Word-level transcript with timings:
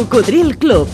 Cocodril 0.00 0.56
Club. 0.56 0.88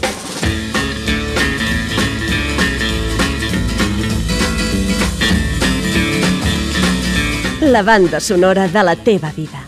La 7.60 7.82
banda 7.84 8.18
sonora 8.18 8.66
de 8.66 8.82
la 8.82 8.96
teva 8.96 9.30
vida. 9.30 9.62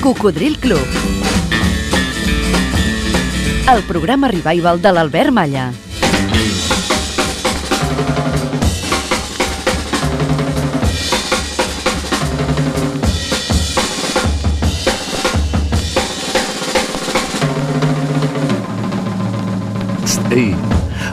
Cocodril 0.00 0.58
Club. 0.58 0.78
El 3.74 3.82
programa 3.82 4.28
revival 4.28 4.80
de 4.80 4.92
l'Albert 4.92 5.32
Malla. 5.32 5.72
Ei, 20.30 20.54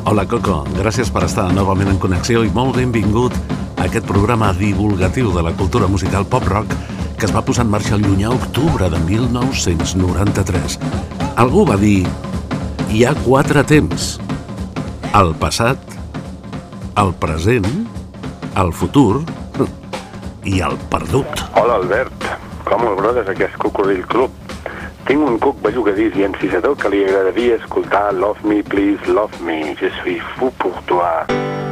hola 0.05 0.27
Coco, 0.29 0.59
gràcies 0.77 1.09
per 1.09 1.23
estar 1.25 1.47
novament 1.49 1.89
en 1.89 1.97
connexió 1.97 2.43
i 2.45 2.51
molt 2.53 2.75
benvingut 2.77 3.33
a 3.73 3.87
aquest 3.87 4.05
programa 4.05 4.51
divulgatiu 4.53 5.31
de 5.33 5.41
la 5.41 5.55
cultura 5.57 5.87
musical 5.89 6.27
pop-rock 6.29 6.75
que 7.17 7.25
es 7.25 7.33
va 7.33 7.41
posar 7.41 7.65
en 7.65 7.71
marxa 7.73 7.95
el 7.97 8.05
llunyà 8.05 8.29
octubre 8.29 8.91
de 8.93 8.99
1993. 9.07 10.77
Algú 11.41 11.65
va 11.65 11.79
dir, 11.81 12.05
hi 12.93 13.01
ha 13.07 13.15
quatre 13.23 13.65
temps, 13.65 14.19
el 15.17 15.33
passat, 15.41 15.81
el 17.01 17.15
present, 17.17 17.71
el 18.53 18.69
futur 18.69 19.23
i 20.45 20.61
el 20.61 20.77
perdut. 20.93 21.47
Hola 21.57 21.81
Albert, 21.81 22.29
com 22.69 22.85
el 22.85 23.01
brodes 23.01 23.33
aquest 23.33 23.57
Cocodril 23.65 24.05
Club? 24.13 24.46
Tinc 25.07 25.23
un 25.23 25.37
cuc 25.39 25.61
bellugadís 25.63 26.17
i 26.19 26.25
encisador 26.27 26.73
que 26.81 26.89
li 26.91 26.99
agradaria 27.05 27.55
escoltar 27.61 28.09
Love 28.11 28.43
Me, 28.43 28.59
Please, 28.59 29.07
Love 29.07 29.39
Me, 29.39 29.73
Je 29.79 29.89
suis 30.01 30.19
fou 30.35 30.51
pour 30.59 30.83
toi. 30.83 31.66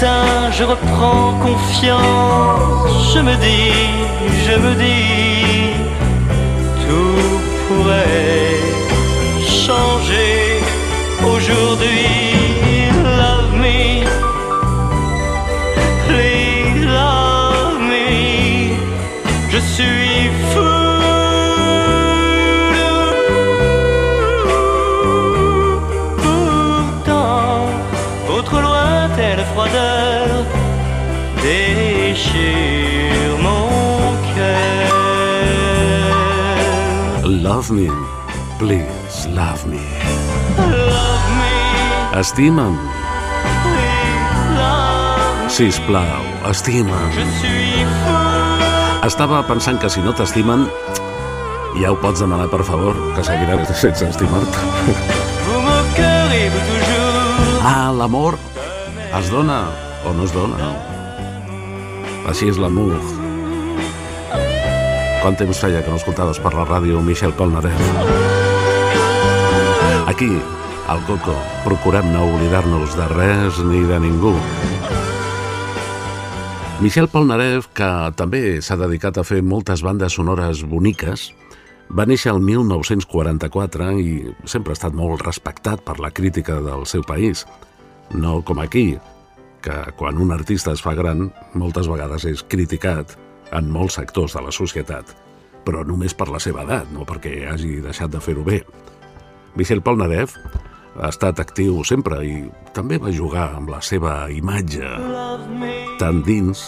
Je 0.00 0.64
reprends 0.64 1.38
confiance, 1.40 3.14
je 3.14 3.20
me 3.20 3.34
dis, 3.36 3.72
je 4.46 4.58
me 4.58 4.74
dis, 4.74 5.74
tout 6.86 7.40
pourrait 7.66 8.23
Love 37.64 37.80
me, 37.80 37.88
please 38.58 39.26
love 39.28 39.66
me. 39.66 39.80
Love 40.58 41.28
me, 41.40 42.18
Estima'm, 42.20 42.76
sisplau, 45.48 46.20
estima'm. 46.50 47.16
Estava 49.08 49.40
pensant 49.48 49.80
que 49.80 49.88
si 49.88 50.04
no 50.04 50.12
t'estimen, 50.12 50.68
ja 51.80 51.88
ho 51.88 51.96
pots 52.04 52.20
demanar 52.20 52.50
per 52.52 52.60
favor, 52.68 53.00
que 53.16 53.24
seguiràs 53.24 53.72
sense 53.80 54.12
estimar-te. 54.12 54.60
Ah, 57.64 57.88
l'amor 57.96 58.36
es 59.16 59.32
dona 59.32 59.62
o 60.04 60.12
no 60.12 60.28
es 60.28 60.36
dona. 60.36 60.74
Així 62.28 62.52
és 62.52 62.60
l'amor. 62.60 63.23
Quant 65.24 65.38
temps 65.40 65.56
feia 65.56 65.78
que 65.80 65.88
no 65.88 65.96
escoltaves 65.96 66.36
per 66.44 66.50
la 66.52 66.66
ràdio 66.68 66.98
Michel 67.00 67.32
Polnareff? 67.32 67.78
Aquí, 70.04 70.28
al 70.92 71.00
Coco, 71.06 71.32
procurem 71.64 72.10
no 72.12 72.26
oblidar-nos 72.26 72.92
de 72.92 73.06
res 73.08 73.62
ni 73.64 73.80
de 73.88 74.02
ningú. 74.04 74.34
Michel 76.84 77.08
Polnareff, 77.08 77.70
que 77.72 77.88
també 78.20 78.60
s'ha 78.60 78.76
dedicat 78.76 79.16
a 79.16 79.24
fer 79.24 79.40
moltes 79.40 79.80
bandes 79.80 80.20
sonores 80.20 80.60
boniques, 80.68 81.30
va 81.88 82.04
néixer 82.04 82.34
el 82.36 82.44
1944 82.44 83.90
i 84.04 84.14
sempre 84.44 84.76
ha 84.76 84.80
estat 84.82 84.92
molt 84.92 85.24
respectat 85.24 85.88
per 85.88 86.02
la 86.04 86.12
crítica 86.12 86.60
del 86.60 86.84
seu 86.84 87.00
país. 87.00 87.46
No 88.12 88.42
com 88.44 88.60
aquí, 88.60 88.90
que 89.64 89.82
quan 89.96 90.20
un 90.20 90.36
artista 90.36 90.76
es 90.76 90.84
fa 90.84 90.92
gran, 90.92 91.30
moltes 91.56 91.88
vegades 91.88 92.28
és 92.28 92.44
criticat 92.44 93.23
en 93.54 93.70
molts 93.70 93.98
sectors 94.00 94.34
de 94.36 94.42
la 94.44 94.52
societat, 94.54 95.14
però 95.64 95.84
només 95.86 96.14
per 96.14 96.28
la 96.32 96.40
seva 96.42 96.64
edat, 96.66 96.90
no 96.92 97.06
perquè 97.08 97.44
hagi 97.50 97.78
deixat 97.84 98.12
de 98.12 98.20
fer-ho 98.20 98.44
bé. 98.46 98.60
Michel 99.54 99.82
Polnareff 99.82 100.36
ha 100.98 101.10
estat 101.10 101.40
actiu 101.42 101.82
sempre 101.86 102.20
i 102.26 102.34
també 102.74 102.98
va 103.02 103.14
jugar 103.14 103.52
amb 103.56 103.70
la 103.72 103.80
seva 103.82 104.24
imatge, 104.30 104.90
tant 105.98 106.22
dins 106.26 106.64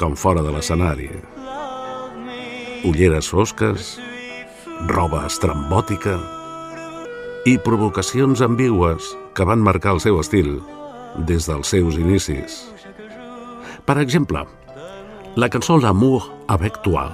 com 0.00 0.16
fora 0.16 0.44
de 0.44 0.52
l'escenari. 0.52 1.10
Ulleres 2.86 3.28
fosques, 3.32 3.96
roba 4.92 5.24
estrambòtica 5.26 6.18
i 7.48 7.56
provocacions 7.64 8.42
ambigües 8.44 9.08
que 9.34 9.46
van 9.48 9.64
marcar 9.64 9.96
el 9.96 10.02
seu 10.04 10.20
estil 10.20 10.58
des 11.28 11.48
dels 11.48 11.72
seus 11.72 11.96
inicis. 12.00 12.60
Per 13.86 13.96
exemple, 14.02 14.44
la 15.36 15.50
cançó 15.50 15.76
L'amour 15.76 16.32
avec 16.48 16.80
toi 16.82 17.10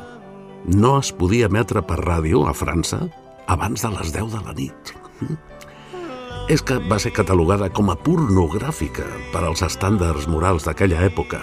no 0.64 0.92
es 1.00 1.08
podia 1.10 1.48
emetre 1.50 1.80
per 1.82 1.96
ràdio 1.98 2.44
a 2.46 2.52
França 2.54 3.00
abans 3.50 3.82
de 3.82 3.88
les 3.90 4.12
10 4.14 4.28
de 4.30 4.42
la 4.46 4.52
nit. 4.54 4.92
És 6.46 6.62
que 6.62 6.76
va 6.86 7.00
ser 7.02 7.10
catalogada 7.16 7.66
com 7.74 7.90
a 7.90 7.96
pornogràfica 7.98 9.08
per 9.32 9.42
als 9.42 9.64
estàndards 9.66 10.28
morals 10.30 10.68
d'aquella 10.68 11.00
època. 11.02 11.40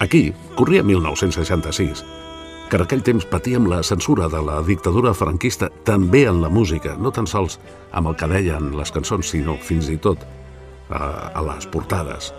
Aquí 0.00 0.32
corria 0.56 0.82
1966, 0.82 2.00
que 2.70 2.80
en 2.80 2.86
aquell 2.86 3.04
temps 3.04 3.28
patíem 3.28 3.68
la 3.68 3.82
censura 3.84 4.30
de 4.32 4.40
la 4.40 4.62
dictadura 4.64 5.12
franquista 5.12 5.68
també 5.84 6.24
en 6.24 6.40
la 6.40 6.48
música, 6.48 6.96
no 6.96 7.12
tan 7.12 7.28
sols 7.28 7.58
amb 7.92 8.08
el 8.08 8.16
que 8.16 8.30
deien 8.32 8.72
les 8.78 8.96
cançons, 8.96 9.28
sinó 9.36 9.58
fins 9.60 9.92
i 9.92 10.00
tot 10.00 10.24
a, 10.88 11.04
a 11.36 11.44
les 11.52 11.68
portades. 11.68 12.32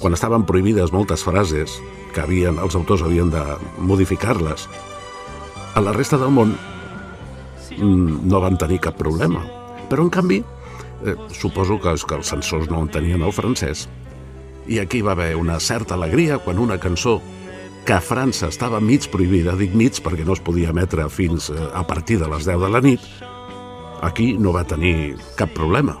Quan 0.00 0.14
estaven 0.16 0.44
prohibides 0.48 0.92
moltes 0.92 1.24
frases 1.24 1.78
que 2.14 2.22
havien, 2.24 2.58
els 2.60 2.76
autors 2.76 3.04
havien 3.04 3.30
de 3.32 3.42
modificar-les, 3.78 4.68
a 5.76 5.82
la 5.84 5.92
resta 5.92 6.18
del 6.20 6.32
món 6.32 6.54
mm, 7.76 8.26
no 8.28 8.40
van 8.40 8.56
tenir 8.60 8.80
cap 8.84 8.96
problema. 9.00 9.44
Però, 9.90 10.04
en 10.04 10.10
canvi, 10.12 10.42
eh, 11.04 11.16
suposo 11.32 11.78
que, 11.80 11.94
que 11.96 12.18
els 12.18 12.32
censors 12.32 12.70
no 12.72 12.82
entenien 12.84 13.22
el 13.22 13.34
francès. 13.36 13.86
I 14.66 14.80
aquí 14.82 15.02
va 15.04 15.14
haver 15.14 15.36
una 15.38 15.60
certa 15.60 15.94
alegria 15.94 16.40
quan 16.42 16.58
una 16.58 16.80
cançó 16.82 17.20
que 17.86 17.94
a 17.94 18.02
França 18.02 18.48
estava 18.50 18.80
mig 18.82 19.06
prohibida, 19.12 19.54
dic 19.54 19.76
mig 19.78 20.00
perquè 20.02 20.24
no 20.26 20.34
es 20.34 20.42
podia 20.42 20.72
emetre 20.74 21.06
fins 21.12 21.52
eh, 21.52 21.68
a 21.72 21.84
partir 21.86 22.18
de 22.18 22.28
les 22.32 22.48
10 22.48 22.64
de 22.64 22.70
la 22.72 22.82
nit, 22.82 23.04
aquí 24.02 24.32
no 24.38 24.52
va 24.56 24.66
tenir 24.66 25.14
cap 25.38 25.52
problema. 25.54 26.00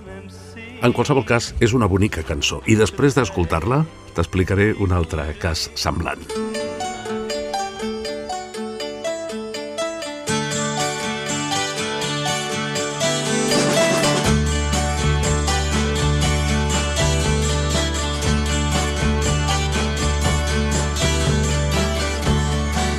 En 0.84 0.92
qualsevol 0.92 1.24
cas, 1.24 1.54
és 1.64 1.72
una 1.76 1.88
bonica 1.88 2.22
cançó 2.26 2.60
i 2.68 2.76
després 2.76 3.16
d'escoltar-la 3.16 3.84
t'explicaré 4.16 4.72
un 4.80 4.92
altre 4.96 5.24
cas 5.40 5.70
semblant. 5.74 6.20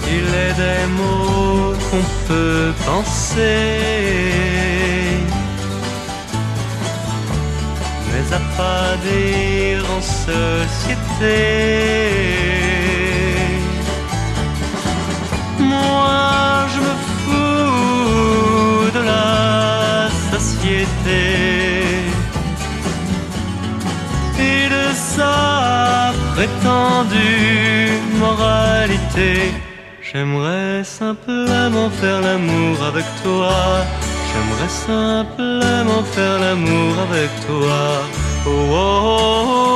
Il 0.09 0.33
est 0.33 0.53
des 0.57 0.85
mots 0.97 1.74
qu'on 1.89 2.06
peut 2.27 2.74
penser, 2.85 3.44
mais 8.17 8.33
à 8.33 8.39
pas 8.57 8.95
dire 9.07 9.83
en 9.97 10.01
société. 10.01 11.37
Moi, 15.59 16.67
je 16.73 16.79
me 16.85 16.93
fous 17.13 18.91
de 18.97 19.01
la 19.13 20.09
société 20.31 21.23
et 24.39 24.69
de 24.75 24.85
sa 25.15 26.13
prétendue 26.33 27.91
moralité. 28.19 29.51
J'aimerais 30.01 30.83
simplement 30.83 31.89
faire 31.99 32.21
l'amour 32.21 32.75
avec 32.83 33.05
toi. 33.23 33.53
J'aimerais 34.29 34.69
simplement 34.69 36.03
faire 36.03 36.39
l'amour 36.39 36.94
avec 37.09 37.31
toi. 37.47 37.79
Oh, 38.45 38.50
oh, 38.50 38.77
oh, 38.77 39.68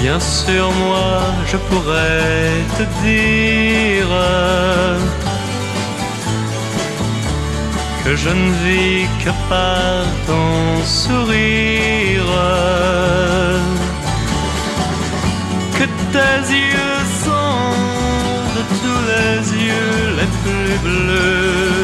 Bien 0.00 0.20
sûr, 0.20 0.70
moi, 0.72 1.20
je 1.46 1.56
pourrais 1.56 2.52
te 2.78 2.84
dire 3.02 4.08
je 8.16 8.30
ne 8.30 8.50
vis 8.64 9.06
que 9.22 9.30
par 9.48 10.04
ton 10.26 10.82
sourire, 10.84 12.32
que 15.78 15.86
tes 16.14 16.38
yeux 16.64 17.02
sont 17.24 17.76
de 18.56 18.62
tous 18.80 19.02
les 19.12 19.36
yeux 19.66 20.02
les 20.18 20.30
plus 20.42 20.76
bleus. 20.86 21.76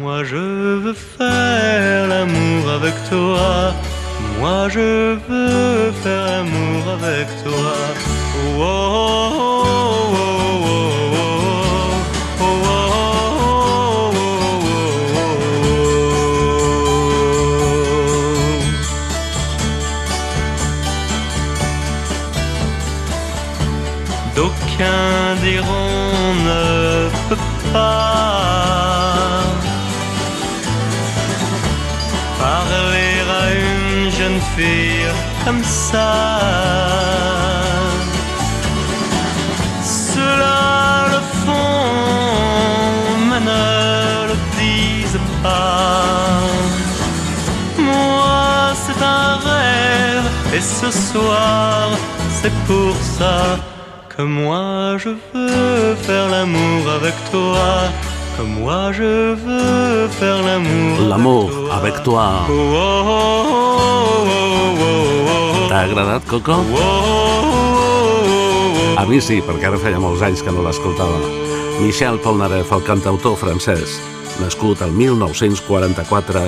Moi 0.00 0.18
je 0.24 0.44
veux 0.84 0.98
faire 1.18 2.06
l'amour 2.08 2.70
avec 2.78 2.94
toi. 3.10 3.74
Moi 4.38 4.68
je 4.68 5.16
veux 5.28 5.92
faire 6.02 6.24
l'amour 6.26 6.82
avec 6.98 7.26
toi. 7.42 8.03
Ça. 35.94 36.12
Cela 40.12 40.60
le 41.14 41.20
font, 41.42 41.94
mais 43.28 43.42
ne 43.50 43.66
le 44.30 44.36
disent 44.60 45.22
pas. 45.42 46.40
Moi, 47.78 48.72
c'est 48.84 49.00
un 49.20 49.30
rêve, 49.50 50.26
et 50.56 50.62
ce 50.80 50.88
soir, 51.10 51.88
c'est 52.38 52.54
pour 52.68 52.94
ça 53.18 53.38
que 54.12 54.22
moi 54.22 54.96
je 55.02 55.10
veux 55.32 55.94
faire 56.06 56.28
l'amour 56.34 56.82
avec 56.98 57.14
toi. 57.32 57.66
Que 58.36 58.42
moi 58.42 58.82
je 58.98 59.12
veux 59.44 60.08
faire 60.18 60.40
l'amour 60.48 60.94
L'amour 61.12 61.50
avec 61.50 61.62
toi. 61.70 61.74
avec 61.80 61.94
toi. 62.02 62.28
Oh, 62.48 62.52
oh, 62.52 63.02
oh, 63.08 63.54
oh, 63.56 64.28
oh, 64.28 64.86
oh, 64.88 65.13
T'ha 65.74 65.88
agradat, 65.88 66.22
Coco? 66.30 66.54
A 68.94 69.02
mi 69.10 69.16
sí, 69.18 69.40
perquè 69.42 69.66
ara 69.66 69.80
feia 69.82 69.98
molts 69.98 70.20
anys 70.22 70.44
que 70.46 70.52
no 70.54 70.62
l'escoltava. 70.62 71.16
Michel 71.80 72.20
Polnareff, 72.22 72.70
el 72.76 72.84
cantautor 72.86 73.34
francès, 73.40 73.96
nascut 74.38 74.84
el 74.86 74.94
1944 74.94 76.44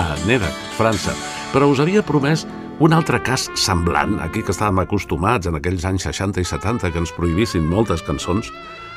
a 0.00 0.06
Nérac, 0.24 0.64
França, 0.78 1.12
però 1.52 1.68
us 1.68 1.84
havia 1.84 2.00
promès 2.00 2.46
un 2.80 2.96
altre 2.96 3.20
cas 3.20 3.50
semblant, 3.52 4.16
aquí 4.24 4.40
que 4.40 4.56
estàvem 4.56 4.80
acostumats 4.80 5.52
en 5.52 5.60
aquells 5.60 5.84
anys 5.84 6.08
60 6.08 6.40
i 6.40 6.48
70 6.48 6.88
que 6.88 7.04
ens 7.04 7.12
prohibissin 7.12 7.68
moltes 7.68 8.00
cançons, 8.08 8.48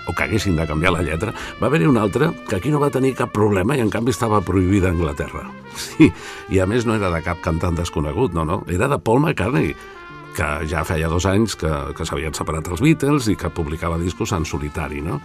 o 0.08 0.14
que 0.14 0.24
haguessin 0.26 0.56
de 0.56 0.68
canviar 0.68 0.94
la 0.94 1.04
lletra, 1.06 1.34
va 1.62 1.68
haver-hi 1.68 1.88
un 1.88 1.98
altre 1.98 2.32
que 2.50 2.58
aquí 2.58 2.72
no 2.72 2.82
va 2.82 2.92
tenir 2.92 3.14
cap 3.16 3.32
problema 3.34 3.78
i 3.78 3.84
en 3.84 3.92
canvi 3.94 4.12
estava 4.12 4.42
prohibida 4.42 4.90
a 4.90 4.96
Anglaterra. 4.98 5.50
Sí, 5.74 6.06
i 6.54 6.60
a 6.62 6.68
més 6.70 6.86
no 6.86 6.94
era 6.94 7.10
de 7.10 7.24
cap 7.26 7.40
cantant 7.42 7.74
desconegut, 7.74 8.36
no, 8.38 8.44
no, 8.46 8.60
era 8.70 8.86
de 8.92 9.00
Paul 9.02 9.24
McCartney, 9.24 9.72
que 10.38 10.50
ja 10.70 10.84
feia 10.86 11.10
dos 11.10 11.26
anys 11.26 11.56
que, 11.58 11.72
que 11.98 12.06
s'havien 12.06 12.36
separat 12.38 12.70
els 12.70 12.82
Beatles 12.84 13.30
i 13.32 13.36
que 13.40 13.50
publicava 13.50 13.98
discos 13.98 14.34
en 14.38 14.46
solitari, 14.46 15.02
no? 15.02 15.20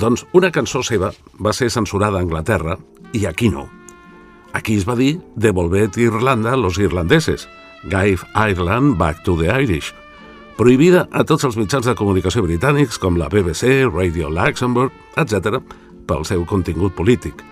Doncs 0.00 0.24
una 0.32 0.50
cançó 0.50 0.82
seva 0.82 1.12
va 1.36 1.52
ser 1.52 1.70
censurada 1.70 2.18
a 2.18 2.24
Anglaterra 2.24 2.78
i 3.12 3.26
aquí 3.28 3.50
no. 3.52 3.68
Aquí 4.54 4.78
es 4.78 4.86
va 4.88 4.96
dir 4.98 5.18
Devolvet 5.36 5.98
Irlanda 5.98 6.54
a 6.54 6.60
los 6.60 6.78
irlandeses, 6.78 7.48
Give 7.84 8.24
Ireland 8.34 8.96
Back 8.98 9.22
to 9.24 9.36
the 9.36 9.50
Irish, 9.50 9.92
prohibida 10.56 11.08
a 11.10 11.24
tots 11.26 11.44
els 11.48 11.56
mitjans 11.58 11.86
de 11.88 11.96
comunicació 11.98 12.44
britànics 12.44 12.98
com 13.02 13.18
la 13.18 13.28
BBC, 13.32 13.88
Radio 13.90 14.30
Luxembourg, 14.30 14.92
etc., 15.18 15.58
pel 16.06 16.24
seu 16.28 16.44
contingut 16.46 16.94
polític. 16.94 17.42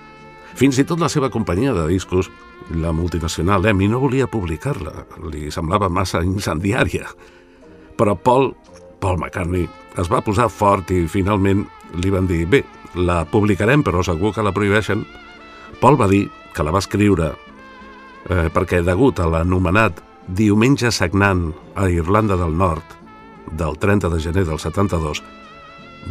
Fins 0.55 0.79
i 0.79 0.85
tot 0.87 1.01
la 1.01 1.09
seva 1.11 1.31
companyia 1.33 1.73
de 1.75 1.87
discos, 1.89 2.29
la 2.77 2.93
multinacional 2.93 3.65
EMI, 3.67 3.89
no 3.91 4.03
volia 4.03 4.29
publicar-la, 4.31 5.07
li 5.33 5.51
semblava 5.51 5.89
massa 5.89 6.23
incendiària. 6.23 7.09
Però 7.99 8.15
Paul, 8.15 8.53
Paul 9.01 9.19
McCartney, 9.19 9.67
es 9.99 10.13
va 10.13 10.23
posar 10.25 10.51
fort 10.53 10.93
i 10.93 11.07
finalment 11.11 11.65
li 12.01 12.13
van 12.13 12.29
dir 12.29 12.45
bé, 12.49 12.63
la 12.95 13.23
publicarem 13.29 13.83
però 13.83 14.05
segur 14.05 14.33
que 14.37 14.45
la 14.45 14.53
prohibeixen. 14.55 15.05
Paul 15.81 15.99
va 16.01 16.09
dir 16.09 16.27
que 16.55 16.65
la 16.65 16.73
va 16.73 16.85
escriure 16.85 17.33
eh, 17.33 18.49
perquè 18.53 18.83
degut 18.85 19.21
a 19.21 19.29
l'anomenat 19.29 20.12
Diumenge 20.29 20.93
sagnant 20.95 21.51
a 21.75 21.89
Irlanda 21.91 22.37
del 22.39 22.55
Nord 22.57 22.99
del 23.59 23.79
30 23.79 24.09
de 24.09 24.21
gener 24.23 24.45
del 24.47 24.61
72 24.63 25.23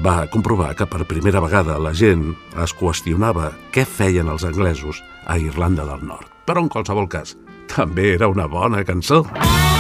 va 0.04 0.28
comprovar 0.32 0.74
que 0.76 0.88
per 0.88 1.08
primera 1.08 1.42
vegada 1.44 1.80
la 1.80 1.94
gent 1.96 2.32
es 2.64 2.76
qüestionava 2.76 3.52
què 3.72 3.86
feien 3.88 4.30
els 4.32 4.46
anglesos 4.48 5.02
a 5.26 5.40
Irlanda 5.40 5.88
del 5.88 6.04
Nord. 6.08 6.28
Però 6.46 6.64
en 6.64 6.72
qualsevol 6.72 7.08
cas, 7.12 7.36
també 7.72 8.14
era 8.16 8.32
una 8.32 8.48
bona 8.52 8.84
cançó. 8.84 9.24
If 9.36 9.71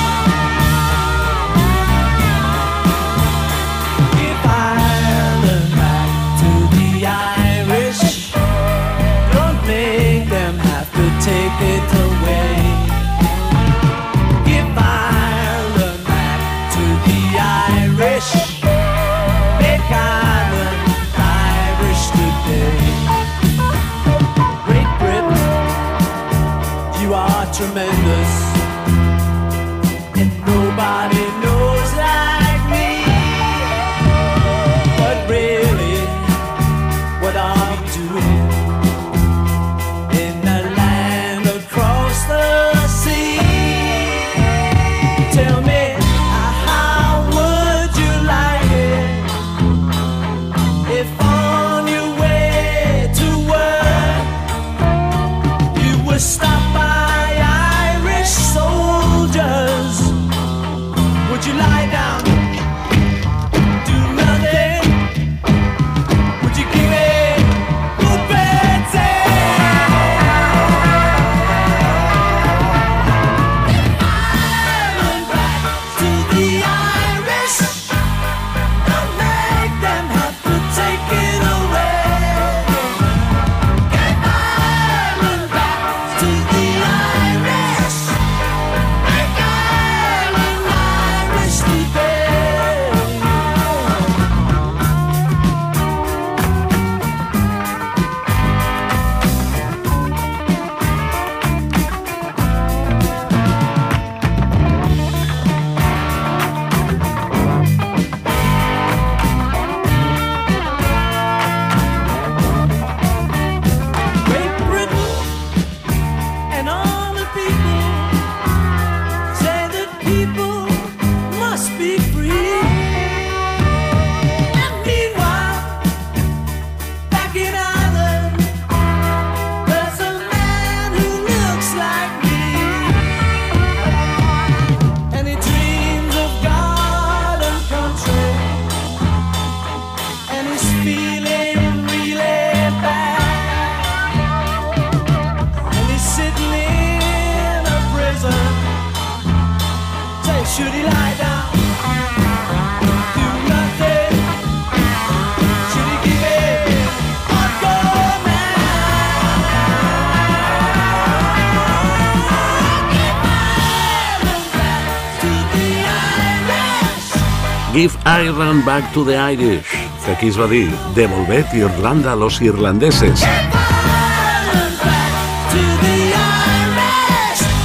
Give 167.74 167.96
Ireland 168.04 168.66
back 168.66 168.92
to 168.94 169.06
the 169.06 169.18
Irish, 169.18 169.66
que 170.04 170.12
aquí 170.12 170.28
es 170.28 170.38
va 170.38 170.46
dir 170.48 170.70
Devolvet 170.94 171.54
Irlanda 171.54 172.12
a 172.12 172.16
los 172.18 172.42
irlandeses. 172.42 173.24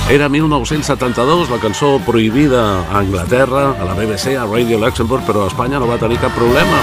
Era 0.09 0.29
1972, 0.29 1.51
la 1.51 1.59
cançó 1.59 1.99
prohibida 2.07 2.87
a 2.87 3.01
Anglaterra, 3.01 3.73
a 3.73 3.85
la 3.85 3.95
BBC, 3.95 4.37
a 4.37 4.47
Radio 4.47 4.79
Luxembourg, 4.79 5.27
però 5.27 5.43
a 5.43 5.49
Espanya 5.49 5.81
no 5.83 5.91
va 5.91 5.99
tenir 5.99 6.21
cap 6.23 6.31
problema. 6.39 6.79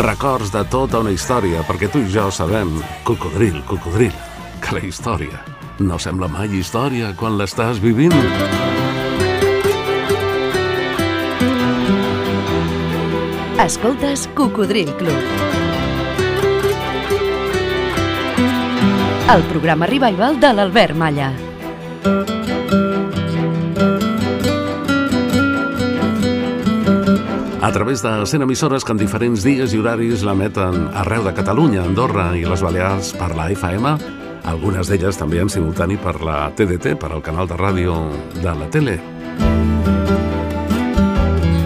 Records 0.00 0.48
de 0.50 0.64
tota 0.64 1.04
una 1.04 1.12
història, 1.12 1.60
perquè 1.68 1.92
tu 1.92 2.00
i 2.00 2.08
jo 2.08 2.30
sabem, 2.32 2.72
cocodril, 3.04 3.60
cocodril, 3.68 4.16
que 4.64 4.80
la 4.80 4.86
història 4.88 5.44
no 5.80 5.98
sembla 6.00 6.28
mai 6.28 6.48
història 6.56 7.12
quan 7.16 7.36
l'estàs 7.36 7.80
vivint. 7.84 8.16
Escoltes 13.60 14.26
Cocodril 14.34 14.88
Club. 14.96 15.12
El 19.34 19.42
programa 19.50 19.84
revival 19.84 20.40
de 20.40 20.52
l'Albert 20.54 20.96
Malla. 20.96 21.28
A 27.60 27.70
través 27.70 28.00
de 28.00 28.24
100 28.24 28.42
emissores 28.42 28.82
que 28.82 28.92
en 28.92 28.98
diferents 28.98 29.44
dies 29.44 29.76
i 29.76 29.84
horaris 29.84 30.24
l'emeten 30.24 30.88
arreu 30.96 31.28
de 31.28 31.36
Catalunya, 31.36 31.84
Andorra 31.84 32.30
i 32.40 32.48
les 32.48 32.64
Balears 32.64 33.12
per 33.20 33.34
la 33.36 33.50
FM, 33.52 33.96
algunes 34.48 34.88
d'elles 34.88 35.20
també 35.20 35.44
en 35.44 35.52
simultani 35.52 36.00
per 36.00 36.16
la 36.24 36.46
TDT, 36.56 36.96
per 36.96 37.12
al 37.12 37.20
canal 37.20 37.46
de 37.46 37.60
ràdio 37.60 38.06
de 38.40 38.56
la 38.56 38.72
tele. 38.72 39.19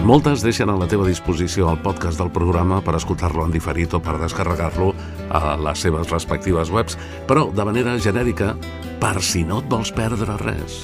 Moltes 0.05 0.43
deixen 0.45 0.69
a 0.69 0.75
la 0.77 0.85
teva 0.85 1.07
disposició 1.07 1.71
el 1.71 1.79
podcast 1.81 2.19
del 2.21 2.29
programa 2.29 2.77
per 2.85 2.93
escoltar-lo 2.93 3.41
en 3.47 3.53
diferit 3.53 3.95
o 3.97 3.99
per 4.05 4.19
descarregar-lo 4.21 4.91
a 5.33 5.55
les 5.57 5.81
seves 5.81 6.11
respectives 6.13 6.69
webs, 6.69 6.93
però 7.25 7.47
de 7.49 7.65
manera 7.65 7.97
genèrica, 7.97 8.53
per 9.01 9.17
si 9.25 9.41
no 9.41 9.63
et 9.63 9.71
vols 9.71 9.89
perdre 9.97 10.37
res 10.43 10.83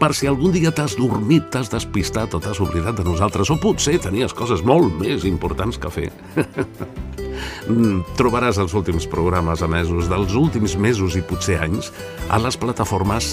per 0.00 0.14
si 0.16 0.24
algun 0.24 0.52
dia 0.54 0.72
t'has 0.72 0.94
dormit, 0.96 1.50
t'has 1.52 1.68
despistat 1.68 2.32
o 2.32 2.40
t'has 2.40 2.60
oblidat 2.64 2.96
de 2.96 3.04
nosaltres, 3.04 3.50
o 3.52 3.58
potser 3.60 3.98
tenies 4.00 4.32
coses 4.32 4.64
molt 4.64 4.96
més 4.96 5.26
importants 5.28 5.80
que 5.80 5.92
fer. 5.92 6.10
Mm, 7.70 8.02
Trobaràs 8.18 8.58
els 8.60 8.74
últims 8.76 9.06
programes 9.08 9.62
emesos 9.64 10.10
dels 10.10 10.34
últims 10.36 10.74
mesos 10.76 11.16
i 11.16 11.22
potser 11.24 11.56
anys 11.64 11.88
a 12.28 12.40
les 12.42 12.58
plataformes 12.60 13.30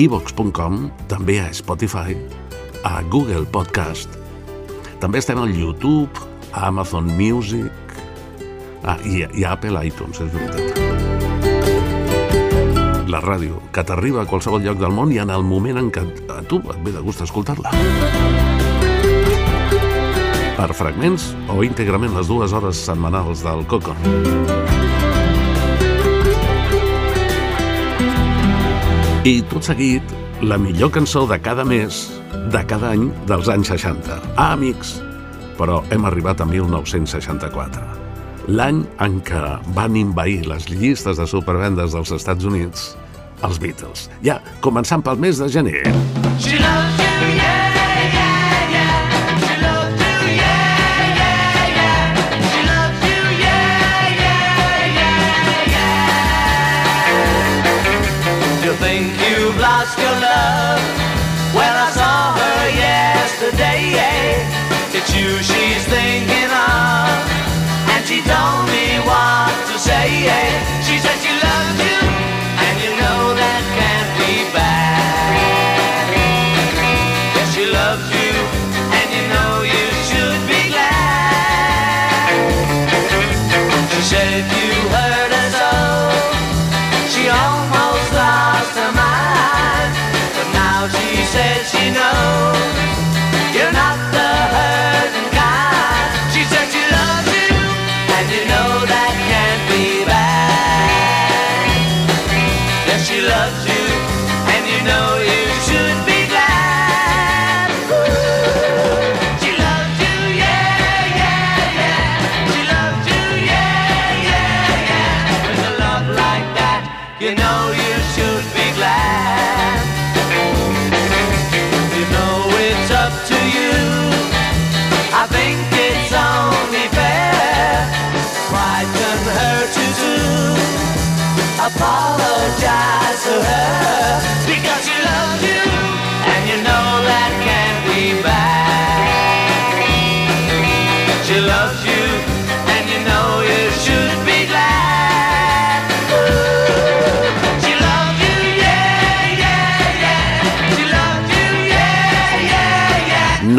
ivox.com, 0.00 0.86
també 1.12 1.42
a 1.42 1.50
Spotify, 1.52 2.16
a 2.88 3.02
Google 3.12 3.44
Podcast. 3.52 4.19
També 5.00 5.18
estem 5.18 5.38
al 5.40 5.52
YouTube, 5.56 6.28
a 6.52 6.68
Amazon 6.68 7.08
Music 7.16 7.94
ah, 8.84 8.98
i, 9.04 9.24
i 9.24 9.44
a 9.44 9.54
Apple 9.56 9.80
iTunes, 9.88 10.20
és 10.20 10.32
veritat 10.34 10.90
la 13.10 13.18
ràdio, 13.18 13.58
que 13.74 13.82
t'arriba 13.82 14.22
a 14.22 14.28
qualsevol 14.28 14.62
lloc 14.62 14.78
del 14.78 14.92
món 14.94 15.10
i 15.10 15.18
en 15.18 15.32
el 15.34 15.42
moment 15.42 15.80
en 15.80 15.88
què 15.90 16.04
a 16.30 16.44
tu 16.46 16.60
et 16.70 16.78
ve 16.84 16.92
de 16.94 17.00
gust 17.02 17.24
escoltar-la. 17.24 17.72
Per 20.54 20.68
fragments 20.76 21.30
o 21.50 21.64
íntegrament 21.66 22.14
les 22.14 22.30
dues 22.30 22.54
hores 22.54 22.78
setmanals 22.86 23.42
del 23.42 23.64
Coco. 23.66 23.96
I 29.26 29.34
tot 29.50 29.66
seguit, 29.66 30.14
la 30.40 30.56
millor 30.56 30.94
cançó 30.94 31.26
de 31.26 31.40
cada 31.42 31.66
mes, 31.66 32.06
de 32.48 32.64
cada 32.66 32.94
any 32.96 33.10
dels 33.28 33.50
anys 33.52 33.72
60. 33.74 34.20
Ah, 34.36 34.52
amics, 34.54 34.98
però 35.58 35.82
hem 35.92 36.06
arribat 36.08 36.40
a 36.40 36.48
1964 36.48 38.00
l'any 38.50 38.80
en 39.04 39.20
què 39.22 39.42
van 39.76 39.96
invair 39.98 40.40
les 40.48 40.66
llistes 40.72 41.20
de 41.20 41.26
supervendes 41.28 41.94
dels 41.94 42.10
Estats 42.16 42.48
Units 42.48 42.90
els 43.46 43.60
Beatles. 43.62 44.08
Ja, 44.26 44.40
començant 44.64 45.04
pel 45.04 45.20
mes 45.20 45.38
de 45.40 45.48
gener. 45.52 45.84
She 46.40 46.58
loves 46.58 47.00
you, 47.00 47.36
yeah, 47.36 47.60
think 58.80 59.12
you've 59.20 59.58
lost 59.60 59.98
your 59.98 60.20
love? 60.20 60.29
She's 65.38 65.84
thinking 65.86 66.50
of, 66.50 67.22
and 67.94 68.02
she 68.06 68.18
told 68.22 68.66
me 68.66 68.98
what 69.06 69.52
to 69.70 69.78
say. 69.78 70.26
She 70.82 70.98
said 70.98 71.18
she 71.22 71.39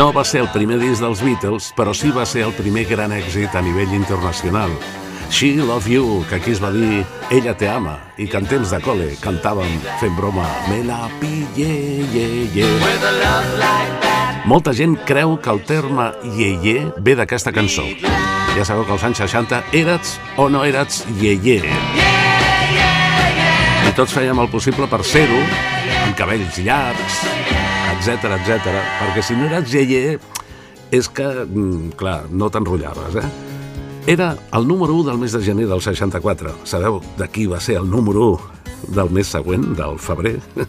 No 0.02 0.08
va 0.10 0.24
ser 0.26 0.40
el 0.42 0.48
primer 0.50 0.80
disc 0.82 0.98
dels 1.04 1.20
Beatles, 1.22 1.68
però 1.78 1.92
sí 1.94 2.10
va 2.10 2.24
ser 2.26 2.42
el 2.48 2.56
primer 2.58 2.88
gran 2.90 3.12
èxit 3.14 3.54
a 3.54 3.62
nivell 3.62 3.92
internacional. 3.94 4.72
She 5.30 5.52
Love 5.62 5.92
You, 5.94 6.24
que 6.26 6.40
aquí 6.40 6.56
es 6.56 6.62
va 6.64 6.72
dir 6.74 7.04
Ella 7.30 7.54
te 7.54 7.70
ama, 7.70 8.00
i 8.18 8.26
que 8.26 8.40
en 8.42 8.48
temps 8.50 8.74
de 8.74 8.80
col·le 8.82 9.12
cantàvem 9.22 9.76
fent 10.02 10.16
broma 10.18 10.48
Me 10.72 10.80
la 10.88 11.06
pillé, 11.22 12.02
ye, 12.16 12.26
ye. 12.50 12.72
Molta 14.50 14.74
gent 14.74 14.98
creu 15.06 15.36
que 15.38 15.54
el 15.54 15.62
terme 15.70 16.10
ye-ye 16.40 16.90
ve 16.98 17.16
d'aquesta 17.22 17.54
cançó. 17.54 17.86
Ja 18.56 18.66
sabeu 18.66 18.88
que 18.90 18.98
als 18.98 19.06
anys 19.06 19.22
60 19.22 19.62
érets 19.84 20.18
o 20.34 20.50
no 20.50 20.66
érets 20.66 21.04
ye-ye. 21.22 21.62
I 23.86 23.94
tots 23.94 24.18
fèiem 24.18 24.42
el 24.42 24.50
possible 24.50 24.90
per 24.90 25.04
ser-ho, 25.06 25.46
amb 26.08 26.18
cabells 26.18 26.58
llargs, 26.58 27.22
etc 28.02 28.34
etc. 28.40 28.74
perquè 28.98 29.22
si 29.22 29.38
no 29.38 29.46
eres 29.46 29.70
ye-ye, 29.70 30.18
és 30.92 31.10
que, 31.10 31.28
mm, 31.46 31.94
clar, 32.00 32.26
no 32.32 32.50
t'enrotllaves, 32.50 33.16
eh? 33.22 33.30
Era 34.10 34.36
el 34.58 34.68
número 34.68 34.96
1 34.96 35.12
del 35.12 35.20
mes 35.20 35.32
de 35.32 35.44
gener 35.46 35.68
del 35.68 35.82
64. 35.82 36.56
Sabeu 36.66 37.02
de 37.18 37.28
qui 37.30 37.46
va 37.46 37.60
ser 37.62 37.78
el 37.78 37.90
número 37.90 38.32
1 38.34 38.96
del 38.96 39.12
mes 39.14 39.28
següent, 39.28 39.76
del 39.78 40.00
febrer? 40.02 40.40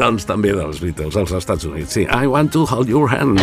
doncs 0.00 0.26
també 0.26 0.52
dels 0.52 0.82
Beatles, 0.82 1.16
als 1.16 1.32
Estats 1.32 1.64
Units. 1.64 1.94
Sí, 1.94 2.02
I 2.10 2.26
want 2.26 2.52
to 2.52 2.66
hold 2.66 2.90
your 2.90 3.08
hand. 3.08 3.40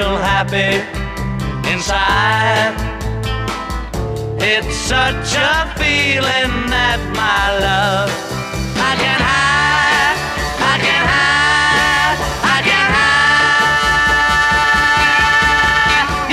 Feel 0.00 0.16
happy. 0.16 0.72
inside. 1.70 2.74
It's 4.40 4.74
such 4.74 5.30
a 5.36 5.52
feeling 5.76 6.52
that 6.74 7.00
my 7.20 7.42
love 7.66 8.10
I 8.88 8.92
can 9.02 9.20
hide, 9.30 10.18
I 10.72 10.76
can 10.84 11.04
hide, 11.14 12.18
I 12.56 12.58
can 12.68 12.86
hide. 12.96 13.58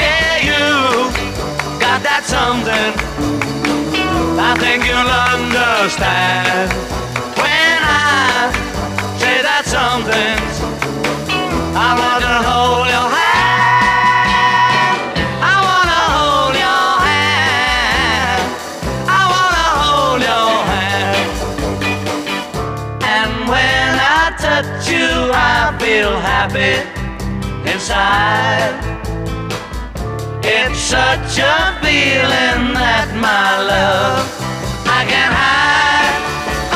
Yeah, 0.01 0.47
you 0.49 0.63
got 1.83 1.99
that 2.07 2.23
something. 2.35 2.91
I 4.49 4.51
think 4.63 4.79
you'll 4.87 5.13
understand 5.35 6.71
when 7.41 7.79
I 7.83 8.47
say 9.21 9.37
that 9.47 9.63
something. 9.77 10.39
I 11.75 11.89
want 12.01 12.23
to 12.23 12.35
hold 12.49 12.86
happy 26.37 26.73
inside. 27.71 28.77
It's 30.43 30.77
such 30.77 31.33
a 31.39 31.57
feeling 31.81 32.61
that 32.77 33.07
my 33.27 33.47
love 33.71 34.25
I 34.85 35.01
can't 35.11 35.33
hide, 35.41 36.17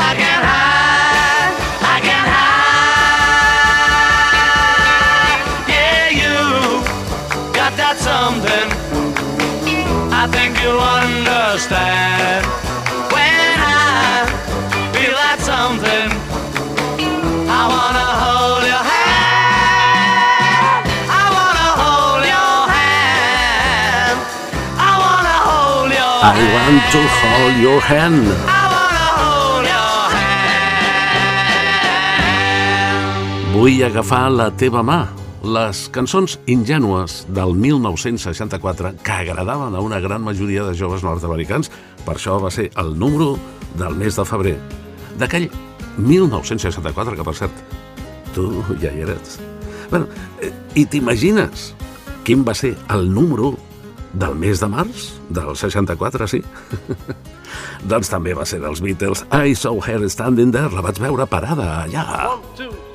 I 0.08 0.12
can't 0.20 0.44
hide, 0.52 1.54
I 1.94 1.98
can't 2.06 2.28
hide. 2.38 3.22
Yeah, 5.74 6.06
you 6.22 6.38
got 7.58 7.72
that 7.80 7.96
something. 8.08 8.68
I 10.22 10.22
think 10.34 10.52
you 10.62 10.72
understand 11.02 11.91
I 26.24 26.38
want 26.54 26.84
to 26.94 27.02
hold 27.18 27.56
your 27.58 27.80
hand. 27.82 28.22
Hold 28.46 29.66
your 29.66 30.06
hand. 30.14 30.76
Vull 33.56 33.82
agafar 33.82 34.30
la 34.30 34.52
teva 34.54 34.84
mà. 34.86 35.10
Les 35.42 35.90
cançons 35.90 36.38
ingènues 36.46 37.26
del 37.26 37.56
1964 37.58 38.92
que 39.02 39.16
agradaven 39.16 39.74
a 39.74 39.82
una 39.82 39.98
gran 39.98 40.22
majoria 40.22 40.62
de 40.62 40.76
joves 40.78 41.02
nord-americans, 41.02 41.72
per 42.06 42.14
això 42.14 42.38
va 42.38 42.54
ser 42.54 42.70
el 42.78 42.94
número 42.94 43.34
del 43.74 43.98
mes 43.98 44.14
de 44.14 44.22
febrer. 44.22 44.54
D'aquell 45.18 45.50
1964, 45.98 47.18
que 47.18 47.26
per 47.26 47.34
cert, 47.34 47.66
tu 48.30 48.62
ja 48.78 48.94
hi 48.94 49.02
eres. 49.08 49.42
Bueno, 49.90 50.06
eh, 50.38 50.54
I 50.78 50.86
t'imagines 50.86 51.74
quin 52.22 52.46
va 52.46 52.54
ser 52.54 52.76
el 52.94 53.10
número 53.10 53.56
del 54.12 54.34
mes 54.36 54.60
de 54.60 54.68
març 54.68 55.08
del 55.32 55.54
64, 55.56 56.28
sí? 56.28 56.42
doncs 57.90 58.12
també 58.12 58.36
va 58.36 58.46
ser 58.48 58.60
dels 58.62 58.82
Beatles. 58.84 59.24
I 59.32 59.56
saw 59.58 59.80
her 59.86 60.00
standing 60.12 60.52
there, 60.54 60.72
la 60.72 60.84
vaig 60.84 61.00
veure 61.02 61.28
parada 61.30 61.68
allà. 61.84 62.06
Well, 62.12 62.91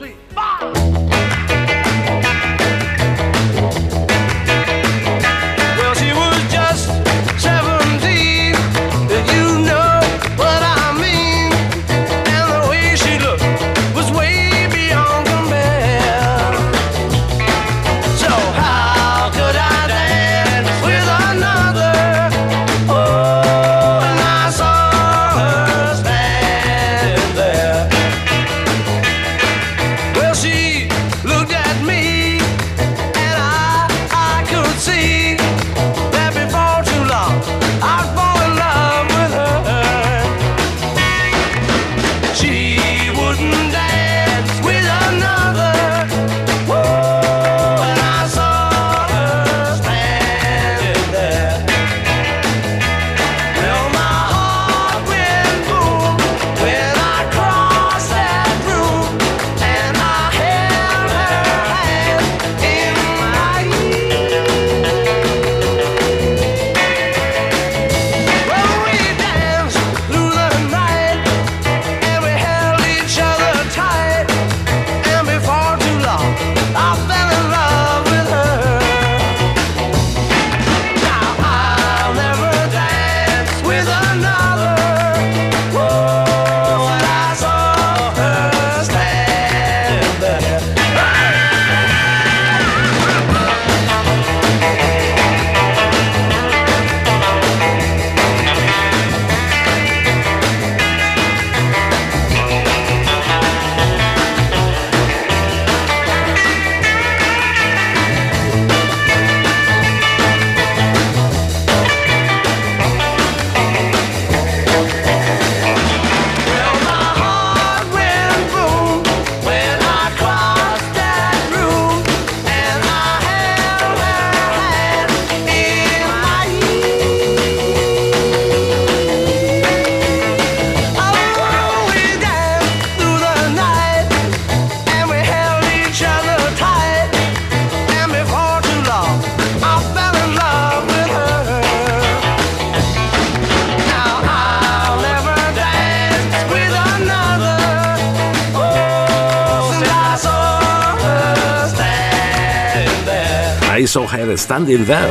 standing 154.38 154.86
there. 154.86 155.10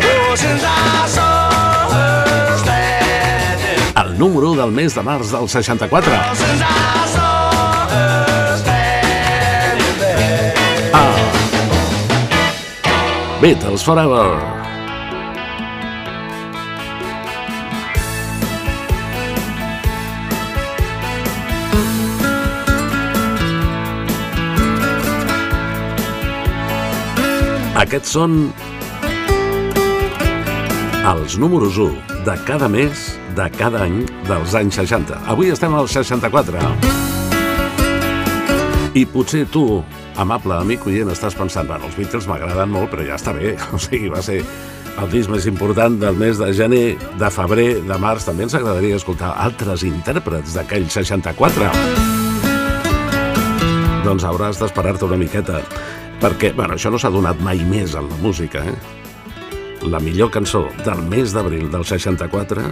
El 3.96 4.18
número 4.18 4.54
del 4.54 4.70
mes 4.70 4.94
de 4.94 5.02
març 5.02 5.30
del 5.32 5.48
64. 5.48 6.12
Oh, 6.12 6.34
since 6.34 6.62
I 6.62 7.06
saw 7.14 7.88
her 7.90 8.56
standing 8.58 9.98
there. 9.98 10.54
Ah. 10.94 11.16
Beatles 13.40 13.84
Forever. 13.84 14.56
Aquests 27.76 28.14
són 28.16 28.32
els 31.06 31.36
números 31.38 31.76
1 31.78 32.24
de 32.26 32.34
cada 32.44 32.66
mes 32.68 33.12
de 33.36 33.44
cada 33.54 33.84
any 33.84 34.00
dels 34.26 34.54
anys 34.58 34.74
60. 34.80 35.20
Avui 35.30 35.52
estem 35.54 35.74
al 35.78 35.86
64. 35.86 36.58
I 38.98 39.04
potser 39.12 39.44
tu, 39.54 39.84
amable 40.18 40.56
amic 40.56 40.88
oient, 40.88 41.12
estàs 41.12 41.36
pensant, 41.38 41.68
bueno, 41.68 41.86
els 41.86 41.94
Beatles 41.94 42.26
m'agraden 42.26 42.72
molt, 42.74 42.90
però 42.90 43.06
ja 43.06 43.20
està 43.20 43.36
bé. 43.36 43.54
O 43.76 43.78
sigui, 43.78 44.10
va 44.10 44.24
ser 44.24 44.40
el 44.96 45.12
disc 45.12 45.30
més 45.30 45.46
important 45.46 46.00
del 46.02 46.18
mes 46.18 46.42
de 46.42 46.50
gener, 46.56 46.98
de 47.20 47.30
febrer, 47.30 47.68
de 47.86 48.00
març. 48.02 48.26
També 48.26 48.48
ens 48.48 48.58
agradaria 48.58 48.98
escoltar 48.98 49.36
altres 49.46 49.86
intèrprets 49.86 50.58
d'aquell 50.58 50.90
64. 50.90 51.70
Doncs 54.02 54.26
hauràs 54.26 54.58
d'esperar-te 54.58 55.06
una 55.06 55.22
miqueta, 55.22 55.62
perquè, 56.18 56.50
bueno, 56.56 56.74
això 56.74 56.90
no 56.90 56.98
s'ha 56.98 57.14
donat 57.14 57.38
mai 57.46 57.62
més 57.62 57.94
en 57.94 58.10
la 58.10 58.22
música, 58.26 58.66
eh? 58.66 58.95
La 59.86 60.00
millor 60.00 60.30
cançó 60.34 60.68
del 60.84 60.98
mes 61.06 61.30
d'abril 61.32 61.70
del 61.70 61.84
64 61.86 62.62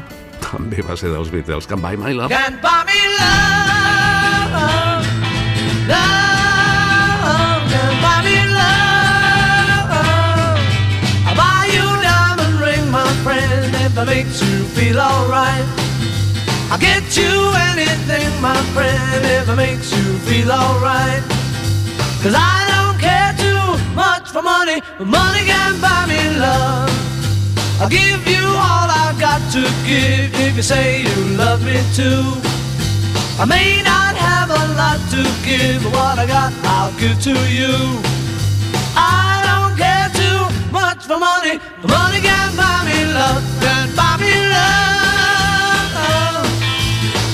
també 0.42 0.82
va 0.82 0.96
ser 0.98 1.12
dels 1.12 1.30
Beatles, 1.30 1.66
Can 1.70 1.80
Buy 1.80 1.96
My 1.96 2.12
Love. 2.12 2.34
Can't 2.34 2.58
buy 2.60 2.82
me 2.88 2.98
love, 3.18 4.50
can't 4.54 5.24
you 11.74 11.94
my 12.94 13.12
friend, 13.24 13.74
if 13.74 13.98
it 13.98 14.06
makes 14.06 14.40
you 14.40 14.64
feel 14.76 14.98
alright. 15.00 15.66
I'll 16.70 16.78
get 16.78 17.16
you 17.16 17.34
anything, 17.70 18.30
my 18.40 18.60
friend, 18.74 19.24
if 19.24 19.48
it 19.48 19.56
makes 19.56 19.90
you 19.96 20.18
feel 20.26 20.50
alright. 20.52 21.22
Cause 22.22 22.36
I 22.36 22.56
don't 22.72 22.98
care 23.00 23.34
too 23.46 23.94
much 23.94 24.30
for 24.30 24.42
money, 24.42 24.80
but 24.98 25.06
money 25.06 25.42
can 25.44 25.80
buy 25.80 26.06
me 26.06 26.38
love. 26.38 26.93
I'll 27.80 27.88
give 27.88 28.26
you 28.28 28.46
all 28.46 28.88
I've 28.88 29.18
got 29.18 29.40
to 29.52 29.62
give 29.84 30.32
if 30.34 30.56
you 30.56 30.62
say 30.62 31.02
you 31.02 31.36
love 31.36 31.64
me 31.64 31.82
too. 31.92 32.22
I 33.36 33.44
may 33.46 33.82
not 33.82 34.14
have 34.14 34.48
a 34.50 34.64
lot 34.78 35.00
to 35.10 35.22
give, 35.44 35.82
but 35.82 35.92
what 35.92 36.18
I 36.18 36.26
got 36.26 36.52
I'll 36.62 36.92
give 37.00 37.18
to 37.22 37.34
you. 37.50 37.74
I 38.94 39.42
don't 39.42 39.74
care 39.76 40.08
too 40.14 40.46
much 40.70 41.02
for 41.04 41.18
money, 41.18 41.58
but 41.82 41.90
money 41.90 42.20
can 42.20 42.54
buy 42.56 42.86
me 42.86 43.12
love, 43.12 43.42
can 43.60 43.90
buy 43.98 44.16
me 44.22 44.34
love. 44.54 46.46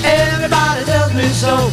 Everybody 0.03 0.85
tells 0.85 1.13
me 1.13 1.27
so, 1.29 1.69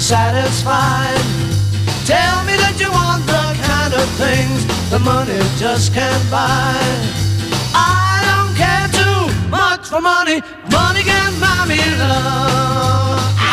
satisfied. 0.00 1.20
Tell 2.06 2.44
me 2.44 2.56
that 2.56 2.76
you 2.80 2.90
want 2.90 3.26
the 3.26 3.46
kind 3.68 3.92
of 3.92 4.08
things 4.16 4.64
that 4.90 5.00
money 5.04 5.38
just 5.58 5.92
can't 5.92 6.24
buy. 6.30 6.74
I 7.76 8.24
don't 8.24 8.56
care 8.56 8.88
too 8.96 9.50
much 9.50 9.88
for 9.88 10.00
money, 10.00 10.40
money 10.72 11.02
can 11.02 11.38
buy 11.38 11.66
me 11.68 11.80
love. 12.00 13.49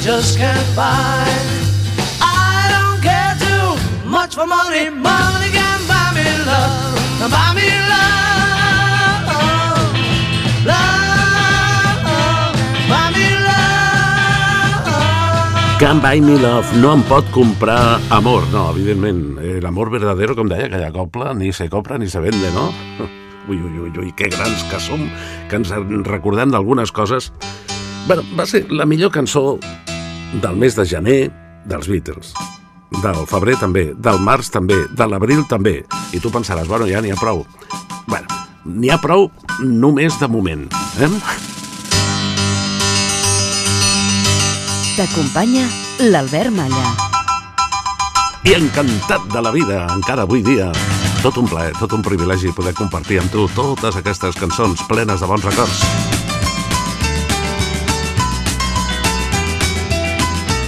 Just 0.00 0.38
can't 0.38 0.76
buy. 0.76 1.28
I 2.24 2.72
don't 2.72 3.00
care 3.04 3.36
too 3.36 3.76
much 4.08 4.34
for 4.34 4.46
money. 4.46 4.88
Money 4.88 5.50
can 5.52 5.80
buy 5.84 6.08
me 6.16 6.24
love. 6.48 6.96
Buy 7.28 7.52
me 7.52 7.68
love. 7.92 9.28
Love. 10.64 12.00
Buy 12.88 13.06
me 13.12 13.28
love. 13.44 14.08
Can't 15.78 16.00
Buy 16.02 16.20
Me 16.20 16.38
Love 16.38 16.72
no 16.80 16.94
em 16.94 17.02
pot 17.02 17.24
comprar 17.30 18.00
amor. 18.10 18.48
No, 18.52 18.70
evidentment, 18.72 19.38
el 19.38 19.66
amor 19.66 19.90
verdadero, 19.90 20.36
com 20.36 20.48
deia 20.48 20.66
aquella 20.68 20.92
copla, 20.92 21.34
ni 21.34 21.52
se 21.52 21.68
compra 21.68 21.98
ni 21.98 22.08
se 22.08 22.20
vende, 22.20 22.50
no? 22.56 22.72
Ui, 23.48 23.56
ui, 23.56 23.78
ui, 23.80 23.90
ui, 23.98 24.12
que 24.12 24.28
grans 24.28 24.62
que 24.70 24.78
som, 24.80 25.08
que 25.48 25.56
ens 25.56 25.72
en 25.74 26.04
recordem 26.04 26.52
d'algunes 26.52 26.92
coses. 26.92 27.32
Bueno, 28.06 28.22
va 28.38 28.46
ser 28.46 28.66
la 28.70 28.86
millor 28.86 29.10
cançó 29.10 29.58
del 30.32 30.56
mes 30.56 30.76
de 30.76 30.86
gener 30.86 31.20
dels 31.66 31.88
Beatles. 31.88 32.32
Del 33.02 33.26
febrer 33.30 33.56
també, 33.60 33.90
del 33.94 34.18
març 34.22 34.50
també, 34.50 34.76
de 34.90 35.06
l'abril 35.06 35.44
també. 35.48 35.80
I 36.12 36.20
tu 36.20 36.30
pensaràs, 36.30 36.68
bueno, 36.68 36.88
ja 36.90 37.02
n'hi 37.02 37.12
ha 37.14 37.18
prou. 37.20 37.44
Bueno, 38.06 38.26
n'hi 38.64 38.90
ha 38.90 38.98
prou 39.02 39.30
només 39.62 40.18
de 40.20 40.28
moment. 40.28 40.66
Eh? 40.98 41.10
T'acompanya 44.96 45.68
l'Albert 46.10 46.52
Malla. 46.54 47.10
i 48.44 48.54
encantat 48.56 49.26
de 49.32 49.40
la 49.44 49.50
vida 49.52 49.84
encara 49.92 50.24
avui 50.24 50.42
dia. 50.42 50.70
Tot 51.22 51.36
un 51.36 51.48
plaer, 51.48 51.74
tot 51.76 51.92
un 51.92 52.02
privilegi 52.02 52.54
poder 52.56 52.72
compartir 52.74 53.20
amb 53.20 53.30
tu 53.30 53.46
totes 53.54 54.00
aquestes 54.00 54.38
cançons 54.40 54.80
plenes 54.88 55.20
de 55.20 55.28
bons 55.28 55.44
records. 55.44 56.29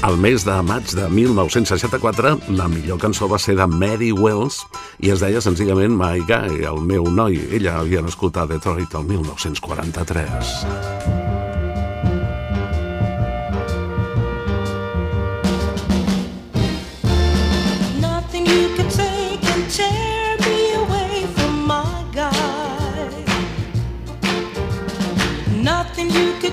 Al 0.03 0.17
mes 0.19 0.45
de 0.45 0.55
maig 0.67 0.91
de 0.99 1.09
1964, 1.09 2.33
la 2.59 2.67
millor 2.67 2.99
cançó 2.99 3.29
va 3.31 3.39
ser 3.39 3.55
de 3.55 3.67
Mary 3.71 4.11
Wells 4.11 4.65
i 4.99 5.13
es 5.15 5.23
deia 5.23 5.39
senzillament 5.45 5.95
My 5.95 6.25
Guy, 6.27 6.65
el 6.67 6.83
meu 6.83 7.07
noi. 7.07 7.39
Ella 7.55 7.79
havia 7.79 8.03
nascut 8.03 8.41
a 8.43 8.49
Detroit 8.51 8.99
el 8.99 9.07
1943. 9.13 11.31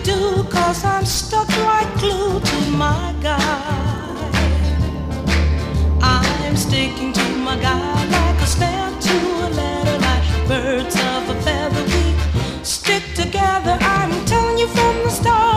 Do, 0.03 0.43
cause 0.49 0.83
I'm 0.85 1.05
stuck 1.05 1.47
like 1.57 1.91
glue 1.99 2.39
to 2.39 2.71
my 2.71 3.13
guy. 3.21 3.99
I'm 6.01 6.55
sticking 6.55 7.13
to 7.13 7.23
my 7.37 7.57
guy 7.59 8.05
like 8.05 8.41
a 8.41 8.45
stamp 8.45 9.01
to 9.01 9.17
a 9.47 9.49
letter, 9.49 9.97
like 9.99 10.47
birds 10.47 10.95
of 10.95 11.29
a 11.29 11.41
feather. 11.41 11.83
We 11.83 12.63
stick 12.63 13.03
together. 13.15 13.77
I'm 13.81 14.25
telling 14.25 14.57
you 14.57 14.67
from 14.67 14.95
the 15.03 15.09
start, 15.09 15.48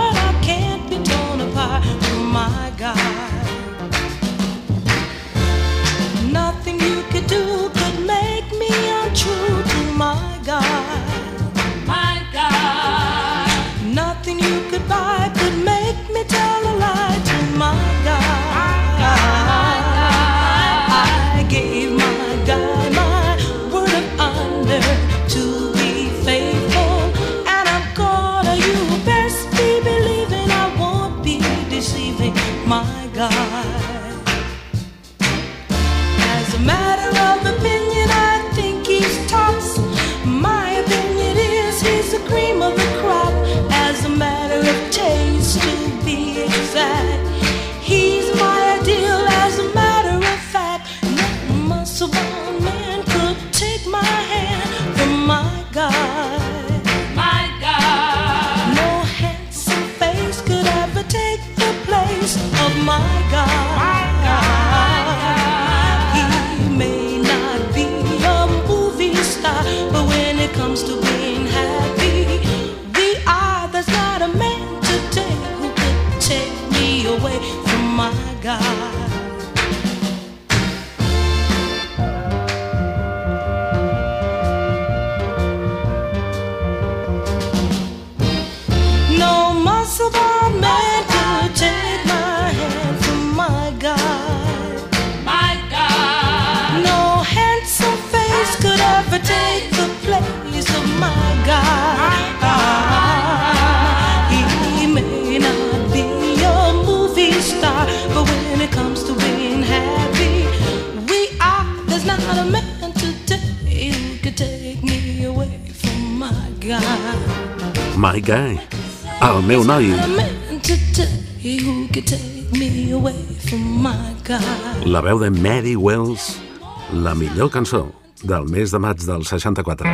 la 127.02 127.14
millor 127.14 127.50
cançó 127.50 127.90
del 128.22 128.44
mes 128.46 128.70
de 128.70 128.78
maig 128.78 129.00
del 129.02 129.24
64. 129.26 129.90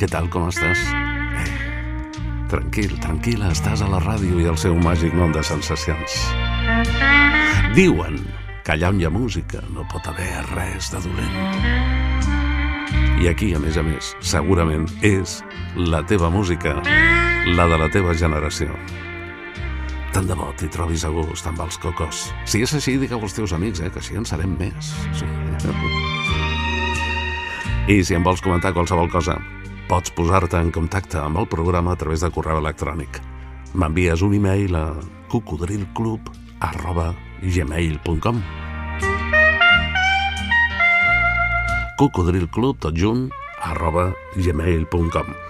Què 0.00 0.08
tal, 0.08 0.30
com 0.32 0.46
estàs? 0.48 0.80
Eh, 0.88 1.44
tranquil, 2.48 2.94
tranquil·la, 3.04 3.50
estàs 3.52 3.82
a 3.84 3.88
la 3.92 4.00
ràdio 4.00 4.40
i 4.40 4.48
el 4.48 4.56
seu 4.56 4.78
màgic 4.80 5.12
món 5.18 5.34
de 5.36 5.42
sensacions. 5.44 6.14
Diuen 7.76 8.16
que 8.64 8.72
allà 8.78 8.94
on 8.94 9.02
hi 9.02 9.04
ha 9.04 9.12
música 9.12 9.60
no 9.74 9.84
pot 9.92 10.08
haver 10.08 10.30
res 10.54 10.88
de 10.94 11.02
dolent. 11.04 11.36
I 13.20 13.28
aquí, 13.28 13.52
a 13.52 13.60
més 13.60 13.76
a 13.76 13.84
més, 13.84 14.14
segurament 14.24 14.88
és 15.04 15.42
la 15.76 16.00
teva 16.06 16.32
música, 16.32 16.78
la 17.58 17.68
de 17.68 17.82
la 17.84 17.90
teva 17.92 18.16
generació. 18.16 18.72
Tant 20.14 20.26
de 20.28 20.34
bo 20.34 20.48
t'hi 20.56 20.70
trobis 20.72 21.04
a 21.04 21.12
gust 21.12 21.46
amb 21.46 21.60
els 21.64 21.78
cocos. 21.82 22.28
Si 22.48 22.62
és 22.64 22.74
així, 22.74 22.96
digueu 23.00 23.20
als 23.22 23.36
teus 23.36 23.52
amics, 23.52 23.80
eh, 23.84 23.90
que 23.92 24.00
així 24.00 24.16
en 24.16 24.26
serem 24.28 24.56
més. 24.58 24.92
Sí. 25.16 25.28
I 27.88 28.02
si 28.04 28.16
em 28.16 28.24
vols 28.24 28.42
comentar 28.44 28.74
qualsevol 28.76 29.08
cosa, 29.08 29.38
pots 29.88 30.12
posar-te 30.12 30.60
en 30.60 30.72
contacte 30.74 31.20
amb 31.22 31.40
el 31.40 31.48
programa 31.48 31.94
a 31.94 32.00
través 32.00 32.20
de 32.20 32.28
correu 32.28 32.60
electrònic. 32.60 33.20
M'envies 33.72 34.24
un 34.24 34.34
e-mail 34.36 34.76
a 34.76 34.86
cocodrilclub 35.32 36.28
arroba 36.60 37.14
gmail.com 37.40 38.42
cocodrilclub, 41.98 42.78
tot 42.78 42.94
junt, 42.94 43.28
arroba 43.64 44.12
gmail.com 44.36 45.47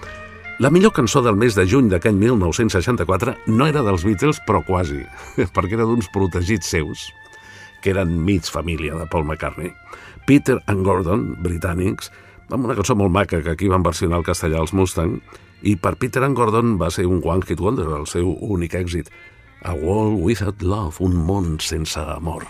La 0.59 0.69
millor 0.69 0.91
cançó 0.91 1.21
del 1.23 1.37
mes 1.39 1.55
de 1.55 1.63
juny 1.63 1.87
d'aquell 1.87 2.17
1964 2.19 3.31
no 3.47 3.67
era 3.69 3.79
dels 3.79 4.03
Beatles, 4.03 4.41
però 4.43 4.59
quasi, 4.67 5.05
perquè 5.55 5.77
era 5.77 5.85
d'uns 5.87 6.09
protegits 6.11 6.67
seus, 6.67 7.05
que 7.79 7.93
eren 7.93 8.11
mig 8.27 8.43
família 8.43 8.97
de 8.99 9.05
Paul 9.07 9.23
McCartney. 9.23 9.71
Peter 10.27 10.57
and 10.67 10.83
Gordon, 10.83 11.29
britànics, 11.39 12.11
amb 12.51 12.67
una 12.67 12.75
cançó 12.75 12.97
molt 12.99 13.15
maca 13.15 13.39
que 13.39 13.53
aquí 13.55 13.71
van 13.71 13.87
versionar 13.87 14.19
el 14.19 14.27
castellà 14.27 14.59
als 14.59 14.75
Mustang, 14.75 15.21
i 15.63 15.77
per 15.79 15.95
Peter 15.95 16.25
and 16.27 16.35
Gordon 16.35 16.75
va 16.75 16.91
ser 16.91 17.07
un 17.07 17.23
One 17.23 17.47
Hit 17.47 17.63
Wonder, 17.63 17.87
el 17.95 18.09
seu 18.11 18.27
únic 18.27 18.75
èxit. 18.75 19.07
A 19.63 19.71
World 19.71 20.19
Without 20.19 20.59
Love, 20.59 20.99
un 20.99 21.15
món 21.23 21.55
sense 21.63 22.03
amor. 22.03 22.43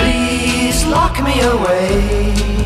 Please 0.00 0.88
lock 0.88 1.20
me 1.20 1.36
away 1.44 2.65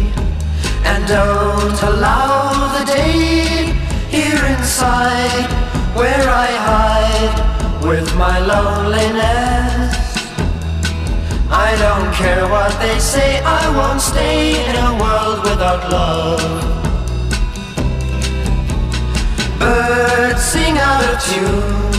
and 0.85 1.07
don't 1.07 1.83
allow 1.83 2.79
the 2.79 2.85
day 2.85 3.73
here 4.09 4.45
inside 4.57 5.49
where 5.95 6.29
I 6.29 6.49
hide 6.71 7.83
with 7.83 8.09
my 8.17 8.39
loneliness. 8.39 9.97
I 11.51 11.77
don't 11.85 12.13
care 12.15 12.49
what 12.49 12.73
they 12.81 12.99
say, 12.99 13.41
I 13.45 13.65
won't 13.77 14.01
stay 14.01 14.69
in 14.69 14.77
a 14.77 14.93
world 15.03 15.41
without 15.49 15.91
love. 15.91 16.41
Birds 19.59 20.43
sing 20.43 20.79
out 20.79 21.03
of 21.11 21.17
tune 21.31 21.91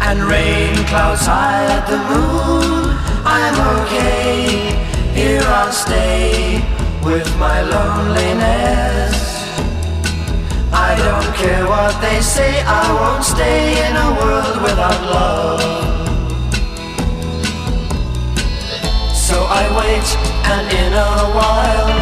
and 0.00 0.22
rain 0.24 0.74
clouds 0.86 1.26
hide 1.26 1.84
the 1.86 1.98
moon. 2.10 2.96
I'm 3.24 3.56
okay, 3.82 4.74
here 5.14 5.42
I'll 5.44 5.72
stay 5.72 6.37
with 7.08 7.28
my 7.38 7.62
loneliness. 7.62 9.16
I 10.70 10.90
don't 11.04 11.34
care 11.34 11.64
what 11.66 11.98
they 12.02 12.20
say, 12.20 12.60
I 12.62 12.84
won't 13.00 13.24
stay 13.24 13.80
in 13.86 13.94
a 13.96 14.08
world 14.20 14.56
without 14.60 15.00
love. 15.16 15.60
So 19.14 19.36
I 19.60 19.64
wait, 19.80 20.08
and 20.52 20.66
in 20.84 20.92
a 20.92 21.14
while, 21.38 21.96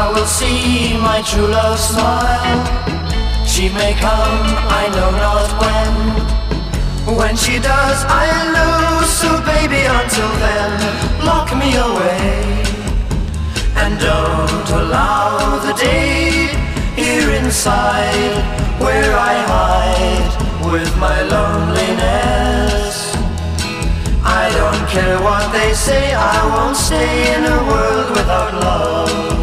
I 0.00 0.10
will 0.14 0.30
see 0.38 0.96
my 0.96 1.20
true 1.20 1.48
love 1.48 1.78
smile. 1.78 2.60
She 3.46 3.68
may 3.68 3.92
come, 4.00 4.46
I 4.80 4.84
know 4.96 5.10
not 5.24 5.48
when. 5.60 7.16
When 7.18 7.36
she 7.36 7.58
does, 7.58 7.98
I'll 8.08 8.48
lose. 8.56 9.10
So 9.20 9.30
baby, 9.44 9.82
until 9.84 10.32
then, 10.44 10.72
lock 11.26 11.54
me 11.54 11.76
away. 11.76 12.69
And 13.82 13.98
don't 13.98 14.70
allow 14.82 15.58
the 15.66 15.72
day 15.72 16.48
here 16.94 17.30
inside 17.42 18.34
where 18.78 19.12
I 19.16 19.34
hide 19.52 20.70
with 20.70 20.90
my 20.98 21.22
loneliness. 21.22 22.96
I 24.22 24.44
don't 24.60 24.86
care 24.88 25.18
what 25.22 25.50
they 25.52 25.72
say, 25.72 26.12
I 26.14 26.38
won't 26.54 26.76
stay 26.76 27.34
in 27.34 27.42
a 27.44 27.58
world 27.70 28.10
without 28.10 28.52
love. 28.62 29.39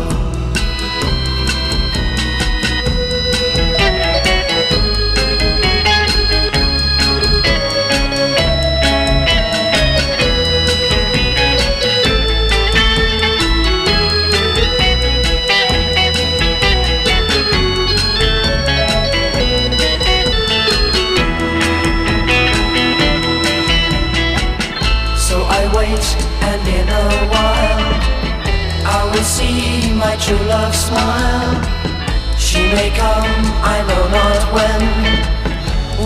True 30.19 30.45
love 30.47 30.75
smile. 30.75 31.53
She 32.37 32.59
may 32.73 32.89
come, 32.91 33.29
I 33.61 33.77
know 33.87 34.03
not 34.17 34.41
when. 34.55 34.81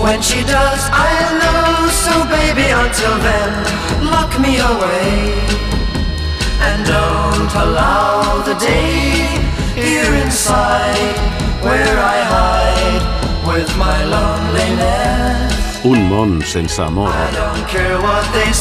When 0.04 0.22
she 0.22 0.44
does, 0.44 0.84
I'll 0.92 1.34
know. 1.42 1.90
So 2.04 2.14
baby, 2.28 2.68
until 2.72 3.16
then, 3.28 3.52
lock 4.14 4.32
me 4.40 4.58
away. 4.60 5.36
And 6.68 6.86
don't 6.86 7.52
allow 7.64 8.42
the 8.44 8.56
day 8.56 9.28
here 9.76 10.14
inside 10.24 11.18
where 11.64 11.98
I 12.16 12.18
hide 12.36 13.06
with 13.48 13.70
my 13.78 14.04
loneliness. 14.06 15.31
Un 15.84 15.98
món 16.06 16.42
sense 16.46 16.78
amor. 16.84 17.10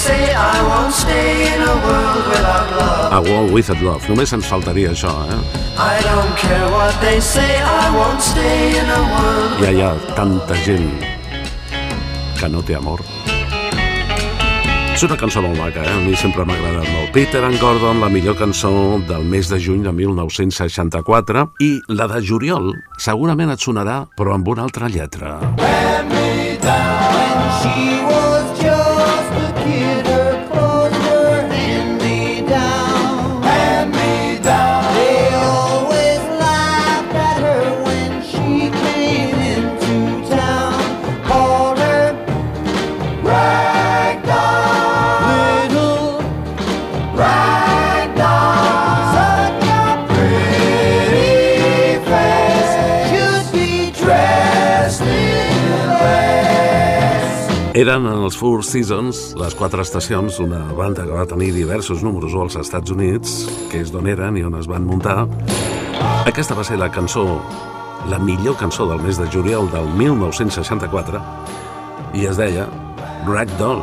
Say, 0.00 1.52
a 1.52 1.74
world 1.84 2.26
without 2.28 2.70
love. 2.72 3.12
A 3.12 3.20
World 3.20 3.52
Without 3.52 3.82
Love. 3.82 4.08
Només 4.08 4.32
ens 4.32 4.46
faltaria 4.48 4.94
això, 4.94 5.12
eh? 5.28 5.36
I 5.76 6.00
don't 6.02 6.32
care 6.40 6.70
what 6.72 6.96
they 7.04 7.20
say, 7.20 7.60
I 7.60 7.92
won't 7.92 8.24
stay 8.24 8.72
in 8.80 8.88
a 8.88 9.00
world. 9.12 9.60
Ja 9.60 9.70
hi 9.70 9.82
ha 9.84 9.92
tanta 10.16 10.56
gent 10.64 10.88
que 12.40 12.48
no 12.48 12.64
té 12.64 12.78
amor. 12.78 13.04
És 14.94 15.04
una 15.04 15.16
cançó 15.20 15.44
molt 15.44 15.60
maca, 15.60 15.84
eh? 15.84 15.92
a 15.92 16.00
mi 16.00 16.16
sempre 16.16 16.44
m'ha 16.48 16.56
agradat 16.56 16.88
molt. 16.88 17.12
Peter 17.12 17.44
and 17.44 17.60
Gordon, 17.60 18.00
la 18.00 18.08
millor 18.08 18.36
cançó 18.40 18.72
del 19.08 19.28
mes 19.28 19.52
de 19.52 19.60
juny 19.60 19.84
de 19.84 19.92
1964, 19.92 21.50
i 21.60 21.70
la 21.92 22.08
de 22.10 22.24
juliol 22.24 22.72
segurament 22.98 23.52
et 23.52 23.60
sonarà, 23.60 24.02
però 24.16 24.34
amb 24.36 24.48
una 24.56 24.64
altra 24.64 24.88
lletra. 24.88 25.36
She 26.62 28.02
was 28.04 28.39
Eren 57.80 58.04
en 58.04 58.18
els 58.26 58.34
Four 58.36 58.60
Seasons, 58.66 59.18
les 59.40 59.54
quatre 59.56 59.80
estacions, 59.80 60.36
una 60.42 60.58
banda 60.76 61.06
que 61.06 61.14
va 61.16 61.22
tenir 61.24 61.46
diversos 61.54 62.02
números 62.04 62.34
als 62.36 62.58
Estats 62.60 62.92
Units, 62.92 63.30
que 63.70 63.78
és 63.80 63.88
d'on 63.88 64.04
eren 64.10 64.36
i 64.36 64.42
on 64.44 64.58
es 64.58 64.66
van 64.68 64.84
muntar. 64.84 65.22
Aquesta 66.28 66.52
va 66.58 66.64
ser 66.66 66.76
la 66.76 66.90
cançó, 66.92 67.24
la 68.12 68.18
millor 68.20 68.58
cançó 68.60 68.84
del 68.90 69.00
mes 69.00 69.16
de 69.16 69.30
juliol 69.32 69.70
del 69.72 69.88
1964, 69.96 71.22
i 72.20 72.26
es 72.28 72.36
deia 72.36 72.66
Ragdoll, 73.24 73.80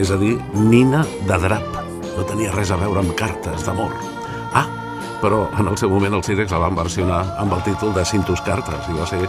és 0.00 0.14
a 0.14 0.16
dir, 0.16 0.38
nina 0.56 1.02
de 1.28 1.40
drap. 1.44 1.76
No 2.14 2.24
tenia 2.24 2.54
res 2.56 2.72
a 2.72 2.80
veure 2.80 3.04
amb 3.04 3.12
cartes 3.20 3.68
d'amor. 3.68 3.92
Ah, 4.56 4.64
però 5.20 5.44
en 5.60 5.68
el 5.68 5.76
seu 5.76 5.92
moment 5.92 6.16
els 6.16 6.32
Cirex 6.32 6.56
la 6.56 6.64
van 6.64 6.80
versionar 6.80 7.20
amb 7.36 7.52
el 7.52 7.60
títol 7.68 7.92
de 7.92 8.08
Cintus 8.08 8.40
Cartes 8.48 8.88
i 8.88 8.96
va 8.96 9.12
ser 9.12 9.26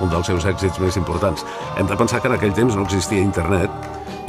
un 0.00 0.12
dels 0.12 0.30
seus 0.30 0.46
èxits 0.48 0.80
més 0.80 0.96
importants. 0.96 1.44
Hem 1.76 1.90
de 1.90 1.98
pensar 1.98 2.20
que 2.20 2.30
en 2.30 2.36
aquell 2.38 2.54
temps 2.56 2.76
no 2.76 2.86
existia 2.86 3.20
internet 3.20 3.70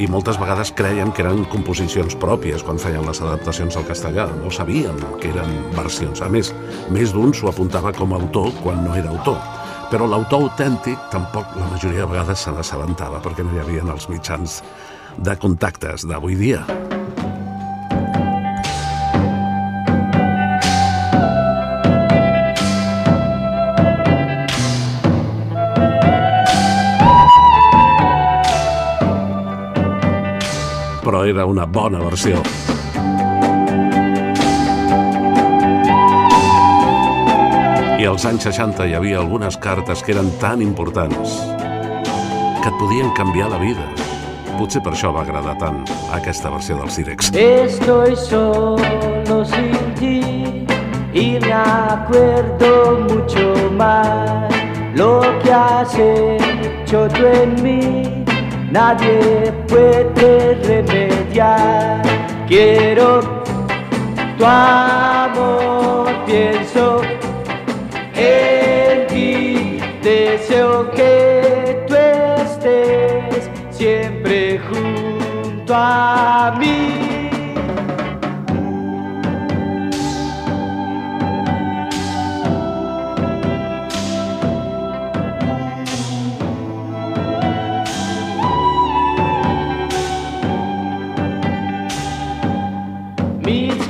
i 0.02 0.08
moltes 0.10 0.38
vegades 0.40 0.72
creien 0.74 1.12
que 1.14 1.22
eren 1.22 1.44
composicions 1.52 2.16
pròpies 2.18 2.64
quan 2.66 2.80
feien 2.82 3.06
les 3.06 3.20
adaptacions 3.22 3.76
al 3.78 3.86
castellà. 3.86 4.26
No 4.42 4.50
sabien 4.50 4.98
que 5.22 5.30
eren 5.30 5.52
versions. 5.76 6.22
A 6.22 6.28
més, 6.28 6.50
més 6.90 7.14
d'un 7.14 7.34
s'ho 7.34 7.50
apuntava 7.52 7.94
com 7.94 8.12
a 8.12 8.18
autor 8.18 8.50
quan 8.62 8.82
no 8.84 8.96
era 8.98 9.12
autor. 9.14 9.38
Però 9.92 10.08
l'autor 10.10 10.48
autèntic 10.48 10.98
tampoc 11.12 11.54
la 11.60 11.70
majoria 11.70 12.02
de 12.02 12.10
vegades 12.10 12.42
se 12.42 12.54
n'assabentava 12.54 13.22
perquè 13.22 13.46
no 13.46 13.54
hi 13.54 13.62
havia 13.62 13.86
els 13.94 14.08
mitjans 14.10 14.62
de 15.16 15.36
contactes 15.38 16.08
d'avui 16.08 16.34
dia. 16.40 16.64
Era 31.24 31.46
una 31.46 31.64
bona 31.64 31.98
versió. 32.04 32.36
I 37.98 38.04
als 38.04 38.26
anys 38.28 38.44
60 38.44 38.84
hi 38.84 38.92
havia 38.98 39.22
algunes 39.22 39.56
cartes 39.56 40.02
que 40.04 40.12
eren 40.12 40.28
tan 40.42 40.60
importants 40.60 41.38
que 42.60 42.68
et 42.68 42.76
podien 42.76 43.08
canviar 43.16 43.48
la 43.48 43.60
vida. 43.62 43.86
Potser 44.58 44.82
per 44.84 44.92
això 44.92 45.14
va 45.16 45.22
agradar 45.24 45.56
tant 45.62 45.80
aquesta 46.12 46.52
versió 46.52 46.76
dels 46.76 46.98
Cirex. 46.98 47.32
Estoy 47.32 48.16
solo 48.16 49.40
sin 49.48 49.94
ti 49.96 50.66
y 51.14 51.38
me 51.40 51.52
acuerdo 51.52 53.00
mucho 53.08 53.70
más 53.78 54.52
lo 54.94 55.22
que 55.42 55.52
has 55.52 55.94
hecho 55.98 57.08
tú 57.08 57.24
en 57.24 57.62
mí. 57.62 58.24
Nadie 58.70 59.52
puede 59.68 60.54
remediar. 60.64 61.13
Quiero 62.46 63.42
tu 64.38 64.44
amor, 64.44 66.06
pienso 66.26 67.00
en 68.14 69.06
ti. 69.08 69.80
Deseo 70.00 70.88
que 70.92 71.84
tú 71.88 71.96
estés 71.96 73.50
siempre 73.70 74.60
junto 74.60 75.74
a 75.74 76.54
mí. 76.56 77.03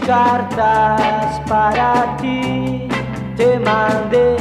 Cartas 0.07 1.41
para 1.49 2.17
ti 2.21 2.89
te 3.37 3.59
mandé 3.59 4.37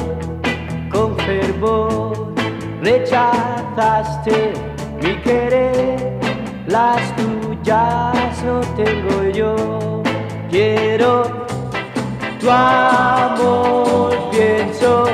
con 0.91 1.15
fervor, 1.17 2.33
rechazaste 2.81 4.53
mi 5.01 5.15
querer, 5.21 6.19
las 6.67 7.01
tuyas 7.15 8.43
no 8.43 8.61
tengo 8.75 9.23
yo. 9.33 10.03
Quiero 10.49 11.45
tu 12.39 12.49
amor, 12.49 14.13
pienso 14.31 15.05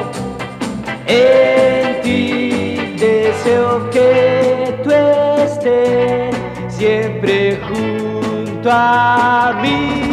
en 1.08 2.02
ti, 2.02 2.96
deseo 2.98 3.90
que 3.90 4.78
tú 4.84 4.92
estés 4.92 6.36
siempre 6.68 7.58
junto 7.68 8.70
a 8.70 9.58
mí. 9.62 10.09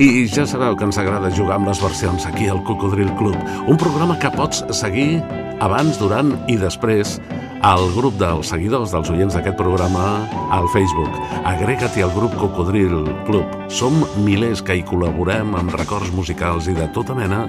I 0.00 0.24
ja 0.24 0.46
sabeu 0.48 0.72
que 0.76 0.86
ens 0.88 0.96
agrada 0.96 1.30
jugar 1.36 1.58
amb 1.58 1.68
les 1.68 1.80
versions 1.82 2.24
aquí 2.24 2.46
al 2.48 2.62
Cocodril 2.64 3.10
Club, 3.18 3.36
un 3.68 3.76
programa 3.76 4.16
que 4.18 4.30
pots 4.32 4.62
seguir 4.72 5.20
abans, 5.60 5.98
durant 6.00 6.32
i 6.48 6.56
després 6.56 7.18
al 7.62 7.84
grup 7.94 8.16
dels 8.18 8.48
seguidors, 8.50 8.90
dels 8.90 9.10
oients 9.12 9.36
d'aquest 9.36 9.58
programa, 9.58 10.24
al 10.50 10.66
Facebook. 10.72 11.12
Agrega-t'hi 11.46 12.02
al 12.02 12.14
grup 12.16 12.34
Cocodril 12.40 13.04
Club. 13.28 13.52
Som 13.70 14.00
milers 14.24 14.64
que 14.64 14.78
hi 14.80 14.84
col·laborem 14.88 15.52
amb 15.60 15.76
records 15.76 16.10
musicals 16.16 16.70
i 16.72 16.76
de 16.78 16.88
tota 16.96 17.14
mena 17.14 17.44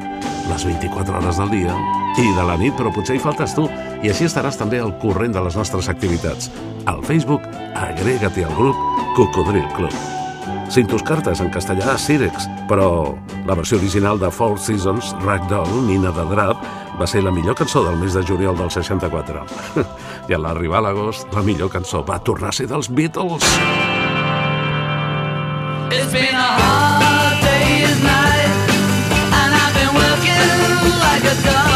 les 0.51 0.67
24 0.67 1.17
hores 1.17 1.39
del 1.39 1.53
dia 1.55 1.77
i 2.19 2.27
de 2.35 2.45
la 2.45 2.57
nit, 2.59 2.75
però 2.77 2.91
potser 2.93 3.15
hi 3.17 3.23
faltes 3.23 3.55
tu 3.57 3.65
i 4.03 4.11
així 4.11 4.27
estaràs 4.27 4.59
també 4.59 4.83
al 4.83 4.93
corrent 5.01 5.33
de 5.33 5.41
les 5.47 5.57
nostres 5.57 5.89
activitats. 5.89 6.51
Al 6.85 7.01
Facebook, 7.07 7.47
agrega-t'hi 7.73 8.45
al 8.45 8.59
grup 8.59 8.83
Cocodril 9.15 9.65
Club. 9.79 10.12
Cintus 10.73 11.03
Cartes, 11.05 11.37
en 11.39 11.51
castellà, 11.53 11.93
Cirex, 12.01 12.47
però 12.65 13.13
la 13.45 13.53
versió 13.53 13.77
original 13.77 14.17
de 14.17 14.31
Four 14.33 14.57
Seasons, 14.57 15.11
Ragdoll, 15.21 15.69
Nina 15.85 16.09
de 16.09 16.23
Drap, 16.31 16.63
va 16.97 17.05
ser 17.05 17.21
la 17.21 17.29
millor 17.29 17.53
cançó 17.59 17.83
del 17.85 17.99
mes 18.01 18.15
de 18.17 18.23
juliol 18.25 18.57
del 18.57 18.71
64. 18.73 19.43
I 20.29 20.33
a 20.33 20.39
l'arribar 20.41 20.79
a 20.81 20.87
l'agost, 20.87 21.27
la 21.29 21.43
millor 21.45 21.69
cançó 21.69 22.01
va 22.07 22.17
tornar 22.25 22.49
a 22.49 22.57
ser 22.57 22.65
dels 22.71 22.89
Beatles. 22.89 23.45
It's 25.93 26.09
been 26.09 26.33
a 26.33 26.49
hard 26.57 27.37
day's 27.45 28.01
night, 28.01 28.73
and 29.29 29.53
I've 29.53 29.77
been 29.77 29.93
working 29.93 30.41
like 31.05 31.29
a 31.29 31.37
dog. 31.45 31.72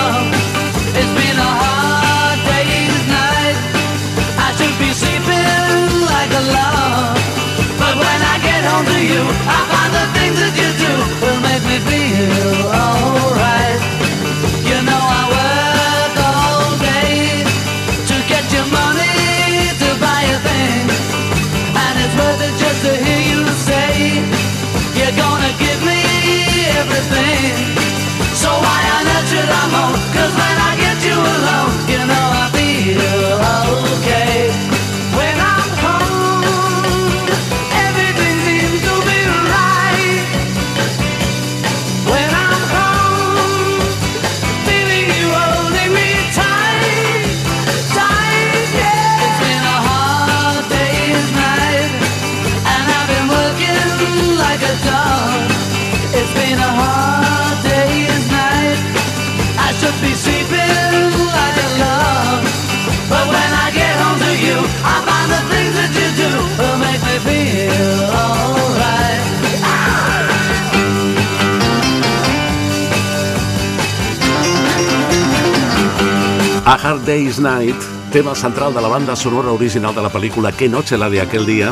A 76.68 76.74
Hard 76.74 77.06
Day's 77.06 77.40
Night, 77.40 77.78
tema 78.12 78.36
central 78.36 78.74
de 78.74 78.82
la 78.82 78.90
banda 78.90 79.16
sonora 79.16 79.54
original 79.54 79.96
de 79.96 80.02
la 80.02 80.12
pel·lícula 80.12 80.52
Que 80.52 80.68
noche 80.68 80.98
la 80.98 81.10
de 81.10 81.22
aquel 81.22 81.46
día, 81.46 81.72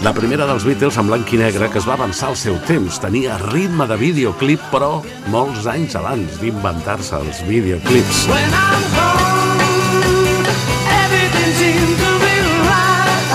la 0.00 0.14
primera 0.14 0.46
dels 0.46 0.62
Beatles 0.62 0.96
en 0.96 1.08
blanc 1.10 1.32
i 1.34 1.40
negre 1.40 1.66
que 1.68 1.80
es 1.80 1.88
va 1.88 1.94
avançar 1.98 2.28
al 2.30 2.36
seu 2.38 2.54
temps. 2.68 3.00
Tenia 3.02 3.34
ritme 3.50 3.82
de 3.90 3.96
videoclip, 3.98 4.62
però 4.70 5.02
molts 5.34 5.66
anys 5.66 5.98
abans 5.98 6.38
d'inventar-se 6.38 7.18
els 7.18 7.42
videoclips. 7.50 8.30
When 8.30 8.46
I'm 8.46 8.86
home, 8.94 10.46
everything 10.86 11.50
seems 11.58 11.98
to 11.98 12.14
be 12.22 12.38
right. 12.70 13.26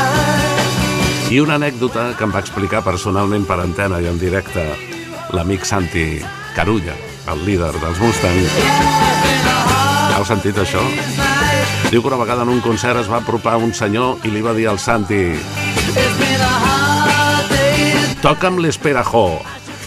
I 1.35 1.43
una 1.43 1.59
anècdota 1.59 2.15
que 2.15 2.23
em 2.23 2.31
va 2.31 2.39
explicar 2.39 2.79
personalment 2.87 3.43
per 3.43 3.59
antena 3.59 3.99
i 3.99 4.07
en 4.07 4.15
directe 4.23 4.63
l'amic 5.35 5.67
Santi 5.67 6.23
Carulla, 6.55 6.95
el 7.27 7.43
líder 7.43 7.75
dels 7.75 7.99
Mustang. 7.99 8.39
Heu 10.17 10.25
sentit 10.25 10.57
això? 10.57 10.81
Diu 11.91 12.01
que 12.01 12.09
una 12.09 12.17
vegada 12.19 12.43
en 12.43 12.49
un 12.49 12.61
concert 12.65 12.99
es 12.99 13.09
va 13.11 13.21
apropar 13.21 13.57
un 13.61 13.73
senyor 13.73 14.25
i 14.25 14.33
li 14.33 14.41
va 14.41 14.57
dir 14.57 14.67
al 14.67 14.81
Santi 14.81 15.23
toca'm 18.21 18.57
l'esperajó. 18.59 19.39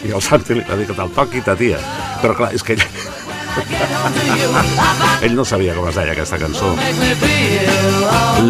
I 0.07 0.15
el 0.17 0.23
Santi 0.25 0.55
li 0.57 0.65
va 0.65 0.77
dir 0.79 0.87
que 0.89 0.97
te'l 0.97 1.11
toqui 1.17 1.43
ta 1.45 1.57
tia. 1.59 1.79
Però 2.23 2.33
clar, 2.37 2.51
és 2.57 2.63
que 2.65 2.73
ell, 2.77 2.85
ell 5.27 5.35
no 5.37 5.45
sabia 5.45 5.75
com 5.77 5.89
es 5.91 5.97
deia 5.99 6.13
aquesta 6.15 6.39
cançó. 6.41 6.69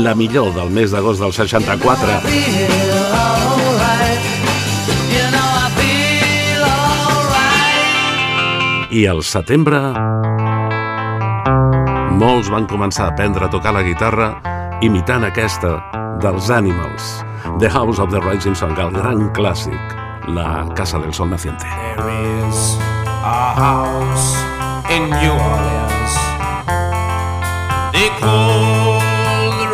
La 0.04 0.14
millor 0.14 0.52
del 0.54 0.70
mes 0.74 0.94
d'agost 0.94 1.20
del 1.22 1.34
64. 1.34 2.20
Feel 2.28 2.92
alright. 3.18 4.22
You 5.10 5.26
know 5.34 5.48
I 5.58 5.66
feel 5.80 6.64
alright. 6.70 7.90
I 8.94 9.06
al 9.10 9.24
setembre 9.26 9.78
molts 12.20 12.50
van 12.52 12.66
començar 12.68 13.06
a 13.06 13.12
aprendre 13.14 13.46
a 13.46 13.50
tocar 13.52 13.72
la 13.72 13.82
guitarra 13.86 14.28
imitant 14.84 15.24
aquesta 15.24 15.78
dels 16.20 16.50
Animals, 16.52 17.24
The 17.62 17.70
House 17.72 18.00
of 18.02 18.12
the 18.12 18.20
Rising 18.20 18.56
Sun, 18.56 18.76
el 18.76 18.92
gran 18.92 19.30
clàssic, 19.36 19.96
la 20.28 20.68
Casa 20.76 21.00
del 21.00 21.14
Sol 21.16 21.30
Naciente. 21.32 21.64
There 21.96 22.12
is 22.44 22.76
a 23.24 23.54
house 23.56 24.36
in 24.92 25.08
New 25.08 25.32
Orleans. 25.32 26.12
They 27.96 28.10
call 28.20 29.00
the 29.56 29.68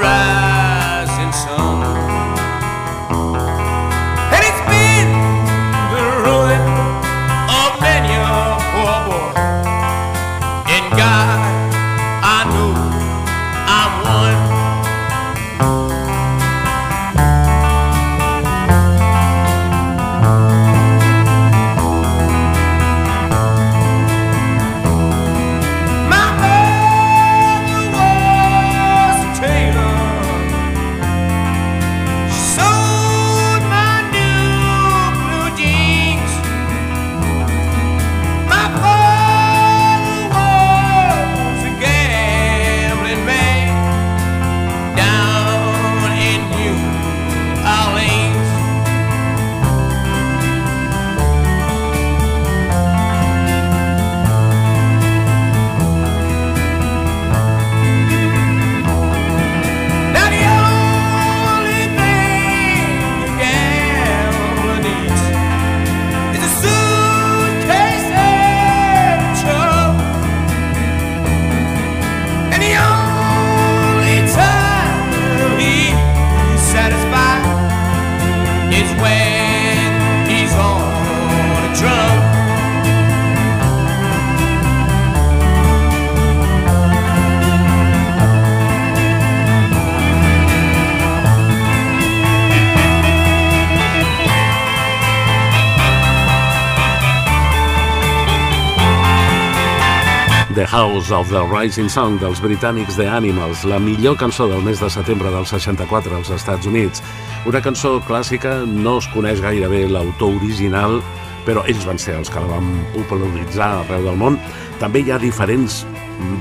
House 100.66 101.10
of 101.10 101.28
the 101.30 101.42
Rising 101.46 101.88
Sun 101.88 102.18
dels 102.18 102.40
britànics 102.42 102.96
The 102.98 103.06
Animals, 103.08 103.62
la 103.64 103.78
millor 103.78 104.16
cançó 104.18 104.48
del 104.50 104.64
mes 104.66 104.80
de 104.82 104.90
setembre 104.90 105.30
del 105.30 105.46
64 105.46 106.16
als 106.16 106.30
Estats 106.34 106.66
Units. 106.66 107.02
Una 107.46 107.62
cançó 107.62 108.00
clàssica, 108.04 108.58
no 108.66 108.96
es 108.98 109.06
coneix 109.14 109.40
gaire 109.44 109.70
bé 109.70 109.84
l'autor 109.88 110.34
original, 110.40 110.98
però 111.46 111.62
ells 111.70 111.86
van 111.86 112.02
ser 112.02 112.18
els 112.18 112.32
que 112.32 112.42
la 112.42 112.50
van 112.56 112.68
popularitzar 112.96 113.70
arreu 113.84 114.10
del 114.10 114.20
món. 114.20 114.40
També 114.82 115.04
hi 115.04 115.14
ha 115.14 115.22
diferents 115.22 115.84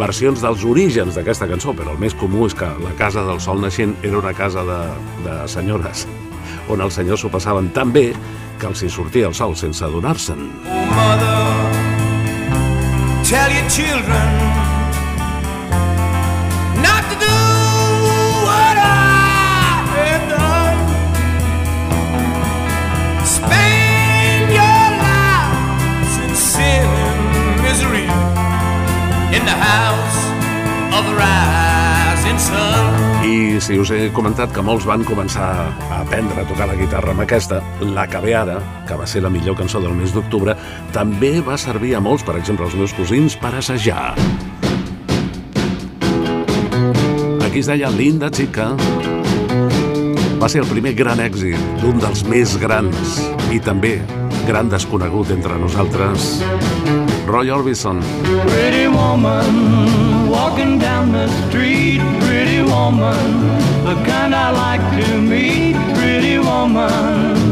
versions 0.01 0.41
dels 0.41 0.65
orígens 0.65 1.15
d'aquesta 1.15 1.47
cançó, 1.51 1.77
però 1.77 1.93
el 1.93 2.01
més 2.01 2.17
comú 2.17 2.49
és 2.49 2.57
que 2.57 2.71
la 2.81 2.95
Casa 2.97 3.23
del 3.29 3.39
Sol 3.39 3.61
Naixent 3.61 3.97
era 4.03 4.19
una 4.19 4.33
casa 4.33 4.65
de, 4.65 4.83
de 5.27 5.41
senyores 5.47 6.07
on 6.69 6.81
els 6.81 6.97
senyors 6.97 7.21
s'ho 7.21 7.29
passaven 7.29 7.69
tan 7.75 7.93
bé 7.93 8.09
que 8.59 8.69
els 8.71 8.81
hi 8.81 8.89
sortia 8.89 9.29
el 9.29 9.37
sol 9.37 9.55
sense 9.59 9.85
adonar-se'n. 9.85 10.47
Oh, 10.65 11.44
tell 13.27 13.49
your 13.49 13.67
children 13.67 14.27
not 16.85 17.03
to 17.09 17.15
do 17.17 17.37
what 18.45 18.77
I 18.77 19.81
have 19.97 20.25
done. 20.29 20.79
Spend 23.25 24.51
your 24.59 24.83
lives 25.09 26.13
in 26.23 26.35
sin 26.35 26.85
and 26.85 27.63
misery 27.63 28.09
in 29.35 29.43
the 29.43 29.57
house 29.69 30.19
of 30.93 31.03
the 31.09 31.15
sun. 31.17 31.44
Si 33.35 33.75
us 33.81 33.89
he 33.91 34.11
comentat 34.15 34.51
que 34.53 34.61
molts 34.63 34.85
van 34.87 35.01
començar 35.03 35.47
a 35.89 35.97
aprendre 35.97 36.39
a 36.41 36.47
tocar 36.47 36.67
la 36.69 36.75
guitarra 36.77 37.11
amb 37.11 37.23
aquesta, 37.23 37.57
La 37.95 38.05
que 38.07 38.21
ve 38.23 38.35
ara, 38.37 38.55
que 38.87 38.95
va 38.95 39.07
ser 39.07 39.23
la 39.25 39.29
millor 39.29 39.57
cançó 39.57 39.81
del 39.81 39.95
mes 39.97 40.13
d'octubre, 40.13 40.55
també 40.93 41.41
va 41.41 41.57
servir 41.57 41.95
a 41.95 41.99
molts, 41.99 42.23
per 42.23 42.37
exemple 42.39 42.65
als 42.65 42.75
meus 42.79 42.93
cosins, 42.93 43.35
per 43.35 43.51
assajar. 43.57 44.13
Aquí 47.43 47.59
es 47.59 47.67
deia 47.67 47.89
Linda 47.89 48.29
Chica. 48.31 48.71
Va 50.39 50.47
ser 50.47 50.61
el 50.63 50.71
primer 50.71 50.93
gran 50.95 51.19
èxit 51.19 51.59
d'un 51.81 51.99
dels 51.99 52.23
més 52.29 52.55
grans 52.61 53.19
i 53.51 53.59
també 53.59 53.97
gran 54.47 54.69
desconegut 54.69 55.31
entre 55.35 55.57
nosaltres, 55.59 56.43
Roy 57.27 57.49
Orbison. 57.51 57.99
Pretty 58.45 58.87
woman 58.87 60.14
walking 60.35 60.77
down 60.77 61.13
the 61.13 61.27
street, 61.47 62.01
pretty 62.19 62.61
woman, 62.61 63.25
the 63.85 63.95
kind 64.05 64.35
I 64.35 64.51
like 64.65 64.85
to 64.99 65.21
meet, 65.21 65.75
pretty 65.95 66.37
woman. 66.39 67.44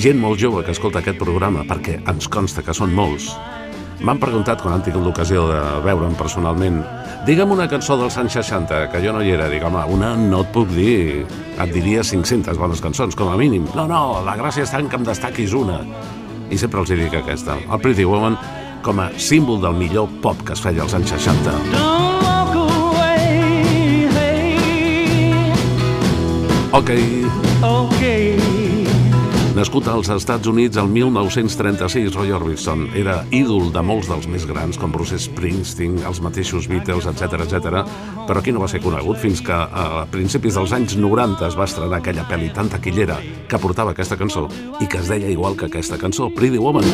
Gent 0.00 0.16
molt 0.16 0.40
jove 0.40 0.62
que 0.64 0.72
escolta 0.72 1.02
aquest 1.02 1.18
programa, 1.20 1.60
perquè 1.68 1.98
ens 2.08 2.28
consta 2.32 2.62
que 2.64 2.72
són 2.76 2.94
molts, 2.96 3.26
m'han 4.00 4.20
preguntat 4.20 4.62
quan 4.62 4.78
han 4.78 4.84
tingut 4.84 5.04
l'ocasió 5.04 5.42
de 5.50 5.60
veure'm 5.84 6.14
personalment 6.16 6.78
digue'm 7.26 7.52
una 7.52 7.66
cançó 7.68 7.98
dels 8.00 8.16
anys 8.16 8.38
60, 8.38 8.86
que 8.92 9.02
jo 9.04 9.12
no 9.12 9.20
hi 9.20 9.34
era. 9.34 9.48
Dic, 9.52 9.64
home, 9.66 9.82
una 9.92 10.14
no 10.16 10.40
et 10.46 10.52
puc 10.54 10.70
dir. 10.72 11.26
Et 11.60 11.74
diria 11.74 12.04
500 12.06 12.56
bones 12.56 12.80
cançons, 12.80 13.16
com 13.16 13.28
a 13.28 13.36
mínim. 13.36 13.66
No, 13.76 13.84
no, 13.90 14.22
la 14.24 14.38
gràcia 14.40 14.64
està 14.64 14.80
en 14.80 14.88
que 14.88 14.96
em 14.96 15.04
destaquis 15.04 15.52
una. 15.52 15.82
I 16.50 16.58
sempre 16.58 16.80
els 16.80 16.90
dic 16.90 17.14
aquesta. 17.20 17.58
El 17.60 17.82
Pretty 17.84 18.08
Woman 18.08 18.38
com 18.82 19.02
a 19.04 19.10
símbol 19.20 19.60
del 19.60 19.76
millor 19.76 20.08
pop 20.24 20.40
que 20.46 20.56
es 20.56 20.64
feia 20.64 20.82
als 20.86 20.96
anys 20.96 21.12
60. 21.12 21.52
Don't 21.74 22.24
walk 22.24 22.56
away, 22.56 24.08
hey, 24.16 25.52
Ok, 26.72 26.90
okay. 27.60 28.49
Nascut 29.50 29.88
als 29.90 30.06
Estats 30.14 30.46
Units 30.46 30.78
el 30.78 30.86
1936, 30.86 32.14
Roy 32.14 32.30
Orbison 32.30 32.84
era 32.94 33.16
ídol 33.34 33.72
de 33.74 33.82
molts 33.82 34.06
dels 34.06 34.28
més 34.30 34.44
grans, 34.46 34.78
com 34.78 34.92
Bruce 34.94 35.18
Springsteen, 35.18 35.96
els 36.06 36.20
mateixos 36.22 36.68
Beatles, 36.70 37.08
etc 37.10 37.42
etc. 37.42 37.80
però 38.28 38.38
aquí 38.38 38.54
no 38.54 38.62
va 38.62 38.68
ser 38.70 38.78
conegut 38.80 39.18
fins 39.18 39.42
que 39.42 39.52
a 39.52 40.06
principis 40.12 40.54
dels 40.54 40.70
anys 40.76 40.94
90 40.94 41.48
es 41.48 41.58
va 41.58 41.66
estrenar 41.66 41.98
aquella 41.98 42.28
pel·li 42.30 42.52
tan 42.54 42.70
taquillera 42.70 43.18
que 43.50 43.58
portava 43.58 43.90
aquesta 43.90 44.16
cançó 44.20 44.46
i 44.78 44.86
que 44.86 45.02
es 45.02 45.10
deia 45.10 45.34
igual 45.34 45.58
que 45.58 45.66
aquesta 45.66 45.98
cançó, 45.98 46.30
Pretty 46.30 46.62
Woman. 46.62 46.86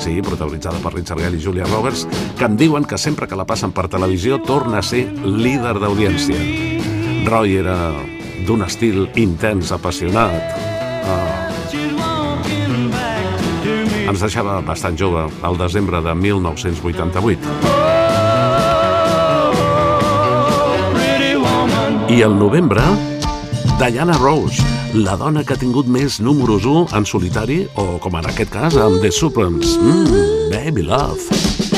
Sí, 0.00 0.16
protagonitzada 0.24 0.80
per 0.82 0.96
Richard 0.96 1.20
Gere 1.20 1.36
i 1.36 1.44
Julia 1.44 1.68
Roberts, 1.68 2.08
que 2.38 2.48
em 2.48 2.56
diuen 2.56 2.88
que 2.88 2.98
sempre 2.98 3.28
que 3.28 3.36
la 3.36 3.46
passen 3.46 3.76
per 3.76 3.90
televisió 3.92 4.40
torna 4.40 4.80
a 4.80 4.82
ser 4.82 5.04
líder 5.22 5.76
d'audiència. 5.84 6.40
Roy 7.28 7.60
era 7.60 7.76
d'un 8.48 8.64
estil 8.64 9.04
intens, 9.20 9.70
apassionat. 9.70 10.71
Ens 14.12 14.20
deixava 14.20 14.58
bastant 14.60 14.98
jove, 14.98 15.24
al 15.46 15.56
desembre 15.56 16.02
de 16.04 16.12
1988. 16.14 17.54
Pretty 20.92 21.34
woman. 21.40 21.98
I 22.12 22.22
al 22.26 22.36
novembre, 22.36 22.84
Diana 23.80 24.18
Rose, 24.20 24.60
la 24.92 25.16
dona 25.16 25.46
que 25.48 25.56
ha 25.56 25.60
tingut 25.60 25.88
més 25.88 26.20
números 26.20 26.68
1 26.68 26.88
en 26.98 27.08
solitari, 27.08 27.62
o 27.74 27.96
com 28.04 28.20
en 28.20 28.28
aquest 28.28 28.52
cas, 28.52 28.76
amb 28.76 29.00
The 29.00 29.10
Supremes. 29.10 29.78
Mm, 29.80 30.50
baby 30.52 30.84
love. 30.84 31.71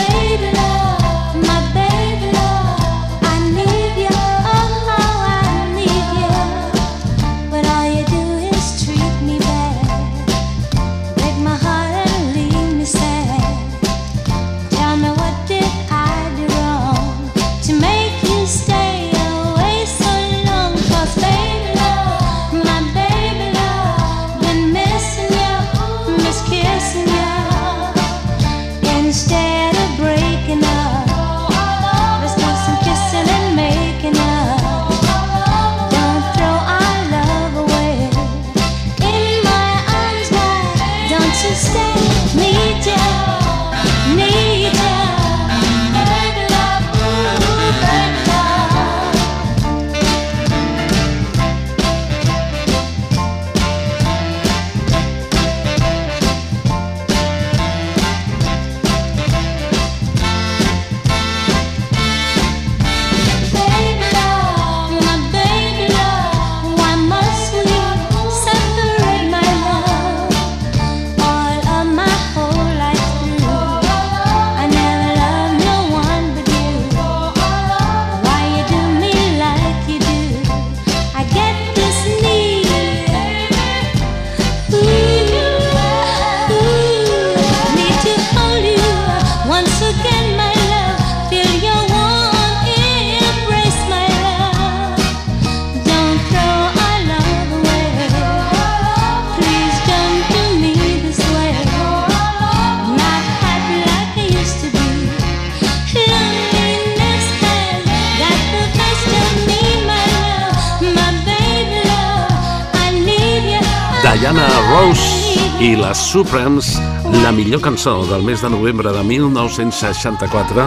Cançó 117.64 118.04
del 118.04 118.22
mes 118.22 118.42
de 118.42 118.50
novembre 118.50 118.92
de 118.92 119.02
1964, 119.02 120.66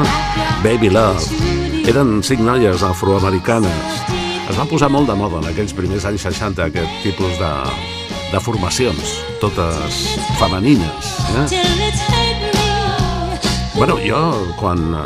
Baby 0.63 0.89
Love. 0.89 1.21
Eren 1.85 2.23
cinc 2.23 2.41
noies 2.41 2.81
afroamericanes. 2.81 4.01
Es 4.49 4.57
van 4.57 4.65
posar 4.65 4.89
molt 4.89 5.05
de 5.05 5.13
moda 5.13 5.37
en 5.37 5.45
aquells 5.51 5.75
primers 5.77 6.07
anys 6.09 6.25
60 6.25 6.65
aquest 6.65 6.95
tipus 7.03 7.37
de, 7.37 7.51
de 8.31 8.41
formacions, 8.41 9.13
totes 9.37 10.17
femenines. 10.39 11.11
Eh? 11.37 11.45
Bueno, 13.75 13.99
jo, 14.01 14.23
quan 14.57 14.81
eh, 14.97 15.05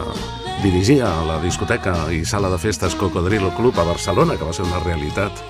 dirigia 0.64 1.12
la 1.28 1.42
discoteca 1.44 2.08
i 2.08 2.24
sala 2.24 2.48
de 2.56 2.62
festes 2.62 2.96
Cocodrilo 2.96 3.52
Club 3.60 3.76
a 3.84 3.90
Barcelona, 3.92 4.40
que 4.40 4.48
va 4.48 4.56
ser 4.56 4.64
una 4.64 4.80
realitat 4.86 5.44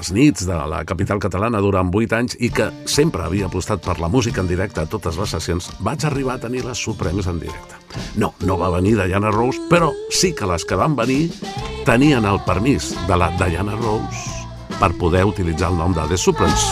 les 0.00 0.12
nits 0.16 0.46
de 0.48 0.56
la 0.56 0.80
capital 0.88 1.18
catalana 1.20 1.60
durant 1.60 1.90
8 1.92 2.16
anys 2.16 2.36
i 2.40 2.48
que 2.54 2.70
sempre 2.88 3.26
havia 3.26 3.50
apostat 3.50 3.82
per 3.84 3.98
la 4.00 4.08
música 4.08 4.40
en 4.40 4.48
directe 4.48 4.80
a 4.80 4.88
totes 4.88 5.18
les 5.20 5.34
sessions, 5.34 5.66
vaig 5.84 6.06
arribar 6.08 6.38
a 6.38 6.40
tenir 6.40 6.62
les 6.64 6.80
Supremes 6.80 7.28
en 7.28 7.40
directe. 7.42 7.76
No, 8.16 8.32
no 8.48 8.56
va 8.56 8.70
venir 8.72 8.96
Diana 8.96 9.32
Rose, 9.34 9.60
però 9.68 9.90
sí 10.08 10.32
que 10.32 10.48
les 10.48 10.64
que 10.64 10.78
van 10.80 10.96
venir 10.96 11.28
tenien 11.84 12.24
el 12.24 12.40
permís 12.46 12.94
de 13.08 13.20
la 13.20 13.28
Diana 13.36 13.76
Rose 13.76 14.24
per 14.78 14.94
poder 14.96 15.26
utilitzar 15.28 15.68
el 15.74 15.76
nom 15.76 15.92
de 15.92 16.08
The 16.08 16.16
Supremes. 16.16 16.64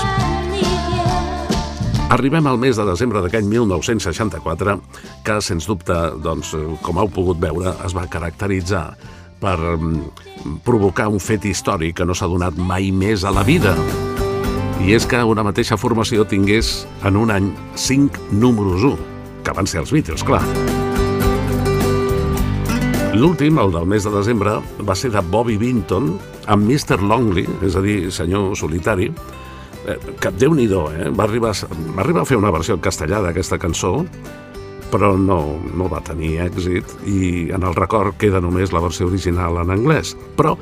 Arribem 2.08 2.46
al 2.48 2.56
mes 2.56 2.80
de 2.80 2.88
desembre 2.88 3.20
d'aquell 3.20 3.44
1964, 3.44 4.78
que, 5.26 5.40
sens 5.44 5.68
dubte, 5.68 5.98
doncs, 6.24 6.54
com 6.80 6.96
heu 6.96 7.12
pogut 7.12 7.36
veure, 7.42 7.76
es 7.84 7.92
va 7.92 8.08
caracteritzar 8.08 8.86
per 9.40 9.56
mm, 9.58 10.58
provocar 10.66 11.08
un 11.12 11.22
fet 11.22 11.46
històric 11.48 11.98
que 11.98 12.06
no 12.06 12.16
s'ha 12.16 12.28
donat 12.30 12.58
mai 12.58 12.90
més 12.92 13.24
a 13.24 13.32
la 13.34 13.44
vida. 13.46 13.74
I 14.84 14.94
és 14.94 15.06
que 15.10 15.20
una 15.26 15.42
mateixa 15.46 15.78
formació 15.78 16.26
tingués 16.28 16.86
en 17.06 17.18
un 17.18 17.32
any 17.34 17.50
cinc 17.74 18.18
números 18.30 18.84
1, 18.86 18.98
que 19.46 19.54
van 19.54 19.66
ser 19.66 19.82
els 19.82 19.94
Beatles, 19.94 20.22
clar. 20.26 20.42
L'últim, 23.18 23.58
el 23.58 23.72
del 23.74 23.86
mes 23.88 24.04
de 24.04 24.12
desembre, 24.14 24.58
va 24.86 24.94
ser 24.94 25.10
de 25.10 25.22
Bobby 25.32 25.56
Vinton 25.58 26.12
amb 26.46 26.68
Mr. 26.68 27.00
Longley, 27.02 27.48
és 27.66 27.74
a 27.74 27.82
dir, 27.82 28.12
senyor 28.14 28.52
solitari, 28.56 29.08
eh, 29.88 29.96
que 30.20 30.30
déu 30.30 30.54
nhi 30.54 30.68
eh? 30.68 31.08
Va 31.10 31.24
arribar, 31.24 31.54
va 31.96 32.02
arribar 32.04 32.22
a 32.22 32.28
fer 32.28 32.36
una 32.36 32.52
versió 32.52 32.74
en 32.74 32.80
castellà 32.80 33.20
d'aquesta 33.24 33.58
cançó, 33.58 34.04
però 34.92 35.14
no, 35.18 35.38
no 35.76 35.88
va 35.90 36.02
tenir 36.04 36.38
èxit 36.46 36.96
i 37.08 37.48
en 37.54 37.64
el 37.66 37.76
record 37.76 38.18
queda 38.20 38.42
només 38.44 38.72
la 38.72 38.82
versió 38.84 39.08
original 39.08 39.60
en 39.62 39.72
anglès. 39.74 40.14
Però 40.38 40.56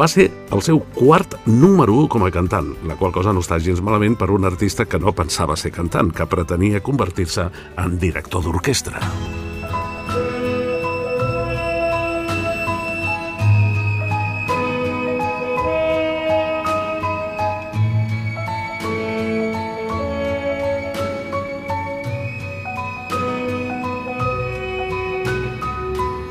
va 0.00 0.08
ser 0.08 0.30
el 0.54 0.62
seu 0.64 0.80
quart 0.94 1.36
número 1.46 1.96
1 2.04 2.10
com 2.14 2.24
a 2.24 2.32
cantant, 2.32 2.72
la 2.88 2.96
qual 3.00 3.12
cosa 3.12 3.34
no 3.36 3.44
està 3.44 3.60
gens 3.60 3.84
malament 3.84 4.16
per 4.16 4.30
un 4.32 4.48
artista 4.48 4.88
que 4.88 5.00
no 5.00 5.12
pensava 5.12 5.58
ser 5.60 5.74
cantant, 5.76 6.12
que 6.14 6.26
pretenia 6.26 6.82
convertir-se 6.84 7.50
en 7.76 7.98
director 8.00 8.44
d'orquestra. 8.44 9.02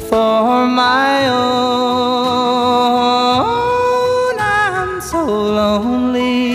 for 0.08 0.66
my 0.66 1.28
own. 1.28 1.52
I'm 4.38 5.00
so 5.00 5.24
lonely. 5.24 6.54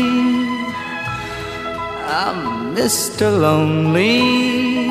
I'm 2.08 2.74
Mr. 2.76 3.32
Lonely. 3.40 4.88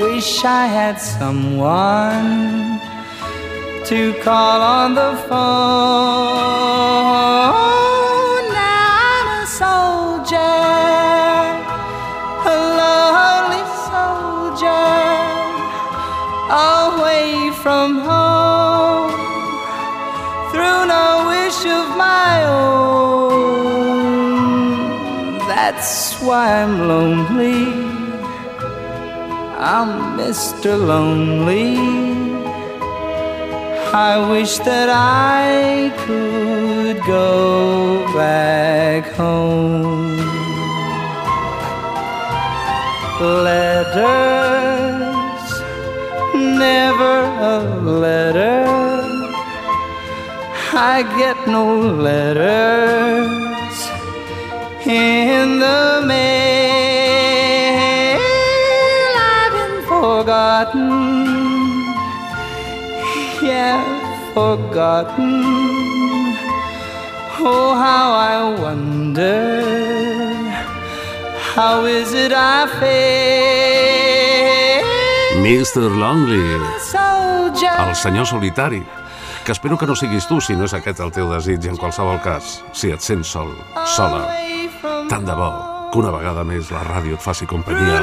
Wish 0.00 0.44
I 0.44 0.66
had 0.66 1.00
someone 1.00 2.67
to 3.88 4.12
call 4.22 4.60
on 4.60 4.94
the 4.94 5.16
phone. 5.28 5.38
Now 8.52 8.84
I'm 9.16 9.28
a 9.40 9.46
soldier, 9.62 10.36
a 12.52 12.56
lonely 12.80 13.64
soldier, 13.88 14.92
away 16.76 17.32
from 17.62 17.88
home, 18.10 19.12
through 20.50 20.82
no 20.94 21.06
wish 21.32 21.60
of 21.64 21.86
my 21.96 22.44
own. 22.44 23.88
That's 25.48 26.20
why 26.20 26.44
I'm 26.60 26.74
lonely. 26.86 27.60
I'm 29.56 29.90
Mr. 30.18 30.76
Lonely. 30.78 32.07
I 33.94 34.18
wish 34.30 34.58
that 34.58 34.90
I 34.90 35.90
could 36.04 37.02
go 37.06 38.04
back 38.12 39.06
home. 39.12 40.18
Letters, 43.18 44.04
never 46.34 47.24
a 47.54 47.58
letter. 47.82 48.66
I 50.74 51.02
get 51.16 51.48
no 51.48 51.80
letters 51.80 53.76
in 54.86 55.60
the 55.60 56.02
mail. 56.06 56.98
I've 59.16 59.52
been 59.52 59.82
forgotten 59.88 61.17
yeah, 63.42 63.82
forgotten. 64.34 65.44
Oh, 67.40 67.74
how 67.74 68.12
I 68.14 68.60
wonder, 68.60 69.62
how 71.54 71.84
is 71.84 72.12
it 72.12 72.32
I 72.32 72.66
feel? 72.80 72.98
Mr. 75.42 75.88
Lonely, 75.88 76.58
el 77.78 77.94
senyor 77.94 78.26
solitari, 78.26 78.84
que 79.44 79.52
espero 79.52 79.78
que 79.78 79.86
no 79.86 79.94
siguis 79.94 80.26
tu 80.26 80.40
si 80.40 80.56
no 80.56 80.64
és 80.64 80.74
aquest 80.74 81.00
el 81.00 81.12
teu 81.14 81.30
desig 81.30 81.64
en 81.70 81.78
qualsevol 81.78 82.18
cas, 82.20 82.62
si 82.74 82.90
et 82.90 83.00
sents 83.00 83.28
sol, 83.38 83.54
sola. 83.86 84.26
Tant 85.08 85.24
de 85.24 85.34
bo 85.34 85.77
que 85.92 85.98
una 86.00 86.12
vegada 86.14 86.44
més 86.44 86.72
la 86.74 86.82
ràdio 86.86 87.16
et 87.16 87.22
faci 87.24 87.46
companyia. 87.48 88.02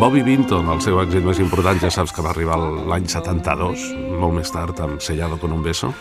Bobby 0.00 0.22
Vinton, 0.26 0.68
el 0.68 0.80
seu 0.84 0.98
èxit 1.00 1.24
més 1.24 1.38
important, 1.40 1.78
ja 1.80 1.90
saps 1.92 2.12
que 2.12 2.22
va 2.24 2.32
arribar 2.34 2.58
l'any 2.58 3.06
72, 3.08 3.84
molt 4.20 4.34
més 4.36 4.50
tard, 4.52 4.80
amb 4.84 5.00
Sellado 5.00 5.38
con 5.40 5.54
un 5.54 5.62
beso. 5.64 5.92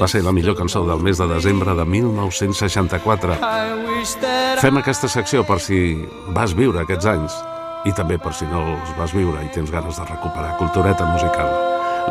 Va 0.00 0.08
ser 0.08 0.22
la 0.24 0.32
millor 0.32 0.56
cançó 0.58 0.82
del 0.88 1.04
mes 1.04 1.20
de 1.20 1.28
desembre 1.30 1.74
de 1.76 1.84
1964. 1.84 3.36
I 3.36 3.76
wish 3.86 4.16
that 4.20 4.60
Fem 4.64 4.80
aquesta 4.80 5.08
secció 5.08 5.44
per 5.44 5.60
si 5.60 5.78
vas 6.36 6.56
viure 6.56 6.82
aquests 6.82 7.06
anys 7.12 7.36
i 7.86 7.92
també 7.94 8.18
per 8.18 8.32
si 8.34 8.48
no 8.50 8.62
els 8.74 8.92
vas 8.98 9.12
viure 9.14 9.44
i 9.44 9.50
tens 9.54 9.70
ganes 9.70 10.00
de 10.00 10.06
recuperar 10.08 10.56
cultureta 10.58 11.06
musical. 11.06 11.52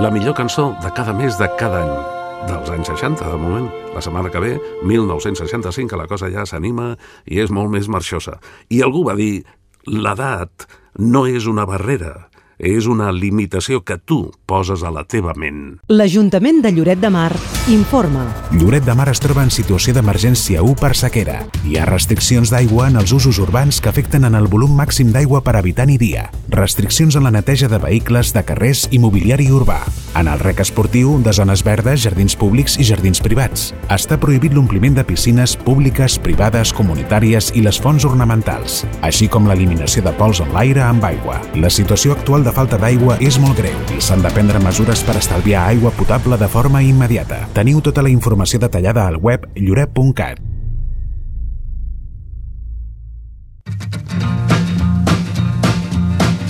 La 0.01 0.11
millor 0.11 0.35
cançó 0.37 0.73
de 0.83 0.91
cada 0.95 1.13
mes 1.13 1.37
de 1.37 1.49
cada 1.59 1.83
any, 1.83 2.14
dels 2.45 2.69
anys 2.73 2.89
60, 2.91 3.25
de 3.31 3.37
moment. 3.39 3.67
La 3.95 4.01
setmana 4.03 4.29
que 4.31 4.41
ve, 4.41 4.53
1965, 4.85 5.89
que 5.91 5.99
la 5.99 6.07
cosa 6.09 6.29
ja 6.33 6.45
s'anima 6.45 6.93
i 7.25 7.41
és 7.43 7.53
molt 7.53 7.71
més 7.73 7.89
marxosa. 7.91 8.37
I 8.69 8.81
algú 8.85 9.05
va 9.07 9.17
dir, 9.17 9.43
l'edat 9.89 10.67
no 11.01 11.25
és 11.27 11.47
una 11.49 11.65
barrera, 11.69 12.29
és 12.57 12.87
una 12.87 13.11
limitació 13.11 13.81
que 13.83 13.97
tu 13.97 14.31
poses 14.45 14.83
a 14.83 14.91
la 14.93 15.03
teva 15.03 15.33
ment. 15.35 15.79
L'Ajuntament 15.91 16.61
de 16.63 16.71
Lloret 16.71 17.01
de 17.01 17.09
Mar 17.11 17.31
informa. 17.71 18.25
Lloret 18.53 18.85
de 18.85 18.93
Mar 18.95 19.09
es 19.09 19.19
troba 19.19 19.43
en 19.43 19.51
situació 19.51 19.95
d'emergència 19.95 20.63
1 20.63 20.75
per 20.79 20.93
sequera. 20.95 21.39
Hi 21.65 21.77
ha 21.77 21.87
restriccions 21.89 22.53
d'aigua 22.53 22.89
en 22.91 22.99
els 23.01 23.11
usos 23.11 23.39
urbans 23.41 23.81
que 23.81 23.89
afecten 23.89 24.25
en 24.25 24.37
el 24.37 24.47
volum 24.47 24.75
màxim 24.77 25.11
d'aigua 25.11 25.41
per 25.43 25.57
habitant 25.59 25.91
i 25.91 25.97
dia. 25.97 26.29
Restriccions 26.53 27.17
en 27.17 27.25
la 27.25 27.33
neteja 27.33 27.67
de 27.67 27.79
vehicles, 27.81 28.31
de 28.35 28.45
carrers 28.45 28.85
i 28.91 28.99
mobiliari 29.01 29.49
urbà. 29.51 29.81
En 30.15 30.29
el 30.31 30.39
rec 30.39 30.61
esportiu, 30.63 31.17
de 31.25 31.33
zones 31.35 31.63
verdes, 31.65 32.05
jardins 32.05 32.37
públics 32.39 32.77
i 32.79 32.85
jardins 32.87 33.19
privats. 33.19 33.73
Està 33.91 34.15
prohibit 34.21 34.53
l'ompliment 34.55 34.95
de 34.95 35.03
piscines 35.03 35.57
públiques, 35.57 36.15
privades, 36.23 36.71
comunitàries 36.71 37.51
i 37.55 37.65
les 37.65 37.81
fonts 37.81 38.05
ornamentals, 38.07 38.83
així 39.03 39.27
com 39.27 39.49
l'eliminació 39.49 40.05
de 40.05 40.13
pols 40.15 40.39
en 40.45 40.53
l'aire 40.55 40.85
amb 40.85 41.03
aigua. 41.03 41.41
La 41.59 41.73
situació 41.73 42.15
actual 42.15 42.44
de 42.45 42.53
falta 42.53 42.77
d'aigua 42.77 43.17
és 43.25 43.39
molt 43.41 43.57
greu 43.57 43.77
i 43.95 44.01
s'han 44.03 44.21
de 44.21 44.29
prendre 44.33 44.61
mesures 44.61 45.01
per 45.05 45.17
estalviar 45.17 45.65
aigua 45.71 45.91
potable 45.97 46.37
de 46.37 46.49
forma 46.51 46.83
immediata. 46.85 47.41
Teniu 47.57 47.81
tota 47.81 48.05
la 48.05 48.11
informació 48.13 48.61
detallada 48.61 49.07
al 49.09 49.17
web 49.17 49.47
lloret.cat. 49.55 50.41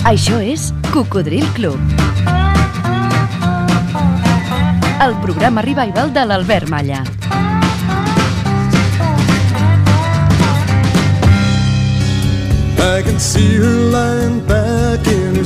Això 0.06 0.38
és 0.38 0.68
Cocodril 0.92 1.46
Club. 1.56 1.80
El 5.02 5.16
programa 5.24 5.64
revival 5.66 6.12
de 6.14 6.26
l'Albert 6.28 6.70
Malla. 6.70 7.02
I 12.78 13.02
can 13.02 13.18
see 13.18 13.56
her 13.56 13.74
lying 13.90 14.40
back 14.46 14.65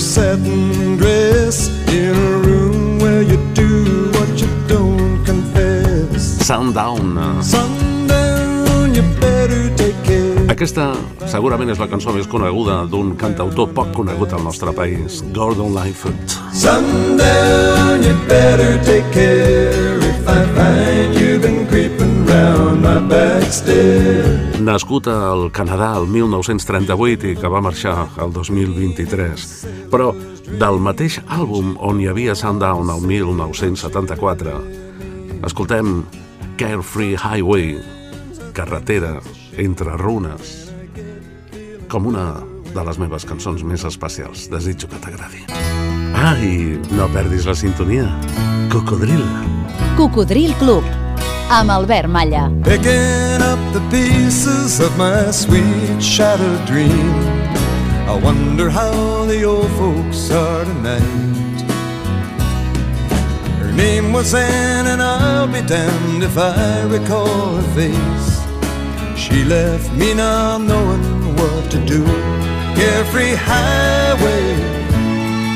satin 0.00 0.96
dress 0.96 1.68
in 1.88 2.14
a 2.14 2.38
room 2.48 2.98
where 2.98 3.22
you 3.22 3.36
do 3.52 4.10
what 4.12 4.28
you 4.40 4.48
don't 4.66 5.24
confess. 5.26 6.22
Sundown. 6.46 7.18
Uh, 7.18 7.42
Sundown, 7.42 8.94
you 8.94 9.02
better. 9.20 9.69
Aquesta 10.60 10.90
segurament 11.32 11.70
és 11.72 11.78
la 11.80 11.86
cançó 11.88 12.12
més 12.12 12.26
coneguda 12.28 12.82
d'un 12.92 13.14
cantautor 13.16 13.70
poc 13.72 13.94
conegut 13.96 14.34
al 14.36 14.42
nostre 14.44 14.74
país, 14.76 15.22
Gordon 15.32 15.72
Lightfoot. 15.72 16.34
Sundown, 16.52 18.04
you 18.04 18.12
better 18.28 18.76
take 18.84 19.08
care 19.14 19.96
if 20.04 20.28
I 20.28 20.44
find 20.58 21.16
you've 21.16 21.40
been 21.40 21.64
creeping 21.72 22.28
round 22.28 22.84
my 22.84 23.00
back 23.08 23.48
stair. 23.48 24.60
Nascut 24.60 25.08
al 25.08 25.48
Canadà 25.48 25.94
el 25.96 26.04
1938 26.12 27.32
i 27.32 27.40
que 27.40 27.48
va 27.48 27.64
marxar 27.64 27.96
el 28.20 28.36
2023. 28.36 29.50
Però 29.88 30.12
del 30.60 30.76
mateix 30.76 31.22
àlbum 31.24 31.78
on 31.80 32.04
hi 32.04 32.12
havia 32.12 32.36
Sundown 32.36 32.92
el 32.92 33.08
1974, 33.08 34.58
escoltem 35.40 36.02
Carefree 36.60 37.16
Highway, 37.16 37.78
carretera 38.52 39.22
entre 39.56 39.96
runes, 39.96 40.72
com 41.88 42.06
una 42.06 42.34
de 42.70 42.84
les 42.86 42.98
meves 43.02 43.26
cançons 43.26 43.62
més 43.66 43.84
especials. 43.84 44.46
Desitjo 44.50 44.88
que 44.90 45.00
t'agradi. 45.02 45.44
Ah, 46.14 46.36
i 46.38 46.78
no 46.94 47.08
perdis 47.14 47.46
la 47.48 47.54
sintonia. 47.54 48.06
Cocodril. 48.70 49.24
Cocodril 49.98 50.54
Club, 50.60 50.86
amb 51.50 51.70
Albert 51.74 52.08
Malla. 52.08 52.48
Picking 52.64 53.42
up 53.42 53.60
the 53.72 53.82
pieces 53.90 54.80
of 54.80 54.96
my 54.98 55.30
sweet 55.32 56.00
shattered 56.00 56.64
dream. 56.66 57.14
I 58.06 58.18
wonder 58.22 58.70
how 58.70 59.24
the 59.26 59.44
old 59.44 59.70
folks 59.78 60.30
are 60.30 60.64
tonight. 60.64 61.62
Her 63.60 63.72
name 63.72 64.12
was 64.12 64.34
Anne, 64.34 64.86
and 64.86 65.02
I'll 65.02 65.46
be 65.46 65.62
damned 65.62 66.22
if 66.22 66.36
I 66.36 66.82
recall 66.90 67.56
her 67.56 67.74
face. 67.74 68.39
She 69.20 69.44
left 69.44 69.92
me 69.92 70.14
not 70.14 70.62
knowing 70.62 71.36
what 71.36 71.70
to 71.72 71.78
do. 71.84 72.02
Carefree 72.74 73.34
highway, 73.36 74.44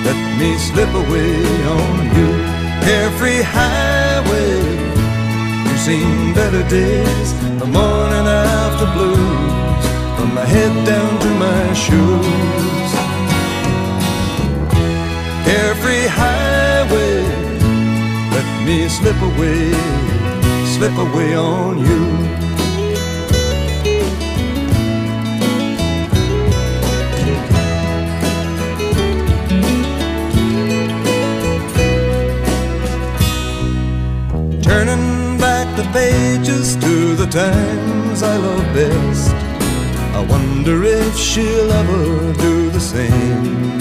let 0.04 0.20
me 0.38 0.58
slip 0.58 0.92
away 0.92 1.32
on 1.80 1.96
you. 2.16 2.28
Carefree 2.84 3.40
highway, 3.42 4.52
you've 5.64 5.80
seen 5.80 6.34
better 6.34 6.62
days, 6.68 7.28
the 7.58 7.64
morning 7.64 8.26
after 8.28 8.86
blues, 8.96 9.84
from 10.16 10.34
my 10.34 10.44
head 10.44 10.74
down 10.84 11.12
to 11.24 11.30
my 11.46 11.64
shoes. 11.72 12.90
Carefree 15.46 16.06
highway, 16.22 17.16
let 18.36 18.48
me 18.66 18.88
slip 18.90 19.20
away, 19.30 19.72
slip 20.76 20.96
away 20.98 21.34
on 21.34 21.78
you. 21.78 22.53
Pages 35.94 36.74
to 36.74 37.14
the 37.14 37.26
times 37.26 38.24
I 38.24 38.36
love 38.36 38.66
best. 38.74 39.30
I 40.18 40.20
wonder 40.34 40.82
if 40.82 41.16
she'll 41.16 41.70
ever 41.70 42.32
do 42.46 42.68
the 42.70 42.80
same. 42.80 43.78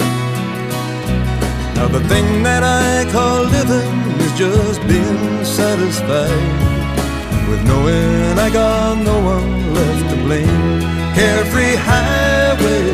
Now, 1.76 1.88
the 1.96 2.04
thing 2.12 2.28
that 2.44 2.62
I 2.62 3.10
call 3.10 3.42
living 3.58 3.96
is 4.24 4.32
just 4.38 4.80
being 4.86 5.44
satisfied 5.44 6.48
with 7.48 7.62
knowing 7.66 8.38
I 8.46 8.48
got 8.60 8.94
no 9.10 9.16
one 9.34 9.74
left 9.74 10.06
to 10.10 10.16
blame. 10.26 10.80
Carefree 11.18 11.76
highway, 11.90 12.90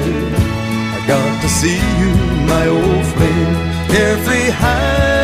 I 0.97 0.99
got 1.07 1.33
to 1.43 1.49
see 1.61 1.81
you, 2.01 2.13
my 2.55 2.65
old 2.77 3.05
flame. 3.13 3.55
Carefree 3.93 4.49
highway, 4.65 5.20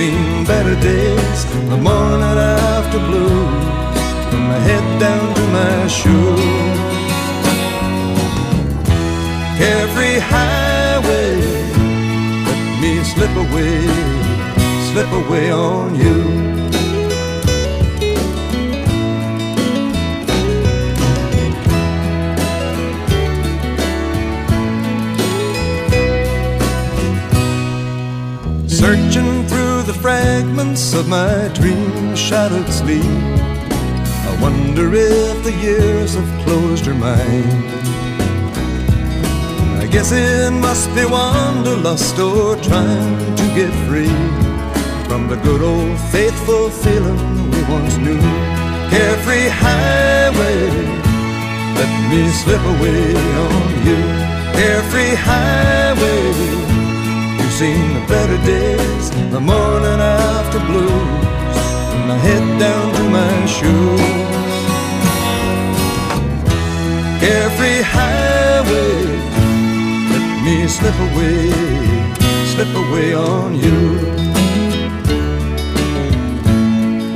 seen 0.00 0.44
better 0.46 0.76
days, 0.80 1.40
the 1.68 1.76
morning 1.76 2.38
after 2.72 3.00
blues, 3.08 3.98
from 4.30 4.42
my 4.50 4.60
head 4.68 4.86
down 4.98 5.26
to 5.38 5.44
my 5.58 5.76
shoes. 5.98 6.78
Every 9.78 10.14
highway, 10.32 11.32
let 12.46 12.60
me 12.82 12.92
slip 13.12 13.34
away, 13.44 13.76
slip 14.88 15.10
away 15.20 15.46
on 15.52 15.88
you. 16.02 16.18
Searching 28.66 29.39
fragments 30.00 30.94
of 30.94 31.08
my 31.08 31.48
dream 31.54 32.16
shattered 32.16 32.68
sleep. 32.68 33.04
I 33.04 34.38
wonder 34.40 34.90
if 34.94 35.44
the 35.44 35.52
years 35.52 36.14
have 36.14 36.44
closed 36.44 36.86
her 36.86 36.94
mind. 36.94 37.64
I 39.82 39.86
guess 39.90 40.12
it 40.12 40.52
must 40.52 40.88
be 40.94 41.04
wanderlust 41.04 42.18
or 42.18 42.56
trying 42.56 43.36
to 43.36 43.46
get 43.54 43.72
free 43.86 44.16
from 45.06 45.28
the 45.28 45.36
good 45.36 45.62
old 45.62 45.98
faithful 46.10 46.70
feeling 46.70 47.50
we 47.50 47.62
once 47.64 47.96
knew. 47.98 48.20
Carefree 48.90 49.48
highway, 49.48 50.60
let 51.78 51.92
me 52.10 52.28
slip 52.40 52.62
away 52.74 53.14
on 53.44 53.86
you. 53.86 54.00
Carefree 54.56 55.14
highway, 55.14 56.69
seen 57.60 57.92
the 57.92 58.00
better 58.08 58.38
days, 58.46 59.10
the 59.34 59.38
morning 59.38 60.00
after 60.00 60.60
blues, 60.68 61.56
and 61.92 62.04
my 62.08 62.16
head 62.26 62.44
down 62.58 62.86
to 62.96 63.02
my 63.18 63.34
shoes. 63.56 64.00
Carefree 67.20 67.82
highway, 67.96 68.94
let 70.12 70.26
me 70.46 70.56
slip 70.76 70.98
away, 71.08 71.52
slip 72.52 72.72
away 72.84 73.12
on 73.12 73.48
you. 73.64 73.80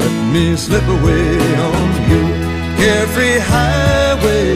Let 0.03 0.17
me 0.35 0.57
slip 0.57 0.87
away 0.99 1.27
on 1.71 1.89
you. 2.11 2.23
Carefree 2.81 3.39
highway, 3.55 4.51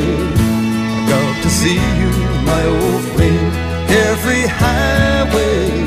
I 0.97 1.01
got 1.13 1.35
to 1.45 1.51
see 1.61 1.81
you, 2.01 2.13
my 2.53 2.63
old 2.77 3.05
friend. 3.15 3.69
Carefree 3.89 4.47
highway, 4.47 5.78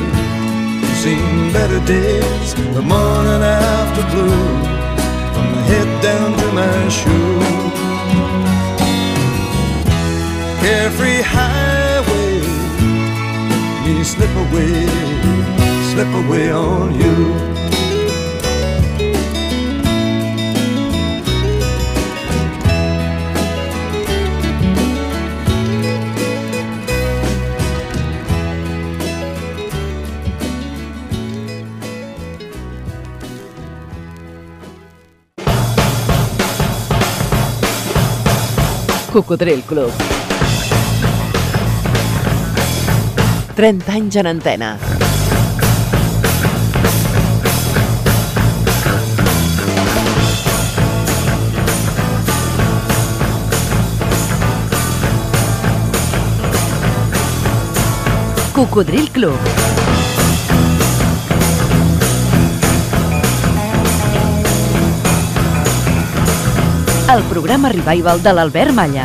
seen 1.01 1.51
better 1.51 1.83
days, 1.87 2.53
the 2.75 2.81
morning 2.93 3.41
after 3.41 4.03
blue, 4.13 4.45
from 5.33 5.45
my 5.53 5.61
head 5.71 5.89
down 6.03 6.29
to 6.37 6.47
my 6.61 6.89
shoes. 6.99 7.73
Carefree 10.61 11.23
highway, 11.35 12.33
me 13.83 14.03
slip 14.03 14.33
away, 14.45 14.75
slip 15.91 16.11
away 16.23 16.51
on 16.51 16.93
you. 16.93 17.70
Cocodril 39.11 39.61
Club. 39.63 39.91
30 43.57 43.91
anys 43.91 44.15
en 44.15 44.27
antena. 44.27 44.77
Cocodril 58.53 59.11
Club. 59.11 59.60
El 67.11 67.23
programa 67.23 67.67
revival 67.67 68.21
de 68.23 68.31
l'Albert 68.31 68.71
Malla. 68.71 69.03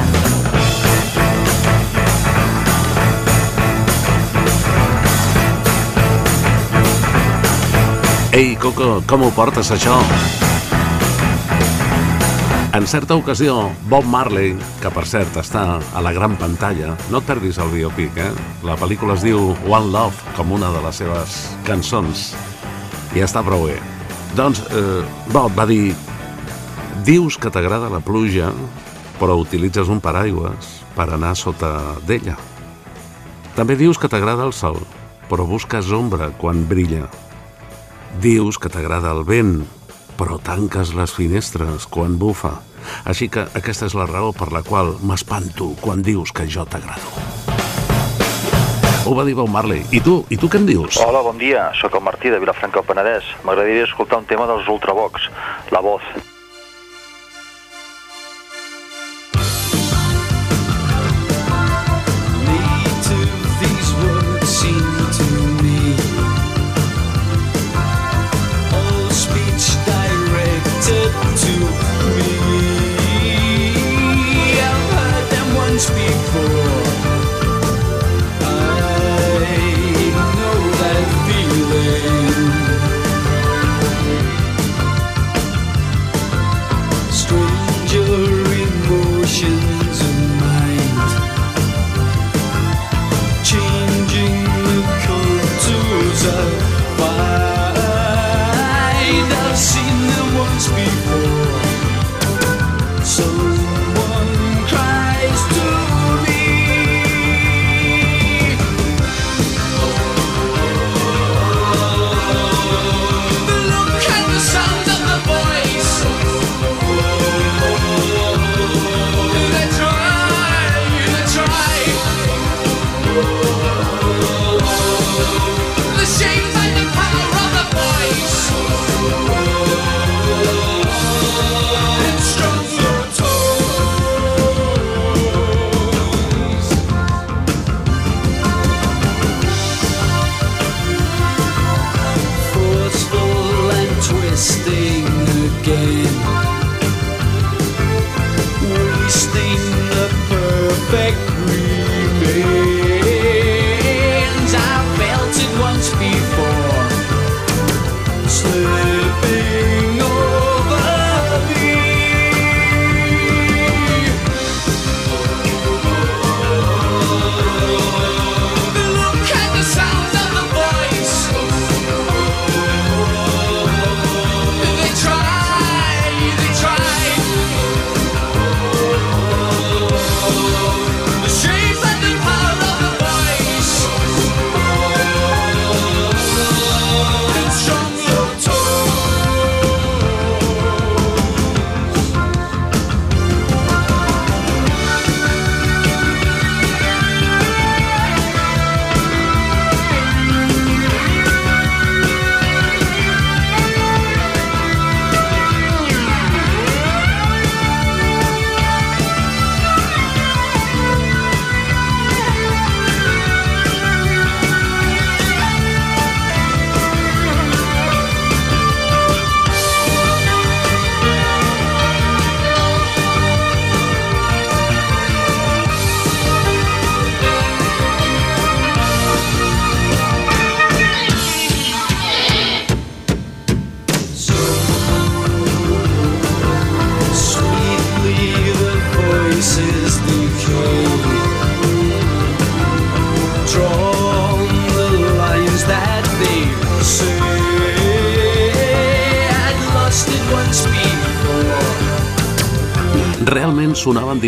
Ei, 8.30 8.54
Coco, 8.62 9.02
com 9.11 9.26
ho 9.26 9.32
portes, 9.34 9.72
això? 9.74 9.96
En 12.78 12.86
certa 12.86 13.18
ocasió, 13.18 13.72
Bob 13.90 14.07
Marley, 14.07 14.54
que 14.78 14.92
per 14.94 15.02
cert 15.11 15.42
està 15.42 15.66
a 15.80 16.07
la 16.07 16.14
gran 16.14 16.38
pantalla, 16.38 16.94
no 17.11 17.18
et 17.18 17.26
perdis 17.26 17.59
el 17.59 17.74
biopic, 17.74 18.22
eh? 18.22 18.30
La 18.62 18.78
pel·lícula 18.78 19.18
es 19.18 19.26
diu 19.26 19.57
One 19.66 19.90
Love, 19.90 20.36
com 20.38 20.54
una 20.54 20.70
de 20.70 20.86
les 20.86 21.02
seves 21.02 21.40
cançons. 21.66 22.28
I 23.18 23.26
està 23.26 23.42
prou 23.42 23.66
bé. 23.66 23.80
Doncs, 24.38 24.62
eh, 24.70 25.00
Bob 25.34 25.59
va 25.59 25.66
dir... 25.66 25.96
Dius 27.05 27.36
que 27.36 27.51
t'agrada 27.53 27.90
la 27.92 28.01
pluja, 28.01 28.49
però 29.20 29.36
utilitzes 29.40 29.90
un 29.92 30.01
paraigües 30.01 30.70
per 30.97 31.09
anar 31.12 31.34
sota 31.36 31.70
d'ella. 32.09 32.36
També 33.57 33.76
dius 33.76 33.99
que 34.01 34.09
t'agrada 34.09 34.47
el 34.47 34.55
sol, 34.57 34.78
però 35.28 35.47
busques 35.49 35.90
ombra 35.92 36.30
quan 36.40 36.64
brilla. 36.68 37.07
Dius 38.22 38.57
que 38.59 38.70
t'agrada 38.72 39.12
el 39.12 39.24
vent, 39.28 39.59
però 40.16 40.38
tanques 40.40 40.94
les 40.97 41.12
finestres 41.12 41.86
quan 41.86 42.16
bufa. 42.18 42.55
Així 43.05 43.28
que 43.28 43.44
aquesta 43.59 43.90
és 43.90 43.97
la 43.99 44.07
raó 44.09 44.32
per 44.32 44.53
la 44.55 44.62
qual 44.62 44.94
m'espanto 45.03 45.74
quan 45.82 46.05
dius 46.07 46.32
que 46.32 46.47
jo 46.49 46.64
t'agrado. 46.64 47.12
Ho 49.07 49.14
va 49.14 49.26
dir 49.26 49.36
Bob 49.38 49.53
Marley. 49.53 49.84
I 49.94 50.01
tu? 50.03 50.16
I 50.30 50.38
tu 50.40 50.49
què 50.51 50.59
em 50.59 50.66
dius? 50.66 50.97
Hola, 51.05 51.20
bon 51.22 51.36
dia. 51.38 51.68
Sóc 51.78 51.94
el 51.94 52.03
Martí 52.03 52.32
de 52.32 52.40
Vilafranca 52.42 52.80
del 52.80 52.88
Penedès. 52.88 53.28
M'agradaria 53.47 53.84
escoltar 53.86 54.18
un 54.18 54.26
tema 54.26 54.49
dels 54.51 54.66
Ultravox, 54.66 55.28
La 55.70 55.84
Voz. 55.84 56.03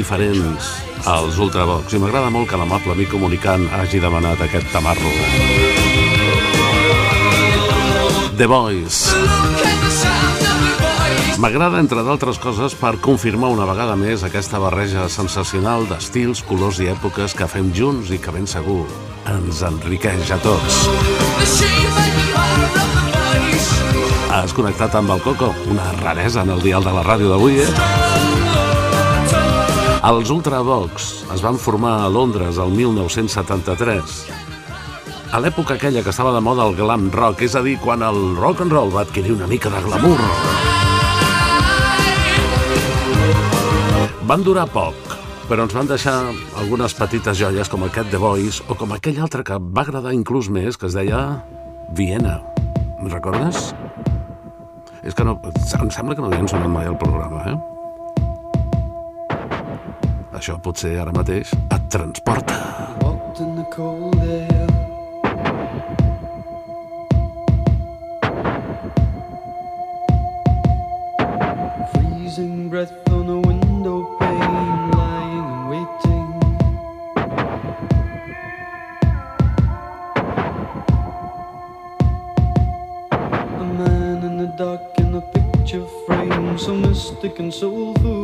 Diferents 0.08 0.68
als 1.04 1.36
Ultravox 1.36 1.92
i 1.92 1.98
m'agrada 2.00 2.30
molt 2.32 2.48
que 2.48 2.56
l'amable 2.56 2.94
amic 2.94 3.10
comunicant 3.12 3.66
hagi 3.76 3.98
demanat 4.00 4.40
aquest 4.40 4.70
tamarro. 4.72 5.10
The 8.38 8.46
Voice. 8.48 9.12
M'agrada, 11.38 11.82
entre 11.82 12.00
d'altres 12.06 12.40
coses, 12.40 12.72
per 12.74 12.94
confirmar 13.04 13.50
una 13.52 13.66
vegada 13.68 13.98
més 14.00 14.24
aquesta 14.24 14.56
barreja 14.62 15.10
sensacional 15.12 15.84
d'estils, 15.90 16.40
colors 16.48 16.80
i 16.80 16.88
èpoques 16.88 17.36
que 17.36 17.50
fem 17.50 17.68
junts 17.76 18.08
i 18.08 18.18
que 18.18 18.32
ben 18.32 18.48
segur 18.48 18.86
ens 19.28 19.60
enriqueix 19.60 20.32
a 20.32 20.40
tots. 20.40 20.80
Has 24.32 24.56
connectat 24.56 24.96
amb 24.96 25.12
el 25.12 25.20
Coco, 25.20 25.52
una 25.68 25.92
raresa 26.00 26.48
en 26.48 26.56
el 26.56 26.64
dial 26.64 26.86
de 26.86 26.96
la 26.96 27.04
ràdio 27.04 27.28
d'avui, 27.34 27.60
eh? 27.60 28.17
Els 29.98 30.30
Ultravox 30.30 31.08
es 31.34 31.40
van 31.42 31.56
formar 31.58 31.96
a 32.04 32.10
Londres 32.12 32.58
el 32.62 32.70
1973 32.70 34.18
a 35.28 35.40
l'època 35.42 35.74
aquella 35.74 36.00
que 36.00 36.08
estava 36.08 36.30
de 36.32 36.40
moda 36.40 36.64
el 36.64 36.76
glam 36.78 37.10
rock, 37.12 37.42
és 37.44 37.56
a 37.58 37.60
dir, 37.60 37.74
quan 37.82 38.00
el 38.06 38.36
rock 38.38 38.62
and 38.64 38.72
roll 38.72 38.92
va 38.94 39.02
adquirir 39.02 39.34
una 39.34 39.46
mica 39.50 39.68
de 39.68 39.82
glamour. 39.84 40.22
Van 44.30 44.44
durar 44.46 44.64
poc, 44.72 44.96
però 45.50 45.66
ens 45.66 45.76
van 45.76 45.90
deixar 45.90 46.16
algunes 46.62 46.96
petites 46.96 47.36
joies 47.36 47.68
com 47.68 47.84
aquest 47.84 48.08
The 48.12 48.20
Voice 48.22 48.64
o 48.68 48.76
com 48.78 48.96
aquell 48.96 49.20
altre 49.20 49.44
que 49.44 49.60
va 49.60 49.84
agradar 49.84 50.16
inclús 50.16 50.48
més, 50.48 50.80
que 50.80 50.88
es 50.88 50.96
deia 50.96 51.42
Viena. 51.92 52.38
Me'n 53.02 53.12
recordes? 53.12 53.74
És 55.04 55.12
que 55.12 55.28
no, 55.28 55.36
em 55.44 55.90
sembla 55.92 56.16
que 56.16 56.24
no 56.24 56.32
havien 56.32 56.48
sonat 56.48 56.72
mai 56.72 56.88
al 56.88 56.96
programa, 57.00 57.44
eh? 57.52 57.77
Això 60.38 60.54
potser 60.62 60.92
ara 61.02 61.10
mateix 61.10 61.50
et 61.74 61.86
transporta. 61.90 62.56
Walked 63.02 63.40
in 63.42 63.56
the 63.56 63.64
cold 63.74 64.14
air. 64.22 64.68
Freezing 71.90 72.68
breath 72.70 72.94
on 73.10 73.26
Lying 74.94 75.48
and 75.56 75.64
waiting. 75.72 76.28
A 83.58 83.66
man 83.80 84.22
in 84.22 84.34
the 84.38 84.50
dark 84.56 84.82
in 85.00 85.16
a 85.16 85.20
picture 85.34 85.86
frame 86.06 86.56
So 86.58 86.74
mystic 86.74 87.38
and 87.40 87.52
soulful 87.52 88.17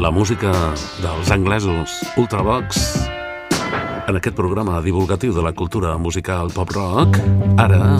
La 0.00 0.10
música 0.10 0.50
dels 1.02 1.30
anglesos 1.30 1.92
Ultravox. 2.16 2.78
En 4.08 4.16
aquest 4.16 4.32
programa 4.32 4.78
divulgatiu 4.80 5.34
de 5.36 5.42
la 5.44 5.52
cultura 5.52 5.98
musical 6.00 6.48
pop-rock 6.54 7.18
ara 7.60 7.98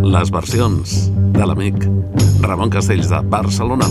les 0.00 0.32
versions 0.32 0.94
de 1.36 1.44
l'amic 1.44 1.84
Ramon 2.40 2.72
Castells 2.72 3.12
de 3.12 3.20
Barcelona. 3.28 3.90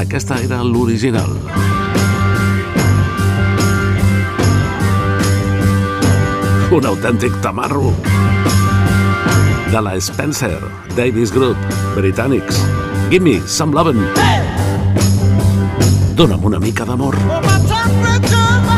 Aquesta 0.00 0.40
era 0.48 0.64
l'original. 0.64 1.36
Un 6.72 6.92
autèntic 6.94 7.36
tamarro 7.44 7.92
de 9.74 9.80
la 9.82 10.00
Spencer 10.00 10.60
Davis 10.94 11.32
Group, 11.32 11.56
britànics. 11.96 12.60
Gimme 13.10 13.40
some 13.44 13.74
lovin'. 13.74 14.06
Dóna'm 16.14 16.44
una 16.44 16.60
mica 16.60 16.84
d'amor. 16.84 17.16
This 17.16 18.73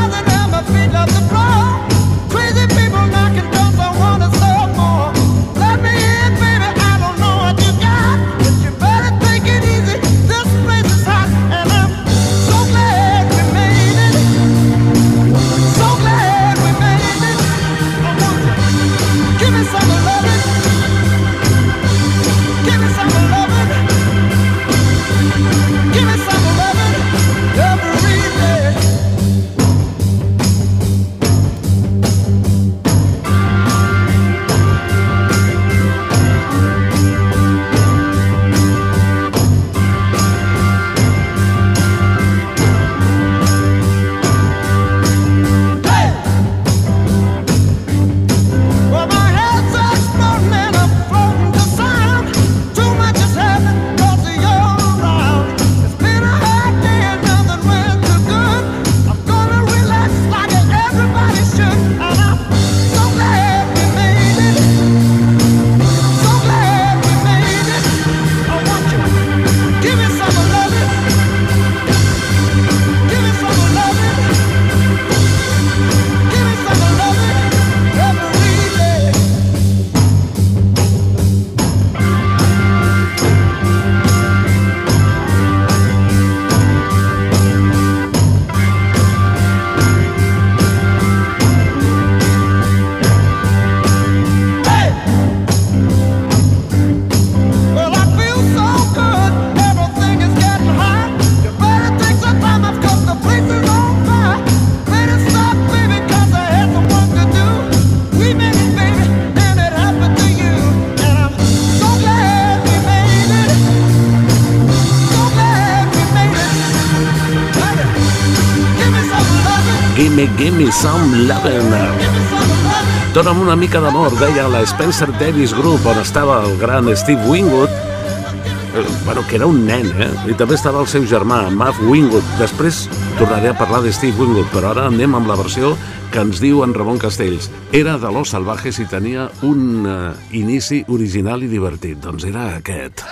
Dóna'm 123.26 123.42
una 123.42 123.56
mica 123.58 123.80
d'amor, 123.82 124.12
deia 124.20 124.44
la 124.46 124.60
Spencer 124.62 125.08
Davis 125.18 125.50
Group, 125.50 125.82
on 125.90 125.98
estava 125.98 126.36
el 126.46 126.52
gran 126.60 126.86
Steve 126.94 127.26
Wingwood, 127.26 127.66
eh, 127.66 128.84
bueno, 129.04 129.24
que 129.26 129.34
era 129.34 129.48
un 129.50 129.64
nen, 129.66 129.88
eh? 129.98 130.06
I 130.30 130.36
també 130.38 130.54
estava 130.54 130.78
el 130.78 130.86
seu 130.86 131.02
germà, 131.10 131.40
Matt 131.50 131.80
Wingwood. 131.88 132.22
Després 132.38 132.84
tornaré 133.18 133.50
a 133.50 133.58
parlar 133.58 133.82
de 133.82 133.90
Steve 133.90 134.14
Wingwood, 134.14 134.46
però 134.54 134.70
ara 134.70 134.86
anem 134.92 135.18
amb 135.18 135.26
la 135.26 135.34
versió 135.42 135.74
que 136.14 136.22
ens 136.22 136.38
diu 136.38 136.62
en 136.62 136.76
Ramon 136.78 137.02
Castells. 137.02 137.50
Era 137.74 137.98
de 137.98 138.14
Los 138.14 138.30
Salvajes 138.30 138.78
i 138.78 138.86
tenia 138.86 139.26
un 139.42 139.90
eh, 139.90 139.98
inici 140.38 140.84
original 140.86 141.42
i 141.42 141.50
divertit. 141.50 141.98
Doncs 142.06 142.30
era 142.30 142.52
aquest. 142.60 143.02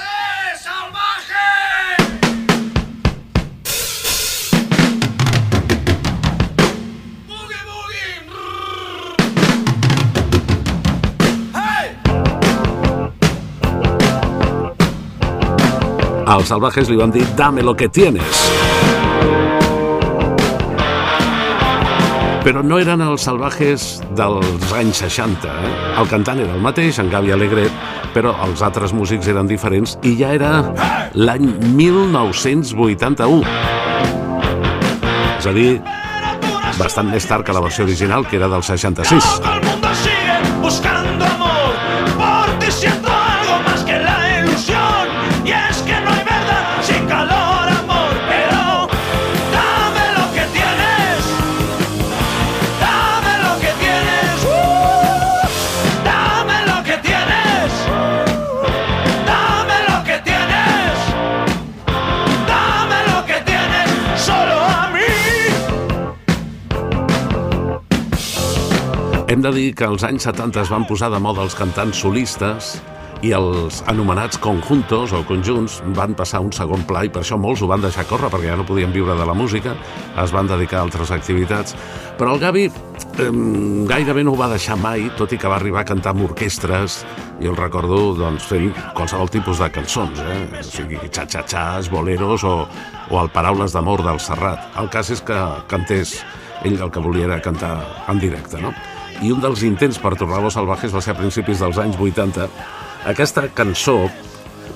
Als 16.34 16.48
salvajes 16.50 16.88
li 16.90 16.96
van 16.98 17.12
dir 17.14 17.22
Dame 17.38 17.62
lo 17.62 17.76
que 17.78 17.86
tienes. 17.88 18.26
Però 22.42 22.58
no 22.66 22.80
eren 22.82 23.04
els 23.06 23.22
salvajes 23.22 24.02
dels 24.18 24.72
anys 24.74 25.04
60. 25.04 25.46
Eh? 25.46 25.70
El 26.02 26.10
cantant 26.10 26.42
era 26.42 26.56
el 26.58 26.64
mateix, 26.64 26.98
en 26.98 27.06
Gavi 27.12 27.30
Alegret, 27.36 27.70
però 28.16 28.34
els 28.48 28.66
altres 28.66 28.90
músics 28.92 29.30
eren 29.30 29.46
diferents 29.46 29.94
i 30.02 30.16
ja 30.18 30.34
era 30.34 30.50
l'any 31.14 31.46
1981. 31.78 33.46
És 35.38 35.46
a 35.46 35.54
dir, 35.54 35.78
bastant 36.82 37.14
més 37.14 37.30
tard 37.30 37.46
que 37.46 37.54
la 37.54 37.62
versió 37.62 37.86
original, 37.86 38.26
que 38.26 38.42
era 38.42 38.50
del 38.50 38.66
66. 38.66 39.38
Todo 39.38 41.03
de 69.44 69.50
dir 69.52 69.74
que 69.76 69.84
als 69.84 70.04
anys 70.06 70.24
70 70.24 70.62
es 70.62 70.70
van 70.72 70.86
posar 70.88 71.10
de 71.12 71.18
moda 71.20 71.42
els 71.44 71.54
cantants 71.58 71.98
solistes 72.00 72.78
i 73.24 73.32
els 73.36 73.82
anomenats 73.90 74.38
conjuntos 74.40 75.12
o 75.12 75.20
conjunts 75.28 75.82
van 75.96 76.14
passar 76.16 76.40
un 76.44 76.52
segon 76.52 76.86
pla 76.88 77.02
i 77.04 77.10
per 77.12 77.20
això 77.20 77.36
molts 77.40 77.60
ho 77.60 77.68
van 77.68 77.84
deixar 77.84 78.06
córrer 78.08 78.30
perquè 78.32 78.48
ja 78.50 78.56
no 78.56 78.64
podien 78.64 78.92
viure 78.92 79.16
de 79.18 79.26
la 79.28 79.34
música, 79.36 79.74
es 80.22 80.32
van 80.32 80.48
dedicar 80.48 80.78
a 80.80 80.84
altres 80.86 81.12
activitats. 81.12 81.76
Però 82.16 82.32
el 82.34 82.40
Gavi 82.40 82.64
eh, 82.70 83.28
gairebé 83.90 84.24
no 84.24 84.32
ho 84.32 84.40
va 84.40 84.48
deixar 84.52 84.78
mai, 84.80 85.10
tot 85.18 85.34
i 85.36 85.40
que 85.40 85.50
va 85.50 85.58
arribar 85.60 85.82
a 85.82 85.90
cantar 85.92 86.14
amb 86.14 86.24
orquestres 86.30 87.02
i 87.44 87.50
el 87.50 87.58
recordo 87.60 88.14
doncs, 88.16 88.48
fent 88.48 88.72
qualsevol 88.96 89.28
tipus 89.34 89.60
de 89.60 89.68
cançons, 89.76 90.24
eh? 90.24 90.40
o 90.60 90.64
sigui, 90.64 91.02
xa-xa-xas, 91.04 91.92
boleros 91.92 92.48
o, 92.48 92.56
o 93.10 93.20
el 93.20 93.32
Paraules 93.34 93.76
d'amor 93.76 94.06
del 94.08 94.24
Serrat. 94.24 94.72
El 94.80 94.88
cas 94.88 95.12
és 95.12 95.20
que 95.24 95.44
cantés 95.68 96.16
ell 96.64 96.80
el 96.80 96.90
que 96.90 97.02
volia 97.04 97.28
era 97.28 97.42
cantar 97.44 97.76
en 98.08 98.20
directe, 98.20 98.60
no? 98.62 98.72
I 99.22 99.30
un 99.32 99.40
dels 99.40 99.62
intents 99.66 100.00
per 100.02 100.14
tornar 100.18 100.42
Los 100.42 100.56
Salvajes 100.58 100.94
va 100.94 101.02
ser 101.04 101.14
a 101.14 101.18
principis 101.18 101.62
dels 101.62 101.78
anys 101.78 101.98
80. 102.00 102.48
Aquesta 103.12 103.46
cançó, 103.54 104.08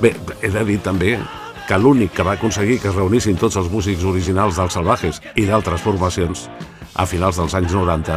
bé, 0.03 0.15
he 0.43 0.53
de 0.55 0.65
dir 0.69 0.79
també 0.85 1.17
que 1.69 1.79
l'únic 1.79 2.15
que 2.17 2.25
va 2.25 2.39
aconseguir 2.39 2.79
que 2.81 2.89
es 2.89 2.97
reunissin 2.97 3.37
tots 3.37 3.59
els 3.61 3.71
músics 3.73 4.05
originals 4.09 4.57
dels 4.57 4.79
Salvajes 4.79 5.23
i 5.35 5.45
d'altres 5.49 5.83
formacions 5.85 6.47
a 6.99 7.07
finals 7.07 7.39
dels 7.39 7.55
anys 7.55 7.73
90 7.73 8.17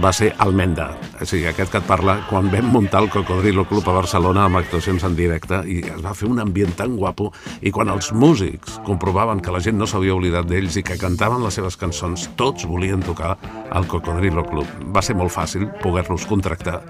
va 0.00 0.10
ser 0.12 0.30
Almenda, 0.40 0.90
o 1.20 1.24
sigui, 1.28 1.46
aquest 1.48 1.72
que 1.72 1.80
et 1.80 1.86
parla 1.88 2.18
quan 2.28 2.48
vam 2.52 2.68
muntar 2.72 3.02
el 3.04 3.10
Cocodrilo 3.12 3.66
Club 3.68 3.86
a 3.88 3.94
Barcelona 3.96 4.46
amb 4.46 4.58
actuacions 4.60 5.04
en 5.08 5.16
directe 5.16 5.62
i 5.68 5.78
es 5.84 6.02
va 6.04 6.14
fer 6.16 6.28
un 6.28 6.40
ambient 6.40 6.72
tan 6.76 6.96
guapo 6.96 7.30
i 7.60 7.72
quan 7.72 7.92
els 7.92 8.10
músics 8.12 8.78
comprovaven 8.88 9.40
que 9.44 9.52
la 9.52 9.60
gent 9.64 9.76
no 9.80 9.88
s'havia 9.88 10.16
oblidat 10.16 10.48
d'ells 10.48 10.76
i 10.80 10.84
que 10.84 10.98
cantaven 11.00 11.44
les 11.44 11.56
seves 11.56 11.76
cançons, 11.80 12.28
tots 12.40 12.68
volien 12.68 13.04
tocar 13.04 13.34
al 13.70 13.88
Cocodrilo 13.88 14.44
Club. 14.48 14.68
Va 14.92 15.04
ser 15.04 15.16
molt 15.16 15.32
fàcil 15.32 15.68
poder-los 15.82 16.28
contractar 16.28 16.80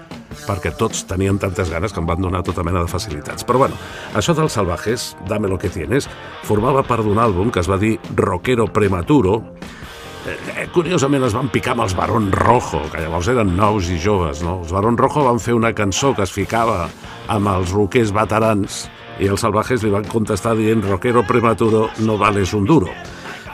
perquè 0.45 0.71
tots 0.79 1.05
tenien 1.09 1.39
tantes 1.39 1.71
ganes 1.71 1.91
que 1.91 2.03
em 2.03 2.07
van 2.07 2.21
donar 2.23 2.43
tota 2.43 2.63
mena 2.63 2.83
de 2.83 2.91
facilitats. 2.91 3.43
Però 3.47 3.63
bueno, 3.63 3.75
això 4.15 4.35
dels 4.35 4.55
salvajes, 4.55 5.15
Dame 5.27 5.47
lo 5.47 5.57
que 5.59 5.71
tienes, 5.71 6.07
formava 6.47 6.83
part 6.87 7.03
d'un 7.03 7.19
àlbum 7.19 7.51
que 7.51 7.59
es 7.59 7.67
va 7.67 7.79
dir 7.79 7.97
Rockero 8.15 8.67
Prematuro, 8.71 9.41
Eh, 10.27 10.67
curiosament 10.75 11.23
es 11.23 11.35
van 11.35 11.47
picar 11.53 11.71
amb 11.75 11.85
els 11.85 11.95
Barón 11.95 12.31
Rojo, 12.35 12.81
que 12.91 12.99
llavors 12.99 13.29
eren 13.31 13.53
nous 13.55 13.87
i 13.93 13.99
joves, 14.03 14.41
no? 14.43 14.59
Els 14.63 14.73
Barón 14.75 14.97
Rojo 14.99 15.23
van 15.23 15.39
fer 15.39 15.55
una 15.55 15.71
cançó 15.75 16.13
que 16.17 16.25
es 16.25 16.33
ficava 16.35 16.87
amb 17.31 17.51
els 17.53 17.71
roquers 17.75 18.11
veterans 18.15 18.85
i 19.23 19.29
els 19.31 19.41
salvajes 19.41 19.83
li 19.83 19.93
van 19.93 20.05
contestar 20.11 20.55
dient 20.57 20.83
rockero 20.85 21.23
prematuro 21.27 21.87
no 22.03 22.17
vales 22.19 22.53
un 22.53 22.67
duro. 22.67 22.91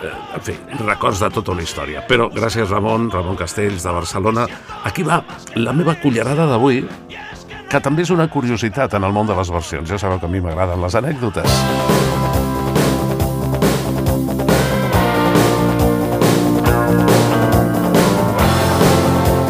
Eh, 0.04 0.12
en 0.36 0.42
fi, 0.42 0.58
records 0.82 1.22
de 1.22 1.30
tota 1.32 1.54
una 1.54 1.64
història. 1.64 2.04
Però 2.10 2.28
gràcies 2.34 2.70
Ramon, 2.74 3.12
Ramon 3.14 3.38
Castells 3.40 3.86
de 3.86 3.94
Barcelona. 3.94 4.48
Aquí 4.84 5.06
va 5.06 5.22
la 5.56 5.78
meva 5.78 5.96
cullerada 6.02 6.50
d'avui, 6.50 6.84
que 7.70 7.82
també 7.82 8.04
és 8.04 8.12
una 8.14 8.28
curiositat 8.30 8.98
en 8.98 9.06
el 9.06 9.14
món 9.14 9.30
de 9.30 9.38
les 9.38 9.54
versions. 9.54 9.90
Ja 9.90 10.02
sabeu 10.02 10.20
que 10.20 10.30
a 10.30 10.34
mi 10.34 10.42
m'agraden 10.42 10.82
les 10.82 11.00
anècdotes. 11.00 12.23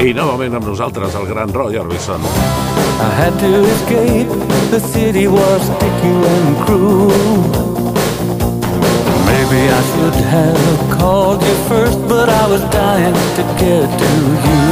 I 0.04 0.12
novament 0.12 0.52
amb 0.58 0.66
nosaltres 0.68 1.14
el 1.16 1.30
gran 1.30 1.52
Roy 1.56 1.78
Orbison. 1.80 2.20
I 2.20 3.10
had 3.16 3.38
to 3.40 3.52
escape, 3.72 4.34
the 4.74 4.82
city 4.84 5.28
was 5.32 5.62
sticky 5.64 6.16
and 6.32 6.58
cruel. 6.66 7.48
Maybe 9.30 9.62
I 9.72 9.82
should 9.92 10.20
have 10.28 11.00
called 11.00 11.42
you 11.48 11.56
first, 11.72 12.04
but 12.12 12.28
I 12.28 12.44
was 12.52 12.60
dying 12.76 13.16
to 13.40 13.44
get 13.64 13.88
to 14.04 14.12
you. 14.44 14.64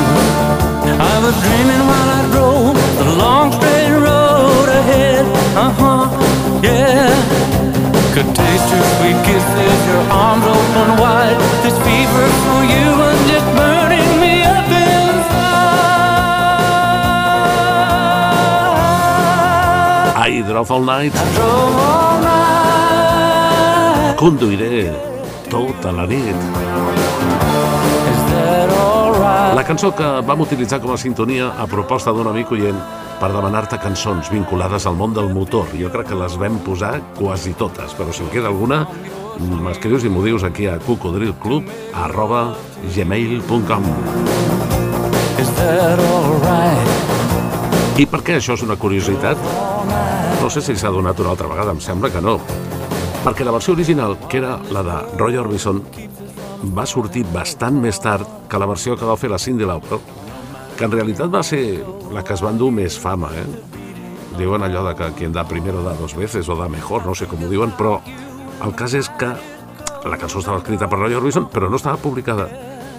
I 1.00 1.16
was 1.24 1.36
dreaming 1.48 1.84
while 1.88 2.10
I 2.20 2.22
drove 2.36 2.76
the 3.00 3.08
long 3.16 3.56
straight 3.56 3.96
road 4.04 4.68
ahead. 4.68 5.26
Uh 5.56 5.72
huh, 5.80 6.06
yeah. 6.60 7.08
Could 8.12 8.28
taste 8.36 8.68
your 8.76 8.86
sweet 9.00 9.20
kisses, 9.24 9.80
your 9.88 10.04
arms 10.12 10.44
open 10.44 10.90
wide. 11.00 11.40
This 11.64 11.78
fever 11.88 12.28
for 12.44 12.60
you 12.68 12.86
was 13.00 13.18
just 13.32 13.48
burning 13.56 13.71
I 20.24 20.44
drove 20.44 20.70
all 20.70 20.84
night. 20.86 21.16
Conduiré 24.16 24.92
tota 25.50 25.90
la 25.92 26.06
nit. 26.06 26.36
La 29.58 29.64
cançó 29.66 29.90
que 29.98 30.06
vam 30.22 30.44
utilitzar 30.46 30.78
com 30.84 30.94
a 30.94 30.98
sintonia 31.02 31.48
a 31.58 31.66
proposta 31.66 32.14
d'un 32.14 32.30
amic 32.30 32.54
oient 32.54 32.78
per 33.18 33.32
demanar-te 33.34 33.80
cançons 33.82 34.30
vinculades 34.30 34.86
al 34.86 35.00
món 35.00 35.18
del 35.18 35.34
motor. 35.34 35.74
Jo 35.74 35.90
crec 35.90 36.12
que 36.12 36.20
les 36.22 36.38
vam 36.38 36.60
posar 36.62 37.00
quasi 37.18 37.56
totes, 37.58 37.98
però 37.98 38.14
si 38.14 38.22
en 38.22 38.30
queda 38.30 38.54
alguna, 38.54 38.84
m'escrius 39.42 40.06
i 40.06 40.14
m'ho 40.14 40.22
dius 40.22 40.46
aquí 40.46 40.70
a 40.70 40.78
cocodrilclub 40.86 41.66
arroba 41.98 42.52
gmail.com 42.94 43.90
Is 45.42 45.50
that 45.58 45.98
alright? 45.98 47.21
I 48.00 48.06
per 48.08 48.22
què 48.24 48.38
això 48.38 48.56
és 48.56 48.62
una 48.64 48.78
curiositat? 48.80 49.40
No 50.42 50.50
sé 50.50 50.62
si 50.64 50.78
s'ha 50.80 50.92
donat 50.94 51.20
una 51.20 51.34
altra 51.34 51.50
vegada, 51.52 51.74
em 51.76 51.82
sembla 51.84 52.10
que 52.10 52.22
no. 52.24 52.38
Perquè 53.22 53.44
la 53.44 53.52
versió 53.52 53.76
original, 53.76 54.16
que 54.32 54.40
era 54.40 54.56
la 54.72 54.82
de 54.86 54.96
Roy 55.20 55.36
Orbison, 55.38 55.82
va 56.78 56.86
sortir 56.88 57.26
bastant 57.34 57.78
més 57.84 58.00
tard 58.02 58.26
que 58.50 58.62
la 58.62 58.70
versió 58.70 58.96
que 58.98 59.06
va 59.06 59.18
fer 59.20 59.30
la 59.30 59.40
Cyndi 59.42 59.68
Lauper, 59.68 60.00
que 60.78 60.88
en 60.88 60.96
realitat 60.96 61.30
va 61.34 61.44
ser 61.44 61.62
la 62.16 62.24
que 62.24 62.34
es 62.34 62.42
va 62.42 62.56
endur 62.56 62.72
més 62.74 62.98
fama, 62.98 63.30
eh? 63.36 63.46
Diuen 64.40 64.64
allò 64.64 64.86
de 64.88 64.96
que 64.96 65.12
quien 65.20 65.36
da 65.36 65.44
primero 65.46 65.84
da 65.84 65.94
dos 66.00 66.16
veces 66.16 66.48
o 66.50 66.56
da 66.56 66.70
mejor, 66.72 67.06
no 67.06 67.14
sé 67.14 67.28
com 67.28 67.44
ho 67.44 67.52
diuen, 67.52 67.76
però 67.78 68.00
el 68.64 68.76
cas 68.78 68.96
és 68.98 69.12
que 69.20 69.36
la 70.08 70.18
cançó 70.18 70.40
estava 70.40 70.64
escrita 70.64 70.88
per 70.90 71.04
Roy 71.04 71.20
Orbison, 71.20 71.52
però 71.52 71.70
no 71.70 71.78
estava 71.78 72.00
publicada. 72.02 72.48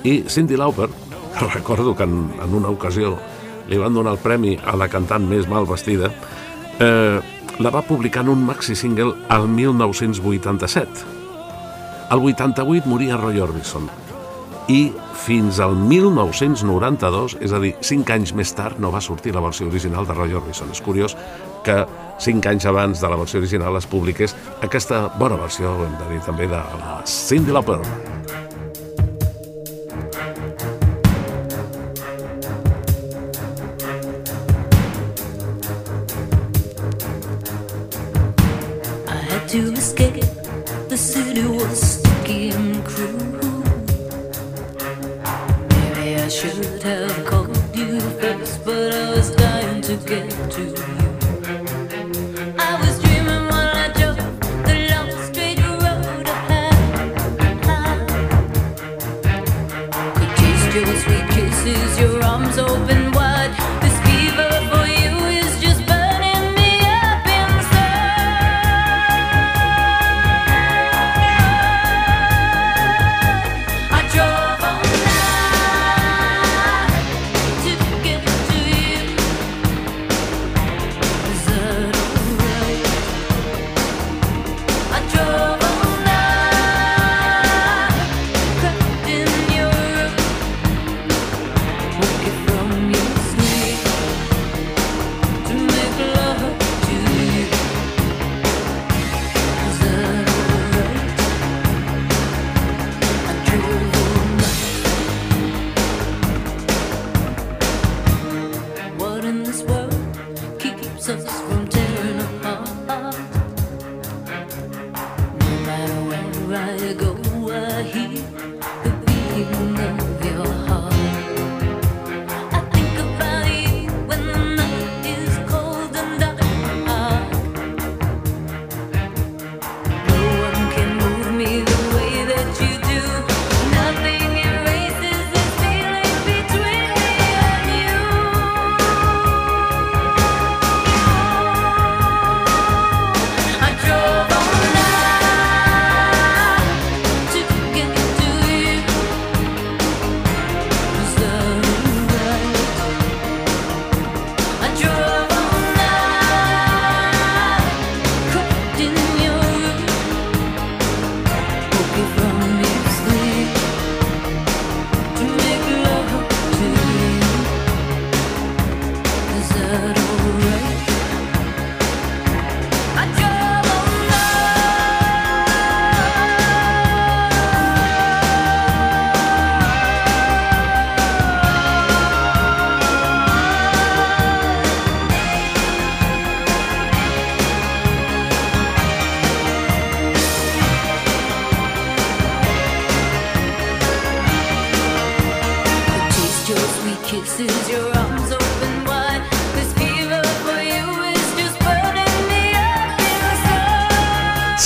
I 0.05 0.25
Cyndi 0.29 0.61
Lauper, 0.61 0.91
recordo 1.55 1.97
que 1.97 2.05
en, 2.05 2.35
en 2.45 2.55
una 2.55 2.69
ocasió 2.69 3.17
li 3.69 3.79
van 3.81 3.95
donar 3.95 4.17
el 4.17 4.23
premi 4.23 4.57
a 4.59 4.77
la 4.77 4.89
cantant 4.93 5.27
més 5.29 5.49
mal 5.51 5.67
vestida, 5.69 6.11
eh, 6.79 7.19
la 7.59 7.71
va 7.71 7.83
publicar 7.87 8.23
en 8.25 8.33
un 8.33 8.47
maxi 8.47 8.75
single 8.77 9.15
al 9.29 9.49
1987. 9.49 11.11
Al 12.11 12.21
88 12.21 12.89
moria 12.89 13.17
Roy 13.17 13.41
Orbison 13.41 13.89
i 14.69 14.93
fins 15.23 15.59
al 15.61 15.75
1992, 15.77 17.37
és 17.41 17.53
a 17.53 17.61
dir, 17.63 17.73
5 17.81 18.15
anys 18.15 18.33
més 18.39 18.53
tard, 18.57 18.79
no 18.83 18.93
va 18.95 19.03
sortir 19.03 19.35
la 19.35 19.43
versió 19.45 19.67
original 19.71 20.07
de 20.07 20.17
Roy 20.17 20.35
Orbison. 20.39 20.71
És 20.73 20.83
curiós 20.83 21.17
que 21.67 21.83
5 22.23 22.51
anys 22.51 22.67
abans 22.71 23.03
de 23.03 23.11
la 23.11 23.19
versió 23.21 23.43
original 23.43 23.77
es 23.79 23.87
publiqués 23.87 24.37
aquesta 24.63 25.07
bona 25.19 25.39
versió, 25.41 25.77
hem 25.87 25.99
de 25.99 26.15
dir 26.15 26.23
també, 26.27 26.49
de 26.51 26.63
la 26.63 27.03
Cyndi 27.07 27.55
Lauper. 27.55 28.42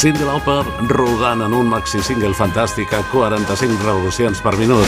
Cindy 0.06 0.22
Lauper 0.22 0.62
rodant 0.86 1.40
en 1.42 1.54
un 1.56 1.66
maxi 1.66 1.98
single 1.98 2.30
fantàstic 2.38 2.92
a 2.94 3.00
45 3.10 3.74
revolucions 3.82 4.38
per 4.38 4.52
minut. 4.54 4.86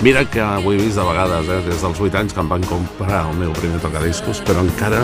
Mira 0.00 0.22
que 0.32 0.40
ho 0.40 0.72
he 0.72 0.78
vist 0.78 0.96
de 0.96 1.04
vegades, 1.04 1.50
eh, 1.52 1.58
des 1.66 1.84
dels 1.84 2.00
8 2.00 2.16
anys 2.22 2.32
que 2.32 2.40
em 2.40 2.48
van 2.48 2.64
comprar 2.64 3.26
el 3.26 3.36
meu 3.36 3.52
primer 3.52 3.82
tocadiscos, 3.84 4.40
però 4.40 4.64
encara 4.64 5.02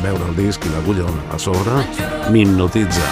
veure 0.00 0.24
el 0.30 0.34
disc 0.38 0.64
i 0.64 0.72
l'agulla 0.72 1.04
a 1.28 1.38
sobre 1.38 1.84
m'hipnotitza. 2.32 3.04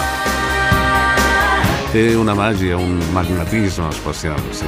Té 1.91 2.15
una 2.17 2.33
màgia, 2.33 2.81
un 2.81 2.97
magnetisme 3.13 3.91
especial, 3.93 4.41
sí. 4.49 4.65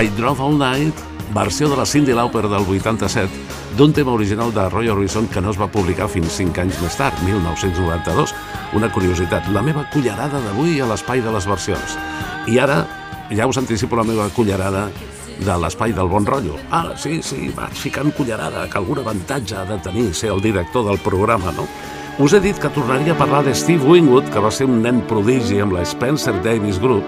I 0.00 0.08
Drove 0.16 0.40
All 0.40 0.56
Night, 0.56 1.04
versió 1.34 1.68
de 1.68 1.76
la 1.76 1.84
Cindy 1.84 2.14
Lauper 2.14 2.48
del 2.48 2.64
87, 2.64 3.45
d'un 3.76 3.92
tema 3.92 4.12
original 4.12 4.54
de 4.54 4.68
Roy 4.70 4.88
Orbison 4.88 5.26
que 5.28 5.40
no 5.40 5.50
es 5.52 5.58
va 5.60 5.66
publicar 5.68 6.06
fins 6.08 6.38
5 6.38 6.62
anys 6.62 6.78
més 6.80 6.94
tard, 6.96 7.16
1992. 7.26 8.32
Una 8.78 8.88
curiositat, 8.92 9.50
la 9.52 9.60
meva 9.60 9.82
cullerada 9.92 10.40
d'avui 10.40 10.78
a 10.80 10.86
l'espai 10.88 11.20
de 11.20 11.32
les 11.34 11.44
versions. 11.44 11.96
I 12.48 12.56
ara 12.62 12.78
ja 13.28 13.44
us 13.46 13.58
anticipo 13.60 13.98
la 13.98 14.06
meva 14.08 14.30
cullerada 14.32 14.86
de 15.36 15.58
l'espai 15.60 15.92
del 15.92 16.08
bon 16.08 16.24
rotllo. 16.24 16.56
Ah, 16.70 16.94
sí, 16.96 17.20
sí, 17.20 17.50
vaig 17.56 17.76
ficant 17.76 18.14
cullerada, 18.16 18.64
que 18.70 18.80
algun 18.80 19.02
avantatge 19.04 19.58
ha 19.58 19.66
de 19.68 19.76
tenir 19.84 20.08
ser 20.14 20.32
el 20.32 20.40
director 20.40 20.88
del 20.88 21.02
programa, 21.04 21.52
no? 21.52 21.68
Us 22.16 22.32
he 22.32 22.40
dit 22.40 22.56
que 22.56 22.72
tornaria 22.72 23.12
a 23.12 23.20
parlar 23.20 23.44
de 23.44 23.54
Steve 23.54 23.84
Wingwood, 23.84 24.32
que 24.32 24.40
va 24.40 24.50
ser 24.50 24.70
un 24.70 24.80
nen 24.80 25.04
prodigi 25.04 25.60
amb 25.60 25.76
la 25.76 25.84
Spencer 25.84 26.38
Davis 26.40 26.80
Group, 26.80 27.04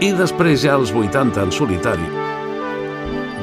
i 0.00 0.14
després 0.16 0.64
ja 0.64 0.80
als 0.80 0.96
80 0.96 1.44
en 1.44 1.52
solitari 1.52 2.21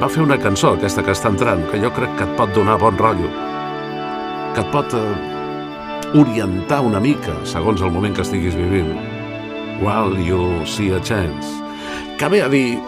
va 0.00 0.08
fer 0.08 0.22
una 0.24 0.38
cançó, 0.40 0.72
aquesta 0.78 1.02
que 1.04 1.12
està 1.12 1.28
entrant, 1.28 1.60
que 1.68 1.78
jo 1.82 1.90
crec 1.92 2.14
que 2.16 2.24
et 2.24 2.32
pot 2.38 2.52
donar 2.56 2.78
bon 2.80 2.96
rotllo, 2.96 3.28
que 4.56 4.62
et 4.64 4.70
pot 4.72 4.96
eh, 4.96 5.02
orientar 6.16 6.80
una 6.86 7.02
mica 7.04 7.36
segons 7.44 7.84
el 7.84 7.92
moment 7.92 8.16
que 8.16 8.24
estiguis 8.24 8.56
vivint. 8.56 8.94
While 9.84 10.16
you 10.24 10.64
see 10.64 10.90
a 10.96 11.00
chance. 11.00 11.52
Que 12.18 12.28
ve 12.32 12.42
a 12.44 12.48
dir, 12.52 12.80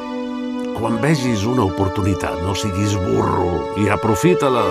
quan 0.79 1.01
vegis 1.05 1.45
una 1.49 1.69
oportunitat, 1.69 2.41
no 2.47 2.57
siguis 2.57 2.97
burro 3.05 3.77
i 3.81 3.89
aprofita-la. 3.93 4.67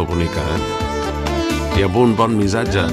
Cançó 0.00 0.06
bonica, 0.06 0.40
eh? 0.40 1.78
I 1.78 1.82
amb 1.84 1.96
un 1.96 2.14
bon 2.16 2.36
missatge. 2.36 2.84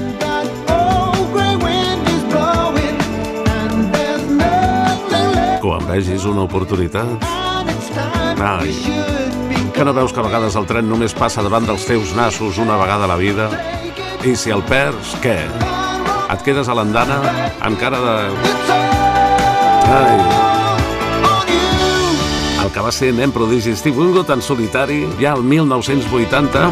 Quan 5.60 5.86
vegis 5.88 6.24
una 6.24 6.42
oportunitat... 6.42 7.24
Ai, 8.38 8.74
que 9.74 9.84
no 9.84 9.92
veus 9.94 10.12
que 10.12 10.20
a 10.20 10.26
vegades 10.26 10.56
el 10.56 10.66
tren 10.66 10.88
només 10.88 11.14
passa 11.14 11.42
davant 11.42 11.66
dels 11.66 11.86
teus 11.86 12.14
nassos 12.16 12.58
una 12.58 12.78
vegada 12.78 13.04
a 13.04 13.12
la 13.12 13.16
vida? 13.16 13.48
I 14.24 14.34
si 14.36 14.50
el 14.54 14.62
perds, 14.62 15.16
què? 15.22 15.38
Et 16.28 16.44
quedes 16.44 16.68
a 16.68 16.76
l'andana 16.76 17.22
encara 17.66 18.02
de... 18.04 18.16
Ai, 19.88 20.47
va 22.88 22.92
ser 22.94 23.10
nen 23.12 23.28
prodigi 23.28 23.74
Steve 23.76 24.00
Winwood 24.00 24.30
en 24.32 24.40
solitari 24.40 25.02
ja 25.20 25.34
el 25.36 25.42
1980 25.44 26.70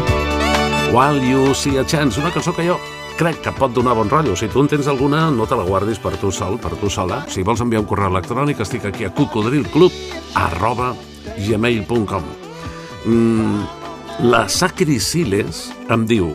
While 0.89 1.21
You 1.21 1.53
See 1.53 1.77
a 1.77 1.83
Chance, 1.85 2.17
una 2.19 2.31
cançó 2.33 2.55
que 2.55 2.65
jo 2.65 2.79
crec 3.19 3.37
que 3.43 3.53
pot 3.53 3.69
donar 3.73 3.93
bon 3.93 4.09
rotllo. 4.09 4.33
Si 4.35 4.47
tu 4.49 4.63
en 4.63 4.69
tens 4.71 4.87
alguna, 4.89 5.29
no 5.29 5.45
te 5.45 5.53
la 5.55 5.67
guardis 5.67 5.99
per 6.01 6.15
tu 6.17 6.31
sol, 6.31 6.57
per 6.57 6.73
tu 6.81 6.89
sola. 6.89 7.19
Si 7.29 7.43
vols 7.45 7.61
enviar 7.61 7.83
un 7.83 7.89
correu 7.89 8.09
electrònic, 8.09 8.63
estic 8.65 8.89
aquí 8.89 9.05
a 9.05 9.13
cocodrilclub 9.13 9.93
arroba 10.33 10.95
gmail.com 11.37 12.25
mm, 13.05 14.25
La 14.25 14.47
Sacri 14.49 14.97
Siles 14.99 15.67
em 15.85 16.09
diu 16.09 16.33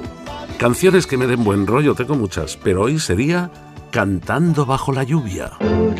Canciones 0.63 1.11
que 1.11 1.19
me 1.19 1.27
den 1.27 1.43
buen 1.43 1.67
rollo, 1.67 1.97
tengo 1.97 2.15
muchas, 2.15 2.57
pero 2.57 2.83
hoy 2.83 3.01
sería 3.01 3.51
Cantando 3.91 4.65
bajo 4.65 4.93
la 4.93 5.03
lluvia. 5.03 5.51
I'm 5.93 5.99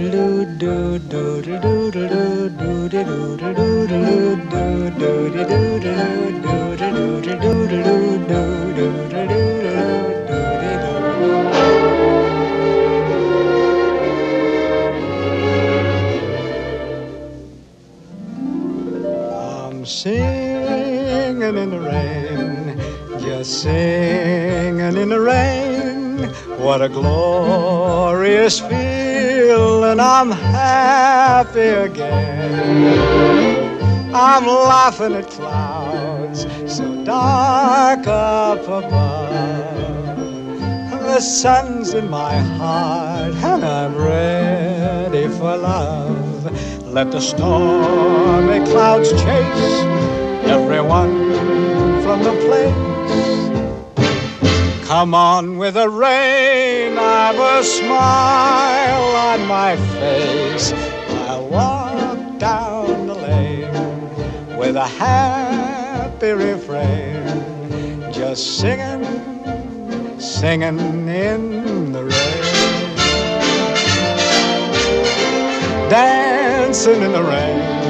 singing 19.87 21.43
in 21.43 21.71
the 21.71 21.81
rain, 21.81 22.79
just 23.21 23.63
singing 23.63 24.97
in 24.97 25.09
the 25.11 25.21
rain. 25.21 25.62
What 26.63 26.81
a 26.81 26.89
glorious 26.89 28.61
feeling, 28.61 29.99
I'm 29.99 30.31
happy 30.31 31.59
again. 31.59 32.85
I'm 34.15 34.47
laughing 34.47 35.15
at 35.15 35.29
clouds 35.29 36.47
so 36.73 37.05
dark 37.05 38.07
up 38.07 38.63
above. 38.63 39.73
The 41.03 41.21
sun's 41.21 41.95
in 41.95 42.09
my 42.09 42.39
heart 42.39 43.35
and 43.35 43.65
I'm 43.65 43.97
ready 43.97 45.27
for 45.27 45.57
love. 45.57 46.87
Let 46.87 47.11
the 47.11 47.21
stormy 47.21 48.65
clouds 48.71 49.11
chase 49.11 49.83
everyone 50.47 51.33
from 52.05 52.23
the 52.23 52.33
place. 52.47 52.92
Come 54.93 55.15
on 55.15 55.57
with 55.57 55.73
the 55.73 55.89
rain, 55.89 56.99
I've 56.99 57.39
a 57.39 57.65
smile 57.65 59.17
on 59.31 59.47
my 59.49 59.75
face. 59.99 60.71
I'll 61.29 61.47
walk 61.49 62.39
down 62.39 63.07
the 63.07 63.15
lane 63.15 64.59
with 64.59 64.77
a 64.77 64.87
happy 64.87 66.33
refrain, 66.33 68.13
just 68.13 68.59
singing, 68.59 70.21
singing 70.21 71.09
in 71.09 71.93
the 71.93 72.05
rain. 72.05 72.99
Dancing 75.89 77.01
in 77.01 77.13
the 77.13 77.23
rain. 77.23 77.83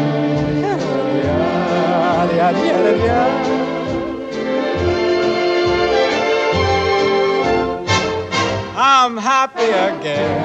I'm 8.84 9.16
happy 9.16 9.62
again. 9.62 10.42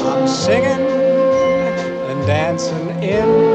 I'm 0.00 0.26
singing 0.26 0.64
and 2.10 2.26
dancing 2.26 3.00
in 3.00 3.47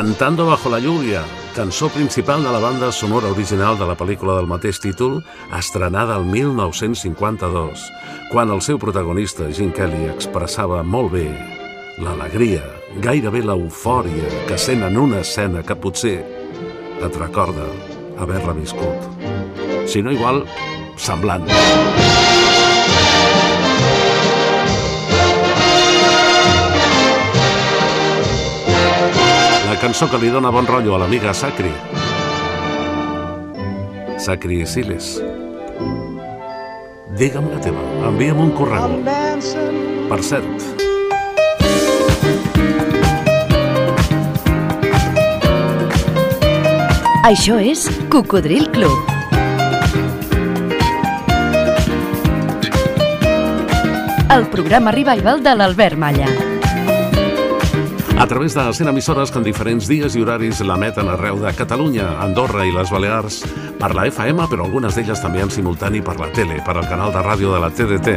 Cantando 0.00 0.46
bajo 0.46 0.70
la 0.70 0.78
lluvia, 0.78 1.22
cançó 1.54 1.90
principal 1.90 2.42
de 2.42 2.50
la 2.50 2.58
banda 2.58 2.90
sonora 2.90 3.28
original 3.28 3.78
de 3.78 3.84
la 3.84 3.98
pel·lícula 4.00 4.32
del 4.38 4.46
mateix 4.48 4.78
títol, 4.80 5.18
estrenada 5.52 6.16
el 6.16 6.24
1952, 6.24 7.82
quan 8.32 8.48
el 8.48 8.62
seu 8.64 8.80
protagonista, 8.80 9.50
Gene 9.52 9.76
Kelly, 9.76 10.06
expressava 10.08 10.80
molt 10.80 11.12
bé 11.12 11.26
l'alegria, 12.00 12.64
gairebé 13.04 13.44
l'eufòria 13.44 14.32
que 14.48 14.56
sent 14.56 14.88
en 14.88 14.96
una 14.96 15.20
escena 15.20 15.60
que 15.60 15.76
potser 15.76 16.16
et 16.96 17.20
recorda 17.20 17.68
haver-la 18.16 18.56
viscut. 18.56 19.84
Si 19.84 20.00
no 20.00 20.16
igual, 20.16 20.46
semblant. 20.96 21.44
La 29.70 29.76
cançó 29.78 30.08
que 30.10 30.18
li 30.18 30.32
dona 30.34 30.50
bon 30.50 30.66
rotllo 30.66 30.96
a 30.96 30.98
l'amiga 30.98 31.30
Sacri. 31.30 31.70
Sacri 34.18 34.56
Siles. 34.66 35.12
Digue'm 37.20 37.46
la 37.52 37.60
teva, 37.62 37.84
envia'm 38.08 38.40
un 38.42 38.50
correu. 38.58 38.98
Per 40.10 40.18
cert, 40.26 40.66
Això 47.30 47.62
és 47.62 47.86
Cocodril 48.10 48.66
Club. 48.74 48.98
El 54.34 54.48
programa 54.50 54.90
revival 54.98 55.44
de 55.46 55.54
l'Albert 55.54 56.00
Malla. 56.00 56.59
A 58.20 58.26
través 58.26 58.52
de 58.52 58.60
100 58.70 58.86
emissores 58.86 59.30
que 59.30 59.38
en 59.38 59.44
diferents 59.44 59.86
dies 59.88 60.12
i 60.12 60.20
horaris 60.20 60.58
l'emeten 60.60 61.08
arreu 61.08 61.38
de 61.40 61.54
Catalunya, 61.56 62.18
Andorra 62.20 62.66
i 62.68 62.72
les 62.74 62.90
Balears 62.92 63.38
per 63.80 63.94
la 63.96 64.04
FM, 64.10 64.44
però 64.50 64.66
algunes 64.66 64.92
d'elles 64.92 65.22
també 65.24 65.40
en 65.40 65.48
simultani 65.48 66.02
per 66.04 66.18
la 66.20 66.28
tele, 66.36 66.58
per 66.60 66.76
al 66.76 66.88
canal 66.90 67.14
de 67.14 67.22
ràdio 67.24 67.54
de 67.54 67.60
la 67.62 67.70
TDT. 67.72 68.12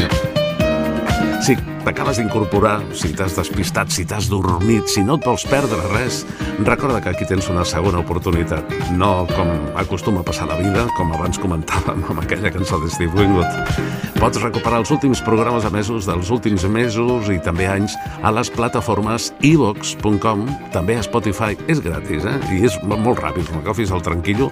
Si 1.43 1.55
t'acabes 1.85 2.19
d'incorporar, 2.19 2.81
si 2.91 3.13
t'has 3.15 3.37
despistat, 3.39 3.95
si 3.95 4.03
t'has 4.03 4.27
dormit, 4.27 4.91
si 4.91 5.05
no 5.07 5.15
et 5.15 5.23
vols 5.23 5.47
perdre 5.47 5.79
res, 5.93 6.25
recorda 6.59 6.99
que 6.99 7.13
aquí 7.15 7.29
tens 7.29 7.47
una 7.47 7.63
segona 7.63 8.03
oportunitat. 8.03 8.75
No 8.91 9.23
com 9.31 9.55
acostuma 9.79 10.19
a 10.19 10.27
passar 10.27 10.49
la 10.51 10.59
vida, 10.59 10.83
com 10.97 11.15
abans 11.15 11.39
comentàvem 11.39 12.03
amb 12.09 12.25
aquella 12.25 12.51
cançó 12.51 12.83
de 12.83 12.91
Steve 12.91 13.15
Wingwood. 13.15 14.12
Pots 14.23 14.39
recuperar 14.39 14.77
els 14.79 14.91
últims 14.93 15.19
programes 15.19 15.65
emesos 15.67 16.05
dels 16.07 16.29
últims 16.31 16.63
mesos 16.71 17.27
i 17.27 17.41
també 17.43 17.65
anys 17.67 17.91
a 18.23 18.29
les 18.31 18.47
plataformes 18.55 19.25
evox.com, 19.43 20.45
també 20.71 20.95
a 20.95 21.01
Spotify. 21.03 21.57
És 21.67 21.81
gratis, 21.83 22.23
eh? 22.23 22.37
I 22.55 22.61
és 22.69 22.77
mo- 22.87 22.95
molt 22.95 23.19
ràpid. 23.19 23.49
Quan 23.49 23.59
agafis 23.59 23.91
el 23.91 23.99
tranquillo, 24.05 24.47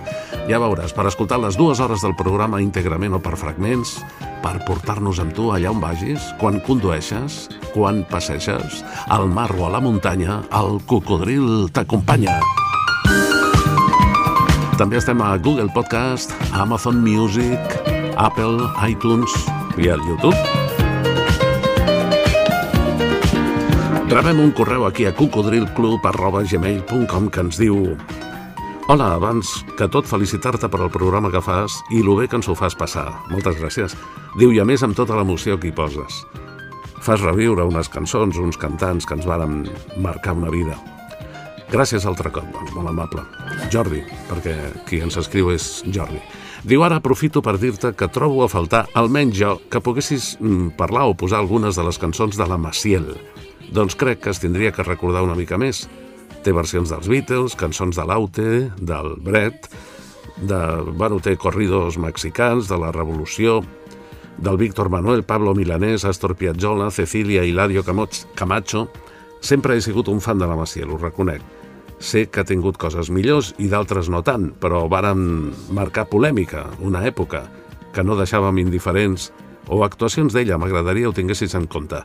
ja 0.49 0.59
veuràs, 0.59 0.91
per 0.91 1.05
escoltar 1.07 1.39
les 1.39 1.55
dues 1.55 1.79
hores 1.79 2.03
del 2.03 2.17
programa 2.19 2.59
íntegrament 2.59 3.15
o 3.15 3.21
per 3.23 3.37
fragments, 3.39 3.93
per 4.43 4.57
portar-nos 4.67 5.23
amb 5.23 5.31
tu 5.31 5.47
allà 5.55 5.71
on 5.71 5.79
vagis, 5.79 6.19
quan 6.37 6.59
condueixes, 6.67 7.47
quan 7.71 8.03
passeges, 8.11 8.83
al 9.07 9.29
mar 9.31 9.55
o 9.55 9.69
a 9.69 9.71
la 9.71 9.79
muntanya, 9.79 10.41
el 10.51 10.81
cocodril 10.83 11.71
t'acompanya. 11.71 12.41
També 14.75 14.99
estem 14.99 15.21
a 15.23 15.37
Google 15.37 15.71
Podcast, 15.71 16.35
Amazon 16.51 16.99
Music, 16.99 17.79
Apple, 18.17 18.67
iTunes 18.83 19.31
i 19.77 19.89
al 19.89 19.99
YouTube. 20.07 20.35
Rebem 24.11 24.39
un 24.43 24.51
correu 24.51 24.83
aquí 24.85 25.05
a 25.07 25.15
cocodrilclub.gmail.com 25.15 27.29
que 27.31 27.39
ens 27.39 27.57
diu 27.61 27.97
Hola, 28.91 29.15
abans 29.15 29.63
que 29.79 29.87
tot 29.87 30.03
felicitar-te 30.09 30.67
per 30.67 30.81
el 30.83 30.91
programa 30.91 31.31
que 31.31 31.39
fas 31.39 31.79
i 31.95 32.03
lo 32.03 32.19
bé 32.19 32.27
que 32.27 32.35
ens 32.35 32.51
ho 32.51 32.55
fas 32.59 32.75
passar. 32.75 33.07
Moltes 33.31 33.55
gràcies. 33.61 33.95
Diu, 34.35 34.51
i 34.51 34.59
a 34.59 34.67
més 34.67 34.83
amb 34.83 34.91
tota 34.97 35.15
l'emoció 35.15 35.55
que 35.55 35.69
hi 35.69 35.71
poses. 35.71 36.27
Fas 36.99 37.23
reviure 37.23 37.63
unes 37.69 37.87
cançons, 37.87 38.35
uns 38.35 38.59
cantants 38.59 39.07
que 39.07 39.15
ens 39.15 39.23
varen 39.29 39.63
marcar 40.03 40.35
una 40.35 40.51
vida. 40.51 40.75
Gràcies 41.71 42.03
altre 42.03 42.27
cop, 42.35 42.43
doncs, 42.51 42.75
molt 42.75 42.91
amable. 42.91 43.23
Jordi, 43.71 44.03
perquè 44.27 44.75
qui 44.89 44.99
ens 45.05 45.15
escriu 45.21 45.55
és 45.55 45.85
Jordi. 45.87 46.19
Diu, 46.61 46.83
ara 46.85 46.99
aprofito 47.01 47.41
per 47.41 47.55
dir-te 47.57 47.89
que 47.97 48.07
trobo 48.13 48.43
a 48.45 48.49
faltar, 48.51 48.83
almenys 48.93 49.33
jo, 49.33 49.55
que 49.73 49.79
poguessis 49.81 50.35
mm, 50.37 50.75
parlar 50.77 51.07
o 51.09 51.15
posar 51.17 51.39
algunes 51.41 51.73
de 51.77 51.85
les 51.87 51.97
cançons 51.97 52.37
de 52.37 52.45
la 52.45 52.59
Maciel. 52.61 53.15
Doncs 53.73 53.97
crec 53.97 54.21
que 54.21 54.29
es 54.29 54.41
tindria 54.43 54.69
que 54.75 54.85
recordar 54.85 55.23
una 55.25 55.37
mica 55.37 55.57
més. 55.57 55.87
Té 56.45 56.53
versions 56.53 56.93
dels 56.93 57.09
Beatles, 57.09 57.55
cançons 57.57 57.97
de 57.97 58.05
l'Aute, 58.05 58.45
del 58.77 59.15
Brett, 59.25 59.71
de, 60.37 60.59
bueno, 60.93 61.17
té 61.17 61.33
corridos 61.33 61.97
mexicans, 61.97 62.69
de 62.69 62.77
la 62.77 62.91
Revolució, 62.93 63.63
del 64.37 64.57
Víctor 64.61 64.91
Manuel, 64.93 65.25
Pablo 65.25 65.55
Milanés, 65.57 66.05
Astor 66.05 66.35
Piazzolla, 66.35 66.91
Cecilia 66.91 67.43
Hilario 67.43 67.81
Camacho. 67.81 68.85
Sempre 69.41 69.75
he 69.75 69.81
sigut 69.81 70.13
un 70.13 70.21
fan 70.21 70.37
de 70.37 70.45
la 70.45 70.59
Maciel, 70.59 70.93
ho 70.93 71.01
reconec. 71.01 71.41
Sé 72.01 72.25
que 72.33 72.41
ha 72.41 72.47
tingut 72.49 72.79
coses 72.81 73.11
millors 73.13 73.51
i 73.61 73.67
d'altres 73.69 74.09
no 74.09 74.23
tant, 74.25 74.49
però 74.57 74.87
varen 74.89 75.51
marcar 75.69 76.07
polèmica, 76.09 76.65
una 76.81 77.03
època, 77.05 77.43
que 77.93 78.01
no 78.01 78.17
deixàvem 78.17 78.57
indiferents, 78.63 79.29
o 79.69 79.83
actuacions 79.85 80.33
d'ella, 80.33 80.57
m'agradaria 80.57 81.11
ho 81.11 81.13
tinguessis 81.13 81.53
en 81.55 81.67
compte. 81.69 82.01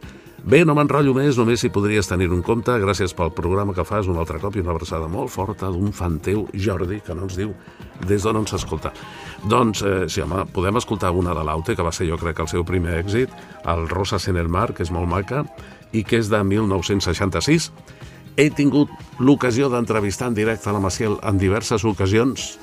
Bé, 0.46 0.60
no 0.62 0.76
m'enrotllo 0.76 1.10
més, 1.16 1.38
només 1.40 1.64
si 1.64 1.72
podries 1.74 2.06
tenir 2.06 2.28
un 2.30 2.44
compte. 2.46 2.70
Gràcies 2.78 3.16
pel 3.16 3.32
programa 3.34 3.72
que 3.74 3.82
fas 3.88 4.06
un 4.06 4.20
altre 4.20 4.38
cop 4.38 4.54
i 4.54 4.62
una 4.62 4.76
abraçada 4.76 5.08
molt 5.10 5.32
forta 5.32 5.72
d'un 5.74 5.90
fan 5.96 6.20
teu, 6.22 6.44
Jordi, 6.52 7.00
que 7.02 7.16
no 7.16 7.24
ens 7.26 7.40
diu 7.40 7.50
des 8.06 8.22
d'on 8.22 8.38
ens 8.44 8.54
escolta. 8.54 8.92
Doncs, 9.48 9.82
eh, 9.82 10.04
sí, 10.12 10.20
home, 10.22 10.44
podem 10.54 10.76
escoltar 10.78 11.10
una 11.10 11.34
de 11.34 11.42
l'Aute, 11.42 11.74
que 11.74 11.82
va 11.82 11.90
ser 11.90 12.06
jo 12.06 12.20
crec 12.20 12.44
el 12.44 12.52
seu 12.52 12.68
primer 12.68 12.94
èxit, 13.00 13.32
el 13.64 13.88
Rosas 13.88 14.28
en 14.28 14.36
el 14.36 14.52
mar, 14.52 14.68
que 14.76 14.84
és 14.84 14.92
molt 14.94 15.08
maca, 15.10 15.42
i 15.90 16.04
que 16.04 16.20
és 16.20 16.28
de 16.30 16.44
1966. 16.44 17.72
He 18.36 18.50
tingut 18.52 18.90
l'ocasió 19.18 19.70
d'entrevistar 19.72 20.28
en 20.28 20.36
directe 20.36 20.72
la 20.72 20.82
Maciel 20.82 21.16
en 21.24 21.38
diverses 21.40 21.84
ocasions 21.88 22.56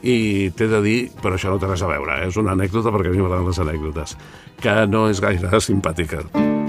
i 0.00 0.48
t'he 0.56 0.68
de 0.70 0.80
dir, 0.80 1.00
però 1.20 1.36
això 1.36 1.52
no 1.52 1.60
té 1.60 1.68
res 1.68 1.84
a 1.84 1.90
veure, 1.90 2.22
eh? 2.22 2.30
és 2.32 2.40
una 2.40 2.56
anècdota 2.56 2.92
perquè 2.94 3.12
a 3.12 3.16
mi 3.16 3.20
m'agraden 3.20 3.50
les 3.52 3.60
anècdotes, 3.60 4.16
que 4.64 4.78
no 4.88 5.10
és 5.12 5.20
gaire 5.20 5.60
simpàtica. 5.68 6.24
Voy 6.32 6.59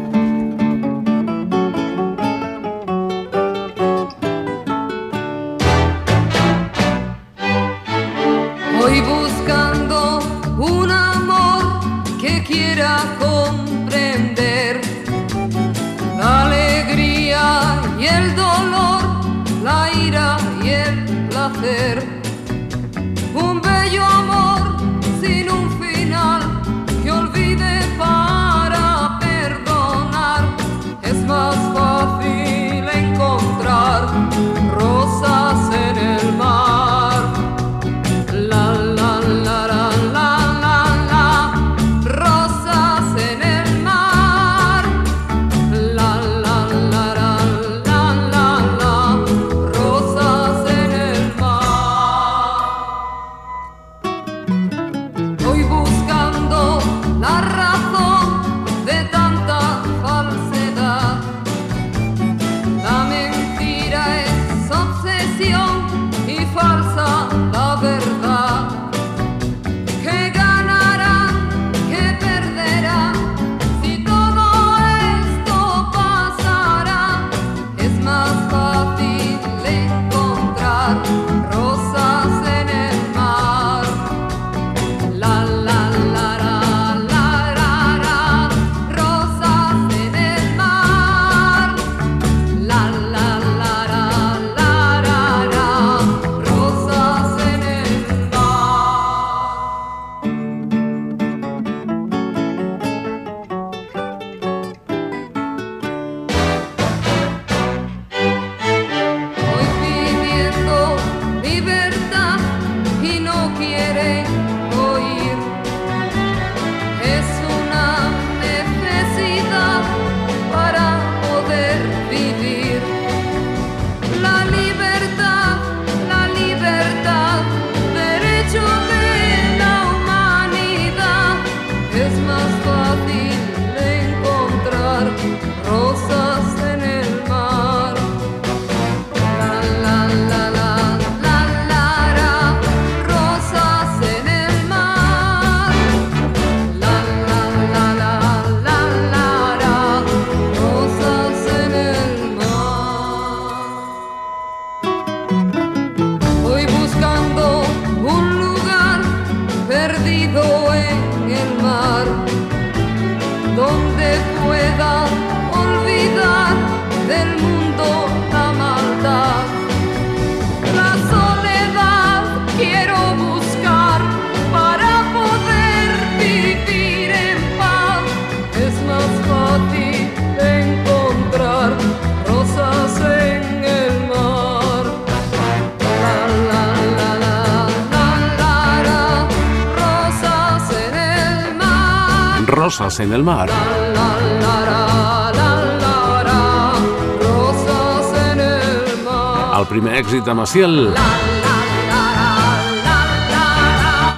Rosas 197.20 198.14
en 198.16 198.40
el 198.40 199.04
mar. 199.04 199.60
El 199.60 199.66
primer 199.68 199.98
èxit 200.00 200.24
de 200.24 200.34
Maciel. 200.34 200.96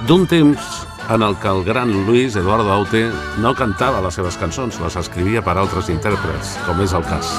D'un 0.06 0.26
temps 0.26 0.60
en 1.10 1.22
el 1.22 1.36
que 1.36 1.48
el 1.48 1.64
gran 1.64 2.06
Luis 2.06 2.36
Eduardo 2.36 2.70
Aute 2.70 3.10
no 3.42 3.54
cantava 3.54 4.00
les 4.04 4.14
seves 4.14 4.36
cançons, 4.38 4.78
les 4.80 4.96
escrivia 4.96 5.42
per 5.42 5.56
altres 5.58 5.90
intèrprets, 5.90 6.54
com 6.66 6.80
és 6.84 6.94
el 6.94 7.04
cas. 7.08 7.34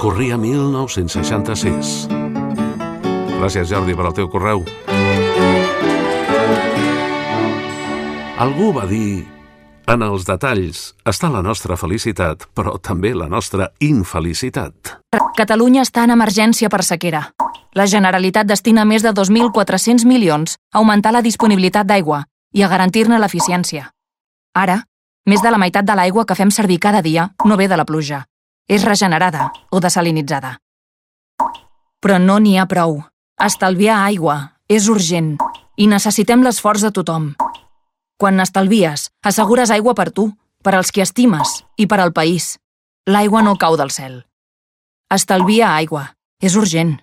Corria 0.00 0.38
1966. 0.38 2.06
Gràcies, 3.40 3.68
Jordi, 3.72 3.96
per 3.96 4.06
al 4.06 4.14
teu 4.16 4.28
correu. 4.30 4.64
Algú 8.40 8.70
va 8.72 8.86
dir 8.88 9.26
en 9.92 10.00
els 10.00 10.22
detalls 10.24 10.78
està 11.10 11.28
la 11.28 11.42
nostra 11.44 11.76
felicitat, 11.76 12.46
però 12.56 12.78
també 12.80 13.10
la 13.12 13.26
nostra 13.28 13.66
infelicitat. 13.84 14.94
Catalunya 15.36 15.82
està 15.84 16.06
en 16.06 16.14
emergència 16.14 16.70
per 16.72 16.80
sequera. 16.86 17.20
La 17.76 17.84
Generalitat 17.84 18.48
destina 18.48 18.86
més 18.88 19.04
de 19.04 19.12
2.400 19.12 20.06
milions 20.08 20.56
a 20.56 20.80
augmentar 20.80 21.12
la 21.12 21.20
disponibilitat 21.20 21.90
d'aigua 21.90 22.22
i 22.56 22.64
a 22.64 22.70
garantir-ne 22.72 23.18
l'eficiència. 23.20 23.90
Ara, 24.56 24.78
més 25.28 25.44
de 25.44 25.52
la 25.52 25.60
meitat 25.60 25.84
de 25.84 25.98
l'aigua 26.00 26.24
que 26.24 26.38
fem 26.38 26.48
servir 26.48 26.80
cada 26.80 27.04
dia 27.04 27.28
no 27.44 27.60
ve 27.60 27.68
de 27.68 27.76
la 27.76 27.84
pluja. 27.84 28.24
És 28.72 28.88
regenerada 28.88 29.50
o 29.68 29.84
desalinitzada. 29.84 30.56
Però 32.00 32.16
no 32.16 32.40
n'hi 32.40 32.56
ha 32.56 32.64
prou. 32.64 33.02
Estalviar 33.36 34.00
aigua 34.06 34.56
és 34.66 34.88
urgent 34.88 35.34
i 35.76 35.92
necessitem 35.92 36.40
l'esforç 36.40 36.88
de 36.88 36.94
tothom. 36.96 37.34
Quan 38.20 38.36
n'estalvies, 38.36 39.06
assegures 39.24 39.70
aigua 39.72 39.94
per 39.96 40.10
tu, 40.12 40.26
per 40.60 40.74
als 40.76 40.90
qui 40.92 41.00
estimes 41.00 41.62
i 41.80 41.86
per 41.88 42.02
al 42.02 42.10
país. 42.12 42.58
L'aigua 43.08 43.40
no 43.40 43.54
cau 43.56 43.78
del 43.80 43.88
cel. 43.94 44.26
Estalvia 45.08 45.70
aigua. 45.72 46.02
És 46.36 46.52
urgent. 46.52 46.98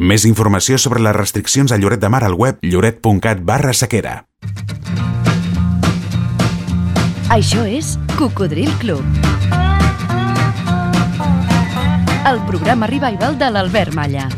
Més 0.00 0.24
informació 0.24 0.78
sobre 0.80 1.02
les 1.04 1.12
restriccions 1.16 1.72
a 1.72 1.76
Lloret 1.76 2.00
de 2.00 2.08
Mar 2.08 2.22
al 2.24 2.38
web 2.40 2.64
lloret.cat 2.64 3.44
barra 3.44 3.74
sequera. 3.76 4.22
Això 7.36 7.68
és 7.68 7.98
Cocodril 8.16 8.72
Club. 8.80 9.04
El 12.32 12.40
programa 12.48 12.88
revival 12.88 13.36
de 13.36 13.52
l'Albert 13.52 13.92
Malla. 13.92 14.30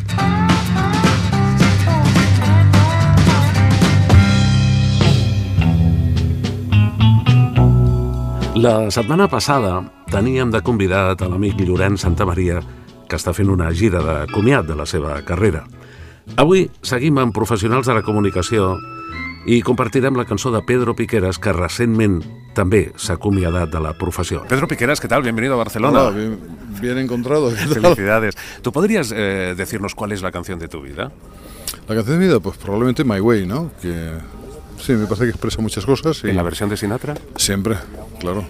La 8.59 8.90
setmana 8.90 9.28
passada 9.30 9.85
teníem 10.10 10.51
de 10.51 10.59
convidat 10.66 11.20
a 11.22 11.26
l'amic 11.30 11.60
Llorenç 11.62 12.02
Santamaria, 12.02 12.59
que 13.06 13.14
està 13.14 13.30
fent 13.30 13.52
una 13.52 13.68
gira 13.70 14.01
de 14.02 14.14
comiat 14.32 14.66
de 14.66 14.74
la 14.74 14.86
seva 14.89 15.12
carrera. 15.22 15.60
Avui 16.43 16.64
seguim 16.82 17.20
amb 17.22 17.36
professionals 17.36 17.86
de 17.86 17.94
la 17.94 18.02
comunicació 18.02 18.72
i 19.47 19.60
compartirem 19.62 20.18
la 20.18 20.24
cançó 20.26 20.51
de 20.51 20.64
Pedro 20.66 20.97
Piqueras, 20.98 21.39
que 21.39 21.55
recentment 21.55 22.18
també 22.56 22.89
s'ha 22.98 23.14
acomiadat 23.14 23.70
de 23.70 23.85
la 23.85 23.94
professió. 23.94 24.43
Pedro 24.51 24.66
Piqueras, 24.66 24.98
¿qué 24.98 25.06
tal? 25.06 25.22
Bienvenido 25.22 25.55
a 25.55 25.62
Barcelona. 25.62 26.09
Hola, 26.09 26.16
bien, 26.18 26.40
bien 26.80 26.98
encontrado. 26.98 27.52
Felicidades. 27.52 28.35
¿Tú 28.62 28.72
podrías 28.72 29.14
eh, 29.14 29.55
decirnos 29.56 29.94
cuál 29.94 30.10
es 30.10 30.22
la 30.22 30.32
canción 30.32 30.59
de 30.59 30.66
tu 30.66 30.82
vida? 30.82 31.12
La 31.86 31.94
canción 31.94 32.18
de 32.18 32.24
mi 32.24 32.26
vida, 32.26 32.40
pues 32.40 32.59
probablemente 32.59 33.05
My 33.05 33.20
Way, 33.20 33.47
¿no? 33.47 33.70
Que 33.80 34.18
sí, 34.80 34.92
me 34.92 35.05
parece 35.06 35.24
que 35.24 35.30
expresa 35.30 35.60
muchas 35.62 35.84
cosas. 35.86 36.22
Y 36.24 36.30
¿En 36.30 36.36
la 36.36 36.42
versión 36.42 36.68
de 36.68 36.76
Sinatra? 36.76 37.14
Siempre, 37.36 37.76
claro. 38.20 38.44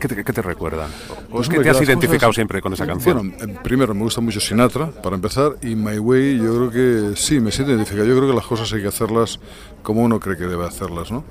¿Qué 0.00 0.08
te, 0.08 0.22
qué 0.24 0.32
te 0.32 0.42
recuerda? 0.42 0.86
¿O 1.08 1.36
Pues 1.36 1.48
es 1.48 1.54
que 1.54 1.60
te 1.60 1.70
has 1.70 1.80
identificado 1.80 2.28
cosas- 2.28 2.34
siempre 2.34 2.60
con 2.60 2.72
esa 2.74 2.86
canción? 2.86 3.32
Bueno, 3.38 3.52
eh, 3.54 3.58
primero 3.62 3.94
me 3.94 4.02
gusta 4.02 4.20
mucho 4.20 4.38
Sinatra, 4.40 4.90
para 4.90 5.16
empezar, 5.16 5.52
y 5.62 5.74
My 5.76 5.98
Way 5.98 6.38
yo 6.38 6.68
creo 6.68 6.70
que 6.70 7.16
sí, 7.16 7.40
me 7.40 7.50
siento 7.50 7.72
identificado. 7.72 8.06
Yo 8.06 8.16
creo 8.16 8.28
que 8.28 8.34
las 8.36 8.44
cosas 8.46 8.70
hay 8.74 8.82
que 8.82 8.88
hacerlas 8.88 9.38
como 9.82 10.02
uno 10.02 10.20
cree 10.20 10.36
que 10.36 10.44
debe 10.44 10.66
hacerlas, 10.66 11.10
¿no? 11.10 11.24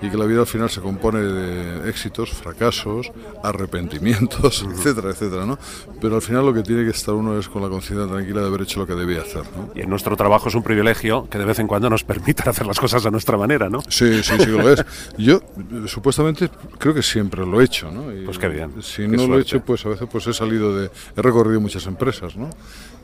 Y 0.00 0.10
que 0.10 0.16
la 0.16 0.26
vida 0.26 0.40
al 0.40 0.46
final 0.46 0.70
se 0.70 0.80
compone 0.80 1.18
de 1.20 1.88
éxitos, 1.90 2.30
fracasos, 2.30 3.10
arrepentimientos, 3.42 4.64
etcétera, 4.70 5.10
etcétera, 5.10 5.44
¿no? 5.46 5.58
Pero 6.00 6.16
al 6.16 6.22
final 6.22 6.46
lo 6.46 6.54
que 6.54 6.62
tiene 6.62 6.84
que 6.84 6.90
estar 6.90 7.14
uno 7.14 7.38
es 7.38 7.48
con 7.48 7.62
la 7.62 7.68
conciencia 7.68 8.06
tranquila 8.06 8.40
de 8.40 8.46
haber 8.46 8.62
hecho 8.62 8.80
lo 8.80 8.86
que 8.86 8.94
debía 8.94 9.22
hacer, 9.22 9.42
¿no? 9.56 9.70
Y 9.74 9.80
en 9.80 9.90
nuestro 9.90 10.16
trabajo 10.16 10.48
es 10.48 10.54
un 10.54 10.62
privilegio 10.62 11.28
que 11.28 11.38
de 11.38 11.44
vez 11.44 11.58
en 11.58 11.66
cuando 11.66 11.90
nos 11.90 12.04
permitan 12.08 12.48
hacer 12.48 12.66
las 12.66 12.78
cosas 12.78 13.04
a 13.06 13.10
nuestra 13.10 13.36
manera, 13.36 13.68
¿no? 13.68 13.80
Sí, 13.88 14.22
sí, 14.22 14.34
sí 14.38 14.46
que 14.46 14.52
lo 14.52 14.72
es. 14.72 14.84
Yo 15.16 15.40
supuestamente 15.86 16.48
creo 16.78 16.94
que 16.94 17.02
siempre 17.02 17.44
lo 17.44 17.60
he 17.60 17.64
hecho, 17.64 17.90
¿no? 17.90 18.12
Y, 18.12 18.24
Pues 18.24 18.38
qué 18.38 18.48
bien, 18.48 18.82
Si 18.82 19.02
qué 19.02 19.08
no 19.08 19.16
lo 19.16 19.22
he 19.22 19.26
suerte. 19.26 19.42
hecho, 19.42 19.60
pues 19.64 19.84
a 19.86 19.88
veces 19.90 20.08
pues 20.10 20.26
he 20.26 20.32
salido 20.32 20.76
de, 20.76 20.90
he 21.16 21.22
recorrido 21.22 21.60
muchas 21.60 21.86
empresas, 21.86 22.36
¿no? 22.36 22.50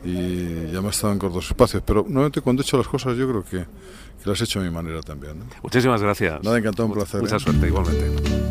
Y 0.05 0.71
ya 0.71 0.81
me 0.81 0.87
he 0.87 0.91
estado 0.91 1.13
en 1.13 1.19
cortos 1.19 1.47
espacios, 1.47 1.81
pero 1.83 2.03
normalmente 2.03 2.39
cuando 2.41 2.61
he 2.61 2.63
hecho 2.63 2.77
las 2.77 2.87
cosas 2.87 3.17
yo 3.17 3.27
creo 3.27 3.43
que, 3.43 3.65
que 4.23 4.29
las 4.29 4.39
he 4.39 4.43
hecho 4.43 4.59
a 4.59 4.63
mi 4.63 4.69
manera 4.69 5.01
también, 5.01 5.39
¿no? 5.39 5.45
Muchísimas 5.63 5.99
gracias. 5.99 6.43
Nada, 6.43 6.59
encantado, 6.59 6.87
un 6.87 6.93
placer. 6.93 7.21
Mucha 7.21 7.37
¿eh? 7.37 7.39
suerte, 7.39 7.67
igualmente. 7.67 8.45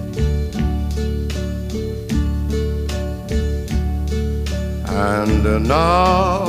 And 4.97 5.69
now 5.69 6.47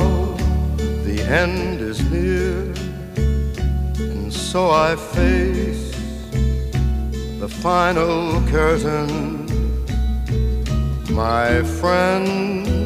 the 1.04 1.20
end 1.28 1.80
is 1.80 2.00
near, 2.10 2.72
and 3.98 4.32
so 4.32 4.70
I 4.70 4.96
face 4.96 5.90
the 7.40 7.48
final 7.48 8.40
curtain. 8.48 9.46
My 11.10 11.62
friend, 11.80 12.85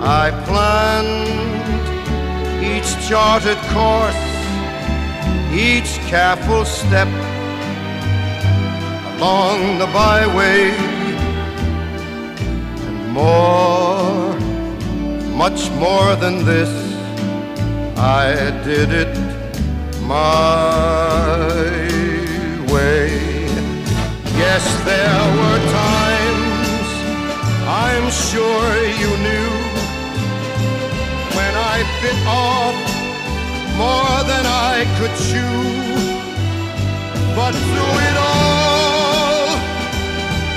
I 0.00 0.30
planned 0.44 1.26
each 2.62 3.08
charted 3.08 3.56
course, 3.72 4.24
each 5.52 5.98
careful 6.06 6.64
step 6.66 7.08
along 9.16 9.78
the 9.78 9.86
byway 9.86 10.70
and 12.86 13.12
more, 13.12 14.38
much 15.34 15.70
more 15.72 16.14
than 16.16 16.44
this. 16.44 16.70
I 17.96 18.50
did 18.64 18.90
it 18.92 19.16
my 20.02 21.48
way. 22.70 23.46
Yes, 24.36 24.64
there 24.84 25.24
were 25.38 25.60
times 25.72 26.88
I'm 27.66 28.10
sure 28.10 28.84
you 29.00 29.16
knew 29.24 29.55
could 34.98 35.14
chew. 35.28 35.56
But 37.36 37.52
through 37.52 37.96
it 38.08 38.16
all, 38.30 39.58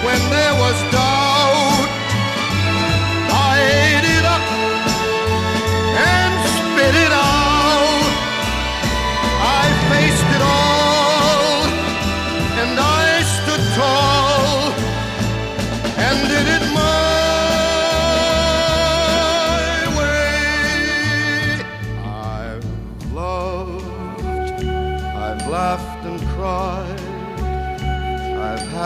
when 0.05 0.21
there 0.29 0.55
was 0.63 0.77
doubt, 0.91 1.38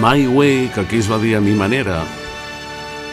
My 0.00 0.26
Way, 0.26 0.70
que 0.72 0.80
aquí 0.80 0.96
es 0.96 1.10
va 1.12 1.18
dir 1.18 1.34
a 1.36 1.40
mi 1.44 1.52
manera, 1.52 1.98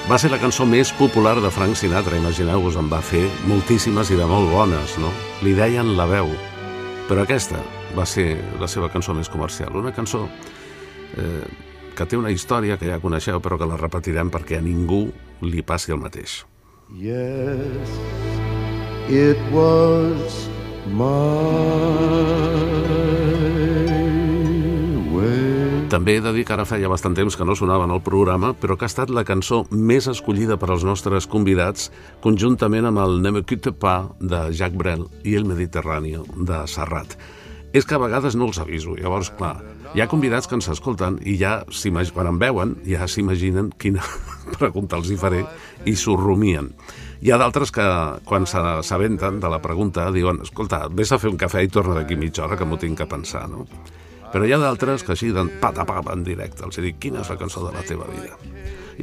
va 0.08 0.16
ser 0.16 0.30
la 0.32 0.38
cançó 0.40 0.64
més 0.64 0.94
popular 0.96 1.34
de 1.44 1.50
Frank 1.52 1.76
Sinatra, 1.76 2.16
imagineu-vos, 2.16 2.78
en 2.80 2.88
va 2.88 3.02
fer 3.04 3.26
moltíssimes 3.44 4.08
i 4.16 4.16
de 4.16 4.24
molt 4.24 4.48
bones, 4.54 4.94
no? 5.04 5.10
Li 5.44 5.52
deien 5.58 5.98
la 5.98 6.06
veu, 6.08 6.32
però 7.10 7.26
aquesta 7.26 7.60
va 7.98 8.06
ser 8.08 8.38
la 8.62 8.72
seva 8.72 8.88
cançó 8.94 9.12
més 9.18 9.28
comercial, 9.28 9.76
una 9.76 9.92
cançó 9.92 10.30
eh, 11.20 11.44
que 11.92 12.08
té 12.08 12.16
una 12.16 12.32
història 12.32 12.80
que 12.80 12.88
ja 12.88 13.04
coneixeu, 13.04 13.44
però 13.44 13.60
que 13.60 13.68
la 13.68 13.76
repetirem 13.84 14.32
perquè 14.32 14.62
a 14.62 14.64
ningú 14.64 15.10
li 15.44 15.68
passi 15.68 15.92
el 15.92 16.00
mateix. 16.00 16.46
Yes, 16.96 18.00
it 19.12 19.44
was 19.52 20.48
my. 20.88 21.98
També 25.88 26.18
he 26.18 26.20
de 26.20 26.34
dir 26.36 26.44
que 26.44 26.52
ara 26.52 26.66
feia 26.68 26.90
bastant 26.92 27.14
temps 27.16 27.38
que 27.40 27.46
no 27.48 27.54
sonava 27.56 27.86
en 27.88 27.94
el 27.96 28.02
programa, 28.04 28.50
però 28.60 28.76
que 28.76 28.84
ha 28.84 28.90
estat 28.92 29.08
la 29.14 29.24
cançó 29.24 29.62
més 29.72 30.10
escollida 30.12 30.58
per 30.60 30.68
als 30.74 30.84
nostres 30.84 31.30
convidats, 31.32 31.86
conjuntament 32.20 32.90
amb 32.90 33.00
el 33.00 33.22
Ne 33.24 33.32
me 33.32 33.42
quitte 33.48 33.72
pas 33.72 34.10
de 34.20 34.42
Jacques 34.52 34.76
Brel 34.76 35.06
i 35.24 35.38
el 35.40 35.46
Mediterrani 35.48 36.18
de 36.50 36.58
Serrat. 36.68 37.16
És 37.72 37.88
que 37.88 37.96
a 37.96 38.02
vegades 38.04 38.36
no 38.36 38.50
els 38.50 38.60
aviso, 38.60 38.98
llavors, 39.00 39.30
clar, 39.40 39.62
hi 39.96 40.04
ha 40.04 40.10
convidats 40.12 40.50
que 40.52 40.58
ens 40.60 40.68
escolten 40.74 41.22
i 41.24 41.38
ja, 41.40 41.62
quan 42.14 42.28
em 42.34 42.42
veuen, 42.42 42.76
ja 42.84 43.08
s'imaginen 43.08 43.70
quina 43.80 44.04
pregunta 44.60 45.00
els 45.00 45.08
hi 45.08 45.16
faré 45.16 45.46
i 45.86 45.96
s'ho 45.96 46.18
rumien. 46.20 46.68
Hi 47.24 47.32
ha 47.32 47.38
d'altres 47.40 47.72
que, 47.72 47.86
quan 48.28 48.44
s'aventen 48.46 49.40
de 49.40 49.54
la 49.56 49.62
pregunta, 49.64 50.12
diuen, 50.12 50.44
escolta, 50.44 50.90
vés 50.92 51.16
a 51.16 51.18
fer 51.18 51.32
un 51.32 51.40
cafè 51.40 51.64
i 51.64 51.72
torna 51.72 51.96
d'aquí 51.96 52.20
mitja 52.20 52.44
hora 52.44 52.60
que 52.60 52.68
m'ho 52.68 52.78
tinc 52.78 53.00
que 53.00 53.08
pensar, 53.08 53.48
no? 53.48 53.64
Però 54.34 54.46
hi 54.46 54.54
ha 54.54 54.60
d'altres 54.60 55.06
que 55.08 55.14
així, 55.16 55.32
d'en 55.36 55.50
patapap 55.62 56.10
en 56.12 56.24
directe, 56.28 56.66
els 56.68 56.80
dic, 56.84 57.00
quina 57.04 57.24
és 57.24 57.30
la 57.32 57.38
cançó 57.40 57.64
de 57.66 57.74
la 57.76 57.84
teva 57.88 58.10
vida? 58.12 58.36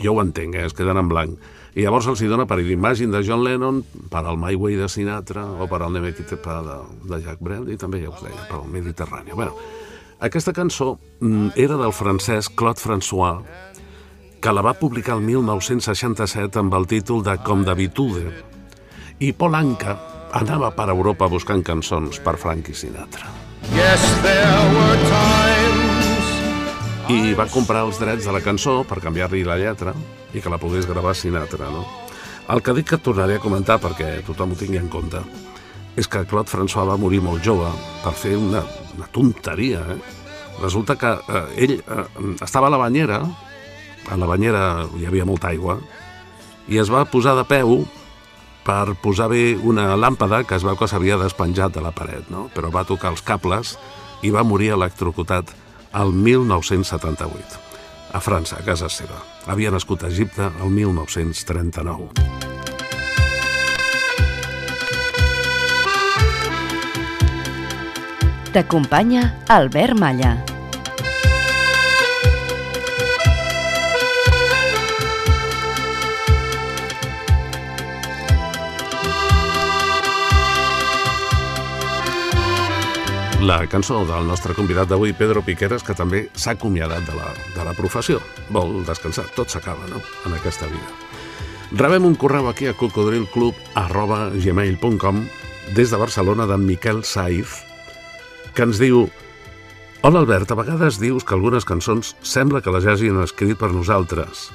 Jo 0.00 0.12
ho 0.14 0.22
entenc, 0.22 0.56
eh? 0.58 0.64
es 0.68 0.74
queden 0.76 1.00
en 1.00 1.08
blanc. 1.08 1.38
I 1.74 1.82
llavors 1.82 2.06
els 2.10 2.20
hi 2.22 2.28
dona 2.30 2.46
per 2.46 2.60
Imagine 2.60 3.14
de 3.14 3.22
John 3.26 3.42
Lennon, 3.42 3.80
per 4.10 4.22
al 4.22 4.38
My 4.38 4.54
Way 4.54 4.76
de 4.78 4.88
Sinatra 4.90 5.46
o 5.58 5.66
per 5.70 5.80
al 5.82 5.94
Never 5.94 6.12
Quitte 6.14 6.38
Pa 6.38 6.60
de, 6.62 6.76
de 7.08 7.20
Jacques 7.22 7.42
Brel 7.42 7.70
i 7.72 7.78
també, 7.80 8.02
ja 8.04 8.12
us 8.12 8.22
deia, 8.22 8.46
per 8.50 8.60
al 8.60 8.68
Mediterrani. 8.70 9.34
Bueno, 9.34 9.56
aquesta 10.20 10.54
cançó 10.54 10.98
mm, 11.20 11.54
era 11.56 11.78
del 11.80 11.92
francès 11.92 12.48
Claude 12.48 12.82
François, 12.82 13.42
que 14.40 14.52
la 14.52 14.62
va 14.62 14.76
publicar 14.78 15.16
el 15.18 15.24
1967 15.26 16.60
amb 16.60 16.74
el 16.78 16.86
títol 16.86 17.24
de 17.24 17.38
Com 17.42 17.64
d'habitude. 17.66 18.28
I 19.24 19.32
Paul 19.32 19.56
Anka 19.58 19.96
anava 20.34 20.70
per 20.76 20.90
Europa 20.92 21.30
buscant 21.32 21.64
cançons 21.64 22.20
per 22.20 22.36
Frankie 22.38 22.76
Sinatra. 22.76 23.43
Yes, 23.72 24.02
there 24.20 24.64
were 24.76 24.98
times 25.08 26.28
I 27.08 27.34
va 27.38 27.46
comprar 27.48 27.84
els 27.86 28.00
drets 28.00 28.26
de 28.26 28.32
la 28.34 28.42
cançó 28.44 28.82
per 28.88 29.00
canviar-li 29.00 29.44
la 29.46 29.56
lletra 29.60 29.94
i 30.34 30.42
que 30.42 30.50
la 30.52 30.58
pogués 30.60 30.88
gravar 30.88 31.14
Sinatra, 31.16 31.70
no? 31.72 31.84
El 32.52 32.60
que 32.60 32.74
dic 32.76 32.90
que 32.92 33.00
tornaré 33.00 33.38
a 33.38 33.42
comentar 33.42 33.78
perquè 33.80 34.18
tothom 34.26 34.52
ho 34.52 34.58
tingui 34.60 34.80
en 34.80 34.90
compte 34.92 35.22
és 35.96 36.08
que 36.10 36.24
Claude 36.28 36.50
François 36.50 36.88
va 36.88 36.98
morir 37.00 37.22
molt 37.24 37.44
jove 37.44 37.70
per 38.02 38.12
fer 38.18 38.34
una, 38.36 38.64
una 38.96 39.08
tonteria, 39.14 39.84
eh? 39.94 39.98
Resulta 40.60 40.96
que 40.98 41.10
eh, 41.14 41.44
ell 41.64 41.76
eh, 41.78 42.06
estava 42.42 42.68
a 42.68 42.74
la 42.74 42.80
banyera, 42.80 43.20
a 44.10 44.16
la 44.18 44.28
banyera 44.28 44.64
hi 44.98 45.06
havia 45.06 45.26
molta 45.26 45.50
aigua, 45.50 45.78
i 46.68 46.78
es 46.82 46.90
va 46.90 47.04
posar 47.08 47.36
de 47.38 47.44
peu 47.48 47.82
per 48.64 48.96
posar 49.02 49.28
bé 49.28 49.54
una 49.60 49.92
làmpada 49.96 50.42
que 50.48 50.56
es 50.56 50.64
veu 50.64 50.76
que 50.80 50.88
s'havia 50.88 51.20
despenjat 51.20 51.74
de 51.76 51.84
la 51.84 51.92
paret, 51.92 52.30
no? 52.32 52.48
però 52.54 52.72
va 52.72 52.86
tocar 52.88 53.12
els 53.12 53.22
cables 53.22 53.76
i 54.24 54.32
va 54.32 54.44
morir 54.44 54.72
electrocutat 54.74 55.52
el 55.94 56.10
1978, 56.16 57.60
a 58.12 58.20
França, 58.24 58.58
a 58.58 58.64
casa 58.66 58.88
seva. 58.88 59.20
Havia 59.46 59.70
nascut 59.70 60.02
a 60.02 60.10
Egipte 60.10 60.48
el 60.48 60.72
1939. 60.72 62.10
T'acompanya 68.54 69.32
Albert 69.50 69.98
Malla. 69.98 70.53
La 83.44 83.66
cançó 83.68 83.98
del 84.08 84.24
nostre 84.24 84.54
convidat 84.56 84.88
d'avui, 84.88 85.10
Pedro 85.12 85.42
Piqueras, 85.44 85.82
que 85.84 85.92
també 85.92 86.22
s'ha 86.32 86.54
acomiadat 86.54 87.04
de 87.04 87.12
la, 87.12 87.26
de 87.52 87.64
la 87.66 87.74
professió. 87.76 88.16
Vol 88.48 88.78
descansar. 88.88 89.26
Tot 89.36 89.52
s'acaba, 89.52 89.84
no?, 89.90 89.98
en 90.24 90.32
aquesta 90.32 90.64
vida. 90.70 90.94
Rebem 91.76 92.06
un 92.08 92.14
correu 92.16 92.48
aquí 92.48 92.70
a 92.70 92.72
cocodrilclub 92.72 93.58
arroba 93.76 94.30
gmail.com 94.32 95.20
des 95.76 95.92
de 95.92 96.00
Barcelona 96.00 96.46
d'en 96.48 96.64
Miquel 96.64 97.02
Saiz, 97.04 97.58
que 98.56 98.64
ens 98.64 98.80
diu 98.80 99.10
Hola 100.00 100.22
Albert, 100.24 100.54
a 100.54 100.60
vegades 100.62 100.96
dius 101.02 101.26
que 101.28 101.36
algunes 101.36 101.68
cançons 101.68 102.14
sembla 102.24 102.62
que 102.64 102.72
les 102.72 102.88
hagin 102.88 103.20
escrit 103.20 103.60
per 103.60 103.74
nosaltres, 103.76 104.46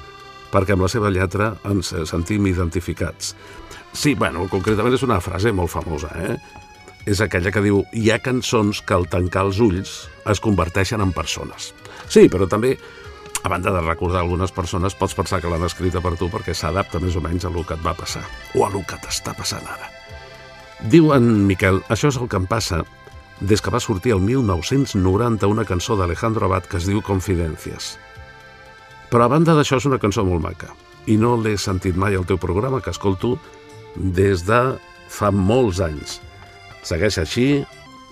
perquè 0.50 0.74
amb 0.74 0.88
la 0.88 0.90
seva 0.90 1.14
lletra 1.14 1.52
ens 1.70 1.94
sentim 2.10 2.50
identificats. 2.50 3.36
Sí, 3.92 4.16
bueno, 4.18 4.48
concretament 4.50 4.98
és 4.98 5.06
una 5.06 5.22
frase 5.22 5.54
molt 5.54 5.70
famosa, 5.78 6.10
eh? 6.18 6.59
És 7.08 7.20
aquella 7.24 7.52
que 7.52 7.62
diu 7.64 7.84
hi 7.96 8.10
ha 8.10 8.20
cançons 8.20 8.82
que 8.84 8.96
al 8.96 9.08
tancar 9.08 9.46
els 9.48 9.60
ulls 9.64 9.94
es 10.28 10.40
converteixen 10.44 11.00
en 11.00 11.14
persones. 11.16 11.72
Sí, 12.08 12.26
però 12.28 12.48
també, 12.48 12.74
a 13.42 13.48
banda 13.48 13.72
de 13.72 13.80
recordar 13.80 14.20
algunes 14.20 14.52
persones, 14.52 14.94
pots 14.94 15.16
pensar 15.16 15.40
que 15.40 15.48
l'han 15.48 15.64
escrita 15.64 16.02
per 16.04 16.16
tu 16.20 16.28
perquè 16.32 16.54
s'adapta 16.54 17.00
més 17.00 17.16
o 17.16 17.24
menys 17.24 17.46
a 17.48 17.54
lo 17.54 17.64
que 17.64 17.78
et 17.78 17.84
va 17.84 17.96
passar, 17.96 18.26
o 18.54 18.66
a 18.66 18.70
lo 18.72 18.84
que 18.84 19.00
t'està 19.00 19.34
passant 19.36 19.64
ara. 19.64 19.88
Diu 20.80 21.12
en 21.12 21.46
Miquel, 21.48 21.82
això 21.92 22.08
és 22.08 22.16
el 22.20 22.28
que 22.28 22.40
em 22.40 22.46
passa 22.48 22.82
des 23.40 23.60
que 23.60 23.72
va 23.72 23.80
sortir 23.80 24.12
el 24.12 24.20
1990 24.20 25.48
una 25.48 25.64
cançó 25.64 25.96
d'Alejandro 25.96 26.46
Abad 26.46 26.68
que 26.68 26.76
es 26.76 26.86
diu 26.88 27.00
Confidencias. 27.04 27.96
Però 29.10 29.24
a 29.24 29.32
banda 29.32 29.56
d'això 29.56 29.80
és 29.80 29.88
una 29.88 29.98
cançó 29.98 30.24
molt 30.24 30.44
maca 30.44 30.70
i 31.08 31.16
no 31.16 31.34
l'he 31.40 31.56
sentit 31.58 31.96
mai 31.96 32.14
al 32.14 32.26
teu 32.28 32.38
programa 32.38 32.80
que 32.84 32.92
escolto 32.92 33.38
des 33.96 34.44
de 34.46 34.60
fa 35.08 35.32
molts 35.32 35.80
anys. 35.80 36.20
Segueix 36.86 37.18
així, 37.20 37.46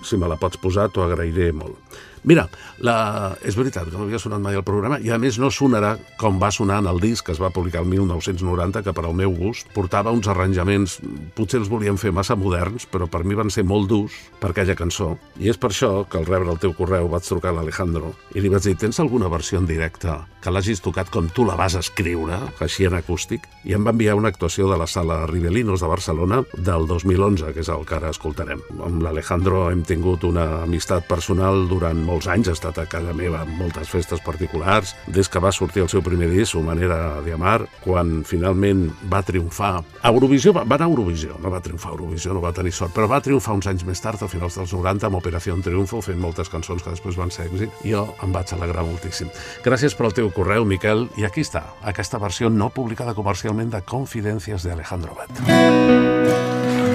si 0.05 0.19
me 0.21 0.29
la 0.31 0.39
pots 0.41 0.61
posar 0.61 0.89
t'ho 0.93 1.05
agrairé 1.05 1.51
molt. 1.57 1.79
Mira, 2.25 2.49
la... 2.85 3.37
és 3.47 3.57
veritat 3.59 3.89
que 3.89 3.97
no 3.97 4.07
havia 4.07 4.21
sonat 4.23 4.43
mai 4.43 4.59
al 4.59 4.67
programa 4.67 4.99
i 5.03 5.13
a 5.15 5.19
més 5.21 5.39
no 5.39 5.51
sonarà 5.55 5.97
com 6.21 6.41
va 6.43 6.51
sonar 6.55 6.81
en 6.83 6.91
el 6.91 7.01
disc 7.03 7.27
que 7.27 7.35
es 7.35 7.43
va 7.43 7.53
publicar 7.55 7.83
el 7.85 7.91
1990 7.91 8.83
que 8.87 8.95
per 8.95 9.05
al 9.07 9.17
meu 9.19 9.35
gust 9.37 9.71
portava 9.75 10.15
uns 10.15 10.29
arranjaments 10.31 10.99
potser 11.37 11.63
els 11.63 11.71
volíem 11.73 11.99
fer 12.01 12.13
massa 12.15 12.37
moderns 12.39 12.89
però 12.91 13.09
per 13.11 13.25
mi 13.25 13.39
van 13.39 13.53
ser 13.55 13.67
molt 13.69 13.89
durs 13.91 14.17
per 14.41 14.53
aquella 14.53 14.77
cançó. 14.79 15.15
I 15.39 15.53
és 15.53 15.61
per 15.61 15.73
això 15.73 16.05
que 16.09 16.19
al 16.21 16.29
rebre 16.29 16.53
el 16.53 16.63
teu 16.63 16.75
correu 16.77 17.09
vaig 17.13 17.27
trucar 17.27 17.53
a 17.53 17.59
l'Alejandro 17.59 18.15
i 18.35 18.43
li 18.43 18.53
vaig 18.53 18.67
dir 18.67 18.77
tens 18.79 19.01
alguna 19.01 19.31
versió 19.33 19.61
en 19.61 19.69
directe 19.69 20.17
que 20.43 20.53
l'hagis 20.55 20.81
tocat 20.83 21.11
com 21.11 21.27
tu 21.35 21.45
la 21.47 21.57
vas 21.59 21.75
escriure? 21.79 22.39
Així 22.63 22.87
en 22.87 22.95
acústic. 22.99 23.47
I 23.67 23.75
em 23.77 23.85
va 23.85 23.93
enviar 23.95 24.15
una 24.19 24.31
actuació 24.31 24.69
de 24.71 24.79
la 24.79 24.87
sala 24.87 25.25
Ribelinos 25.27 25.83
de 25.83 25.91
Barcelona 25.91 26.43
del 26.55 26.87
2011 26.87 27.53
que 27.55 27.65
és 27.65 27.71
el 27.75 27.85
que 27.89 27.97
ara 27.99 28.13
escoltarem. 28.15 28.63
Amb 28.79 29.03
l'Alejandro 29.03 29.67
hem 29.73 29.83
tingut 29.87 30.25
una 30.29 30.63
amistat 30.63 31.09
personal 31.11 31.67
durant 31.71 32.05
molts 32.09 32.29
anys, 32.31 32.49
ha 32.49 32.57
estat 32.57 32.81
a 32.81 32.87
casa 32.91 33.15
meva 33.17 33.43
en 33.45 33.55
moltes 33.59 33.91
festes 33.93 34.23
particulars, 34.25 34.95
des 35.07 35.29
que 35.29 35.43
va 35.43 35.53
sortir 35.53 35.85
el 35.85 35.91
seu 35.93 36.03
primer 36.05 36.31
disc, 36.33 36.49
Su 36.49 36.63
manera 36.65 37.21
de 37.21 37.33
amar, 37.35 37.67
quan 37.85 38.23
finalment 38.25 38.87
va 39.13 39.21
triomfar. 39.23 39.83
A 40.01 40.09
Eurovisió, 40.09 40.55
va, 40.57 40.63
va 40.65 40.79
anar 40.79 40.87
a 40.87 40.91
Eurovisió, 40.91 41.37
no 41.43 41.53
va 41.53 41.61
triomfar 41.61 41.91
a 41.93 41.97
Eurovisió, 41.99 42.33
no 42.33 42.41
va 42.41 42.55
tenir 42.57 42.73
sort, 42.73 42.95
però 42.97 43.09
va 43.11 43.21
triomfar 43.21 43.59
uns 43.59 43.69
anys 43.69 43.85
més 43.85 44.01
tard, 44.01 44.23
a 44.23 44.31
finals 44.33 44.57
dels 44.57 44.73
90, 44.73 45.11
amb 45.11 45.21
Operació 45.21 45.59
Triunfo, 45.63 46.01
fent 46.05 46.21
moltes 46.23 46.49
cançons 46.49 46.83
que 46.83 46.95
després 46.95 47.19
van 47.21 47.31
ser 47.35 47.51
èxit, 47.51 47.83
jo 47.85 48.07
em 48.25 48.33
vaig 48.33 48.53
alegrar 48.57 48.87
moltíssim. 48.89 49.29
Gràcies 49.65 49.97
per 49.99 50.09
al 50.09 50.17
teu 50.17 50.33
correu, 50.33 50.65
Miquel, 50.65 51.09
i 51.21 51.29
aquí 51.29 51.45
està, 51.45 51.67
aquesta 51.83 52.21
versió 52.23 52.49
no 52.49 52.71
publicada 52.73 53.17
comercialment 53.19 53.75
de 53.77 53.83
Confidencias 53.85 54.65
de 54.65 54.73
Alejandro 54.73 55.19
Bat. 55.19 56.88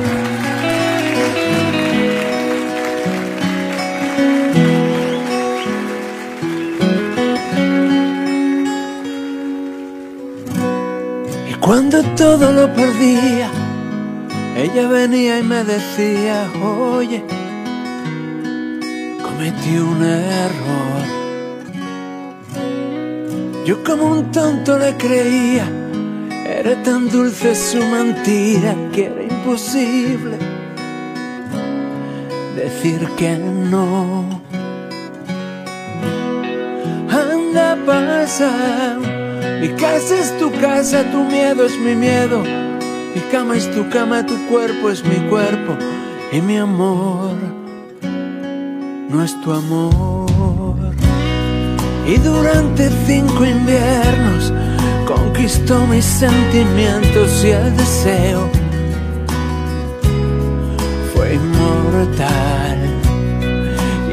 Todo 12.01 12.51
lo 12.51 12.73
perdía, 12.73 13.51
ella 14.57 14.87
venía 14.87 15.39
y 15.39 15.43
me 15.43 15.63
decía, 15.63 16.49
oye, 16.63 17.23
cometí 19.21 19.77
un 19.77 20.03
error. 20.03 21.03
Yo 23.65 23.83
como 23.83 24.05
un 24.07 24.31
tonto 24.31 24.77
le 24.79 24.95
creía, 24.97 25.65
era 26.47 26.81
tan 26.81 27.09
dulce 27.09 27.53
su 27.55 27.77
mentira 27.77 28.75
que 28.91 29.05
era 29.05 29.23
imposible 29.23 30.37
decir 32.55 33.07
que 33.17 33.37
no. 33.37 34.41
Anda, 37.09 37.77
pasa. 37.85 39.22
Mi 39.63 39.69
casa 39.77 40.19
es 40.19 40.37
tu 40.39 40.51
casa, 40.51 41.09
tu 41.09 41.23
miedo 41.23 41.65
es 41.65 41.79
mi 41.79 41.95
miedo. 41.95 42.43
Mi 43.15 43.21
cama 43.31 43.55
es 43.55 43.71
tu 43.71 43.89
cama, 43.89 44.25
tu 44.25 44.35
cuerpo 44.49 44.89
es 44.89 45.05
mi 45.05 45.15
cuerpo. 45.29 45.77
Y 46.33 46.41
mi 46.41 46.57
amor 46.57 47.31
no 49.09 49.23
es 49.23 49.39
tu 49.39 49.53
amor. 49.53 50.75
Y 52.05 52.17
durante 52.17 52.89
cinco 53.07 53.45
inviernos 53.45 54.51
conquistó 55.07 55.87
mis 55.87 56.03
sentimientos 56.03 57.45
y 57.45 57.51
el 57.51 57.77
deseo 57.77 58.49
fue 61.15 61.35
inmortal. 61.35 62.79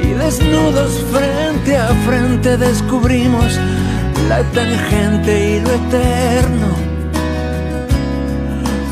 Y 0.00 0.12
desnudos 0.12 0.92
frente 1.10 1.76
a 1.76 1.88
frente 2.06 2.56
descubrimos 2.56 3.58
la 4.30 4.44
tangente 4.52 5.56
y 5.56 5.60
lo 5.60 5.70
eterno 5.72 6.68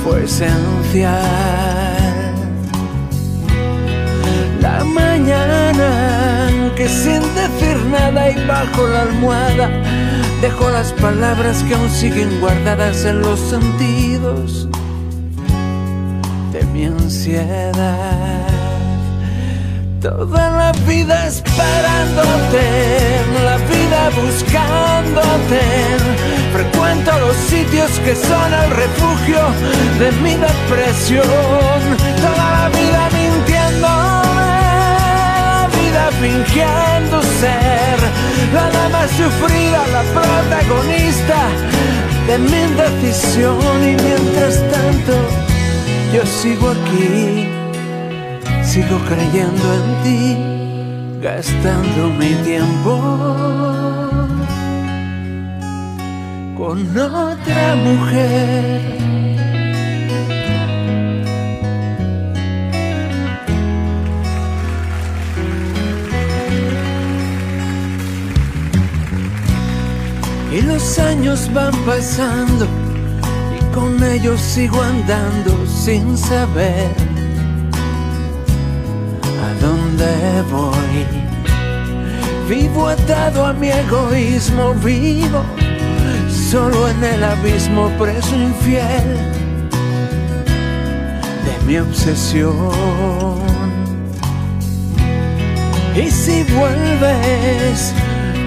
fue 0.02 0.24
esencial. 0.24 1.15
La 4.60 4.82
mañana 4.82 5.90
que 6.74 6.89
sin 6.89 7.23
decir 7.40 7.77
nada 7.86 8.31
y 8.31 8.47
bajo 8.47 8.89
la 8.89 9.02
almohada 9.02 9.69
dejó 10.43 10.70
las 10.70 10.93
palabras 10.94 11.62
que 11.62 11.74
aún 11.74 11.90
siguen 11.90 12.40
guardadas 12.40 13.05
en 13.05 13.20
los 13.20 13.39
sentidos 13.39 14.69
de 16.52 16.65
mi 16.73 16.86
ansiedad. 16.86 18.58
Toda 20.01 20.51
la 20.51 20.73
vida 20.87 21.27
esperándote, 21.27 22.62
la 23.45 23.57
vida 23.57 24.11
buscándote. 24.15 25.61
Frecuento 26.53 27.19
los 27.19 27.37
sitios 27.37 27.91
que 28.05 28.15
son 28.15 28.55
el 28.55 28.70
refugio 28.70 29.41
de 29.99 30.12
mi 30.23 30.35
depresión. 30.37 31.25
Toda 32.23 32.51
la 32.59 32.69
vida 32.69 33.09
mintiéndome, 33.12 34.51
la 35.51 35.69
vida 35.83 36.11
fingiendo 36.20 37.20
ser 37.41 37.99
la 38.55 38.70
dama 38.70 39.03
sufrida, 39.09 39.85
la 39.89 40.03
protagonista 40.15 41.41
de 42.29 42.39
mi 42.39 42.57
indecisión. 42.57 43.83
Y 43.83 43.97
mientras 44.01 44.62
tanto, 44.70 45.15
yo 46.15 46.25
sigo 46.25 46.70
aquí 46.70 47.58
sigo 48.69 48.99
creyendo 49.09 49.66
en 49.78 50.03
ti, 50.05 50.36
gastando 51.23 52.11
mi 52.19 52.35
tiempo 52.45 52.93
con 56.55 56.78
otra 56.99 57.77
mujer. 57.77 58.99
Y 70.53 70.61
los 70.61 70.99
años 70.99 71.51
van 71.55 71.73
pasando 71.86 72.66
y 73.57 73.74
con 73.74 74.03
ellos 74.03 74.39
sigo 74.40 74.82
andando 74.82 75.66
sin 75.66 76.19
saber 76.19 77.18
dónde 79.99 80.43
voy. 80.51 81.07
Vivo 82.49 82.89
atado 82.89 83.45
a 83.45 83.53
mi 83.53 83.69
egoísmo, 83.69 84.75
vivo 84.75 85.43
solo 86.51 86.89
en 86.89 87.05
el 87.05 87.25
abismo, 87.25 87.91
preso 87.99 88.35
infiel 88.35 89.16
de 91.45 91.66
mi 91.66 91.79
obsesión. 91.79 93.39
Y 95.95 96.11
si 96.11 96.45
vuelves, 96.45 97.93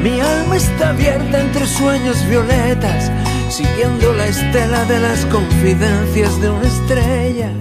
mi 0.03 0.19
alma 0.19 0.55
está 0.55 0.89
abierta 0.89 1.41
entre 1.41 1.67
sueños 1.67 2.17
violetas, 2.27 3.11
siguiendo 3.49 4.13
la 4.13 4.27
estela 4.27 4.85
de 4.85 4.99
las 4.99 5.25
confidencias 5.25 6.41
de 6.41 6.49
una 6.49 6.67
estrella 6.67 7.51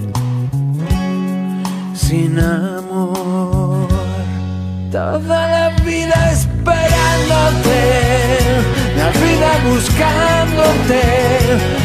sin 2.10 2.38
amor. 2.38 3.29
Toda 4.90 5.46
la 5.46 5.70
vida 5.84 6.32
esperándote, 6.32 7.78
la 8.96 9.08
vida 9.24 9.50
buscándote. 9.70 11.02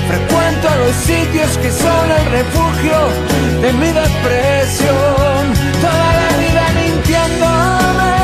Frecuento 0.07 0.67
los 0.79 0.95
sitios 1.05 1.55
que 1.59 1.71
son 1.71 2.11
el 2.11 2.25
refugio 2.31 2.97
de 3.61 3.73
mi 3.73 3.89
depresión. 3.89 5.53
Toda 5.81 6.09
la 6.21 6.29
vida 6.41 6.63
mintiéndome, 6.81 8.15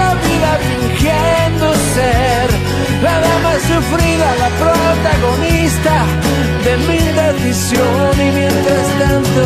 la 0.00 0.16
vida 0.24 0.50
fingiendo 0.70 1.74
ser 1.94 2.48
la 3.02 3.20
dama 3.20 3.52
sufrida, 3.68 4.28
la 4.38 4.48
protagonista 4.64 6.06
de 6.64 6.72
mi 6.88 7.00
decisión. 7.20 8.14
Y 8.16 8.30
mientras 8.32 8.86
tanto, 8.98 9.44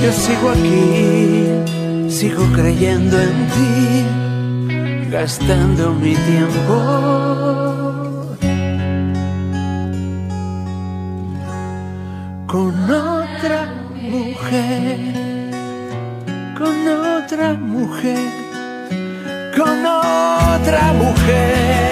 yo 0.00 0.12
sigo 0.12 0.50
aquí, 0.50 1.81
sigo 2.22 2.44
creyendo 2.54 3.20
en 3.20 3.36
ti, 3.54 5.08
gastando 5.10 5.92
mi 5.92 6.14
tiempo. 6.14 6.76
Con 12.46 12.74
otra 12.90 13.60
mujer, 14.14 14.98
con 16.56 16.76
otra 17.16 17.54
mujer, 17.54 18.28
con 19.56 19.84
otra 19.84 20.92
mujer. 20.92 21.91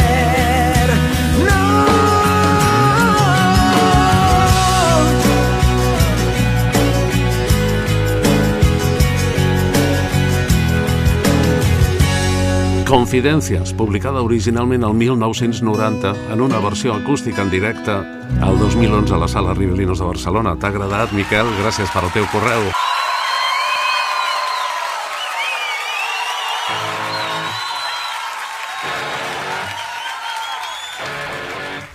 Confidencias, 12.90 13.72
publicada 13.72 14.20
originalment 14.20 14.82
el 14.82 14.94
1990 14.94 16.10
en 16.32 16.40
una 16.40 16.58
versió 16.58 16.92
acústica 16.92 17.40
en 17.40 17.48
directe 17.48 17.92
al 17.92 18.58
2011 18.58 19.14
a 19.14 19.18
la 19.18 19.28
Sala 19.28 19.54
Ribelinos 19.54 20.00
de 20.00 20.06
Barcelona. 20.06 20.56
T'ha 20.58 20.72
agradat, 20.74 21.12
Miquel? 21.14 21.46
Gràcies 21.62 21.86
per 21.94 22.02
al 22.02 22.10
teu 22.10 22.26
correu. 22.32 22.64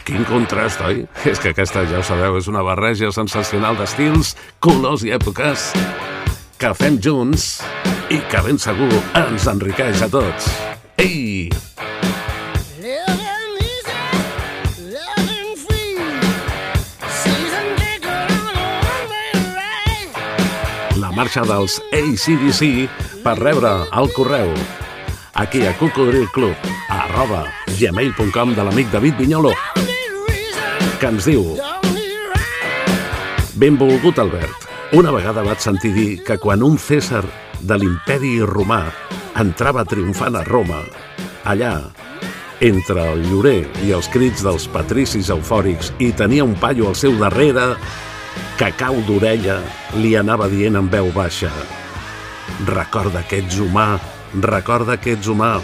Quin 0.07 0.23
contrast, 0.30 0.80
oi? 0.80 1.03
És 1.27 1.43
que 1.43 1.51
aquesta, 1.51 1.84
ja 1.91 1.99
ho 1.99 2.05
sabeu, 2.07 2.38
és 2.39 2.47
una 2.47 2.63
barreja 2.63 3.11
sensacional 3.11 3.76
d'estils, 3.76 4.38
colors 4.63 5.03
i 5.03 5.11
èpoques 5.11 5.73
que 6.55 6.72
fem 6.80 7.01
junts 7.03 7.59
i 8.07 8.22
que 8.31 8.45
ben 8.47 8.55
segur 8.55 8.93
ens 9.26 9.51
enriqueix 9.51 10.07
a 10.07 10.07
tots. 10.07 10.47
Ei! 10.97 11.49
La 20.95 21.11
marxa 21.11 21.43
dels 21.47 21.81
ACDC 21.91 22.89
per 23.23 23.38
rebre 23.39 23.72
el 23.91 24.11
correu. 24.15 24.53
Aquí 25.35 25.65
a 25.67 25.76
Cocodril 25.77 26.30
Club 26.31 26.55
arroba 26.89 27.45
gmail.com 27.80 28.55
de 28.55 28.63
l'amic 28.63 28.91
David 28.93 29.19
Vinyolo 29.19 29.51
que 30.99 31.09
ens 31.11 31.26
diu 31.27 31.57
Benvolgut 33.55 34.19
Albert, 34.19 34.67
una 34.95 35.11
vegada 35.15 35.43
vaig 35.43 35.59
sentir 35.63 35.91
dir 35.95 36.11
que 36.23 36.39
quan 36.39 36.63
un 36.63 36.77
César 36.80 37.23
de 37.59 37.77
l'imperi 37.80 38.38
romà 38.47 38.84
entrava 39.41 39.86
triomfant 39.86 40.36
a 40.40 40.44
Roma, 40.48 40.82
allà, 41.45 41.78
entre 42.64 43.07
el 43.14 43.26
llorer 43.30 43.62
i 43.86 43.94
els 43.95 44.07
crits 44.12 44.44
dels 44.45 44.68
patricis 44.72 45.32
eufòrics 45.34 45.91
i 45.99 46.12
tenia 46.16 46.48
un 46.48 46.56
paio 46.60 46.88
al 46.90 46.99
seu 46.99 47.18
darrere 47.20 47.74
que 48.60 48.72
cau 48.80 49.02
d'orella 49.07 49.60
li 49.99 50.16
anava 50.16 50.48
dient 50.52 50.80
en 50.80 50.88
veu 50.91 51.12
baixa 51.16 51.52
recorda 52.66 53.24
que 53.28 53.40
ets 53.44 53.60
humà, 53.60 53.99
recorda 54.41 54.98
que 54.98 55.16
ets 55.16 55.28
humà. 55.28 55.57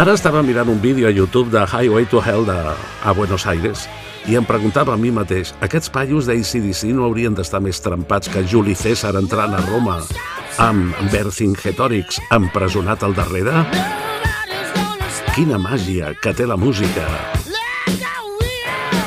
Ara 0.00 0.14
estava 0.16 0.42
mirant 0.42 0.70
un 0.72 0.80
vídeo 0.80 1.08
a 1.08 1.12
YouTube 1.12 1.50
de 1.50 1.64
Highway 1.66 2.06
to 2.06 2.22
Hell 2.24 2.46
de, 2.46 2.56
a 3.04 3.12
Buenos 3.12 3.46
Aires 3.46 3.88
i 4.28 4.36
em 4.36 4.44
preguntava 4.44 4.94
a 4.94 5.00
mi 5.00 5.10
mateix, 5.12 5.54
aquests 5.64 5.90
paios 5.92 6.28
d'ACDC 6.28 6.92
no 6.94 7.06
haurien 7.08 7.34
d'estar 7.34 7.60
més 7.60 7.80
trempats 7.80 8.28
que 8.28 8.44
Juli 8.46 8.76
César 8.76 9.14
entrant 9.18 9.56
a 9.56 9.64
Roma 9.66 9.98
amb 10.60 10.92
Vercingetorix 11.08 12.20
empresonat 12.36 13.00
al 13.06 13.14
darrere? 13.16 13.62
Quina 15.32 15.56
màgia 15.56 16.12
que 16.20 16.34
té 16.36 16.44
la 16.44 16.58
música! 16.60 17.06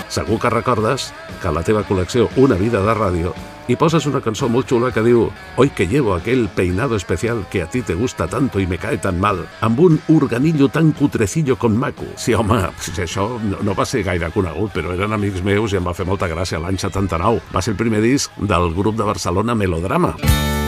Segur 0.09 0.39
que 0.41 0.49
recordes 0.49 1.11
que 1.41 1.49
a 1.49 1.53
la 1.53 1.63
teva 1.65 1.81
col·lecció 1.85 2.27
Una 2.41 2.57
vida 2.57 2.81
de 2.85 2.93
ràdio 2.97 3.33
hi 3.69 3.77
poses 3.79 4.03
una 4.09 4.19
cançó 4.19 4.49
molt 4.51 4.67
xula 4.67 4.89
que 4.91 5.03
diu 5.05 5.27
Hoy 5.55 5.69
que 5.77 5.87
llevo 5.87 6.15
aquel 6.15 6.49
peinado 6.49 6.97
especial 6.97 7.45
que 7.51 7.61
a 7.61 7.69
ti 7.69 7.81
te 7.81 7.93
gusta 7.93 8.27
tanto 8.27 8.59
y 8.59 8.67
me 8.67 8.77
cae 8.77 8.97
tan 8.97 9.19
mal 9.21 9.45
amb 9.61 9.79
un 9.79 10.01
organillo 10.09 10.69
tan 10.69 10.91
cutrecillo 10.91 11.55
con 11.57 11.77
maco. 11.77 12.05
Sí, 12.17 12.33
home, 12.33 12.59
això 12.97 13.29
no, 13.39 13.61
no 13.61 13.77
va 13.77 13.85
ser 13.85 14.03
gaire 14.03 14.33
conegut, 14.33 14.73
però 14.73 14.97
eren 14.97 15.13
amics 15.13 15.45
meus 15.45 15.71
i 15.71 15.79
em 15.79 15.85
va 15.85 15.95
fer 15.95 16.09
molta 16.09 16.27
gràcia 16.27 16.59
l'any 16.59 16.81
79. 16.81 17.45
Va 17.53 17.61
ser 17.61 17.77
el 17.77 17.79
primer 17.79 18.01
disc 18.03 18.33
del 18.41 18.73
grup 18.73 18.97
de 18.99 19.07
Barcelona 19.07 19.55
Melodrama. 19.55 20.17
Hoy 20.19 20.62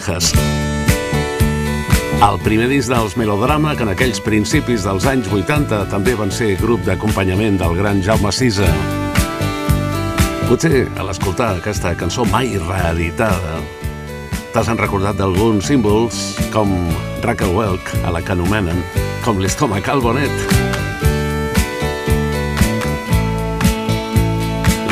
dejas. 0.00 0.32
El 2.20 2.38
primer 2.44 2.68
disc 2.68 2.90
dels 2.92 3.16
Melodrama, 3.16 3.74
que 3.76 3.84
en 3.84 3.92
aquells 3.92 4.20
principis 4.24 4.84
dels 4.84 5.06
anys 5.08 5.28
80 5.32 5.86
també 5.92 6.14
van 6.18 6.32
ser 6.32 6.54
grup 6.60 6.84
d'acompanyament 6.84 7.58
del 7.60 7.76
gran 7.78 8.02
Jaume 8.04 8.32
Sisa. 8.32 8.68
Potser 10.48 10.88
a 10.98 11.06
l'escoltar 11.06 11.54
aquesta 11.60 11.94
cançó 11.96 12.26
mai 12.28 12.56
reeditada 12.58 13.60
t'has 14.50 14.66
recordat 14.80 15.14
d'alguns 15.20 15.68
símbols 15.70 16.34
com 16.50 16.72
Rackelwelk, 17.22 17.92
a 18.02 18.10
la 18.10 18.24
que 18.24 18.34
anomenen 18.34 18.82
com 19.22 19.38
l'estómac 19.38 19.88
al 19.92 20.02
bonet. 20.02 20.69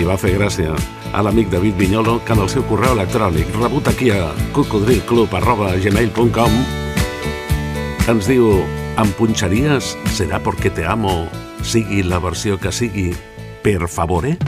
Va 0.08 0.16
fer 0.16 0.30
gràcia 0.38 0.72
a 1.12 1.20
l'amic 1.24 1.50
David 1.52 1.76
Vinyolo 1.76 2.24
que 2.24 2.32
en 2.32 2.40
el 2.40 2.48
seu 2.48 2.62
correu 2.68 2.92
electrònic 2.96 3.46
rebut 3.58 3.88
aquí 3.90 4.08
a 4.14 4.32
cocodrilclub.gmail.com 4.56 6.52
ens 8.08 8.24
diu 8.30 8.64
em 8.98 9.08
punxaries 9.18 9.96
serà 10.16 10.40
porque 10.40 10.70
te 10.72 10.86
amo 10.88 11.28
sigui 11.60 12.02
la 12.08 12.18
versió 12.24 12.56
que 12.56 12.72
sigui 12.72 13.12
per 13.62 13.84
favore? 13.92 14.38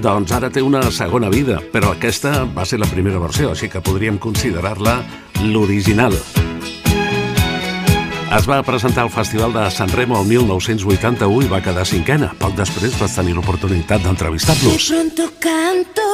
Doncs 0.00 0.32
ara 0.32 0.48
té 0.50 0.62
una 0.64 0.82
segona 0.90 1.28
vida, 1.28 1.60
però 1.72 1.92
aquesta 1.92 2.48
va 2.56 2.64
ser 2.64 2.80
la 2.80 2.88
primera 2.88 3.20
versió, 3.20 3.50
així 3.52 3.68
que 3.68 3.84
podríem 3.84 4.16
considerar-la 4.18 5.04
l'original. 5.44 6.16
Es 8.30 8.46
va 8.46 8.60
presentar 8.62 9.02
al 9.02 9.10
Festival 9.10 9.52
de 9.52 9.64
San 9.74 9.88
Remo 9.90 10.20
el 10.20 10.26
1981 10.28 11.46
i 11.46 11.48
va 11.50 11.58
quedar 11.64 11.82
cinquena. 11.86 12.28
Poc 12.38 12.54
després 12.54 12.94
vas 13.00 13.16
tenir 13.16 13.34
l'oportunitat 13.34 13.98
De 13.98 14.06
d'entrevistar-los. 14.06 14.86
pronto 14.86 15.26
canto, 15.40 16.06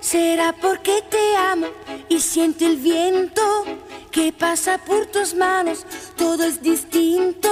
será 0.00 0.52
porque 0.60 0.96
te 1.08 1.24
amo 1.52 1.68
y 2.08 2.18
siento 2.18 2.66
el 2.66 2.76
viento 2.76 3.42
que 4.10 4.32
pasa 4.32 4.78
por 4.78 5.06
tus 5.06 5.34
manos. 5.34 5.86
Todo 6.16 6.42
es 6.42 6.60
distinto 6.60 7.48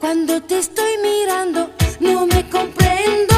cuando 0.00 0.42
te 0.42 0.58
estoy 0.58 0.98
mirando. 1.02 1.70
No 2.00 2.26
me 2.26 2.42
comprendo, 2.50 3.33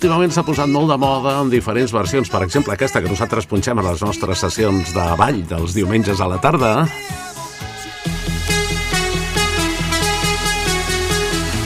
últimament 0.00 0.32
s'ha 0.32 0.40
posat 0.40 0.70
molt 0.72 0.88
de 0.88 0.96
moda 0.96 1.34
en 1.42 1.50
diferents 1.52 1.92
versions. 1.92 2.30
Per 2.32 2.40
exemple, 2.46 2.72
aquesta 2.72 3.02
que 3.04 3.10
nosaltres 3.12 3.44
punxem 3.44 3.76
a 3.76 3.82
les 3.84 4.00
nostres 4.00 4.40
sessions 4.40 4.94
de 4.96 5.06
ball 5.20 5.42
dels 5.44 5.74
diumenges 5.76 6.22
a 6.24 6.28
la 6.30 6.38
tarda. 6.40 6.70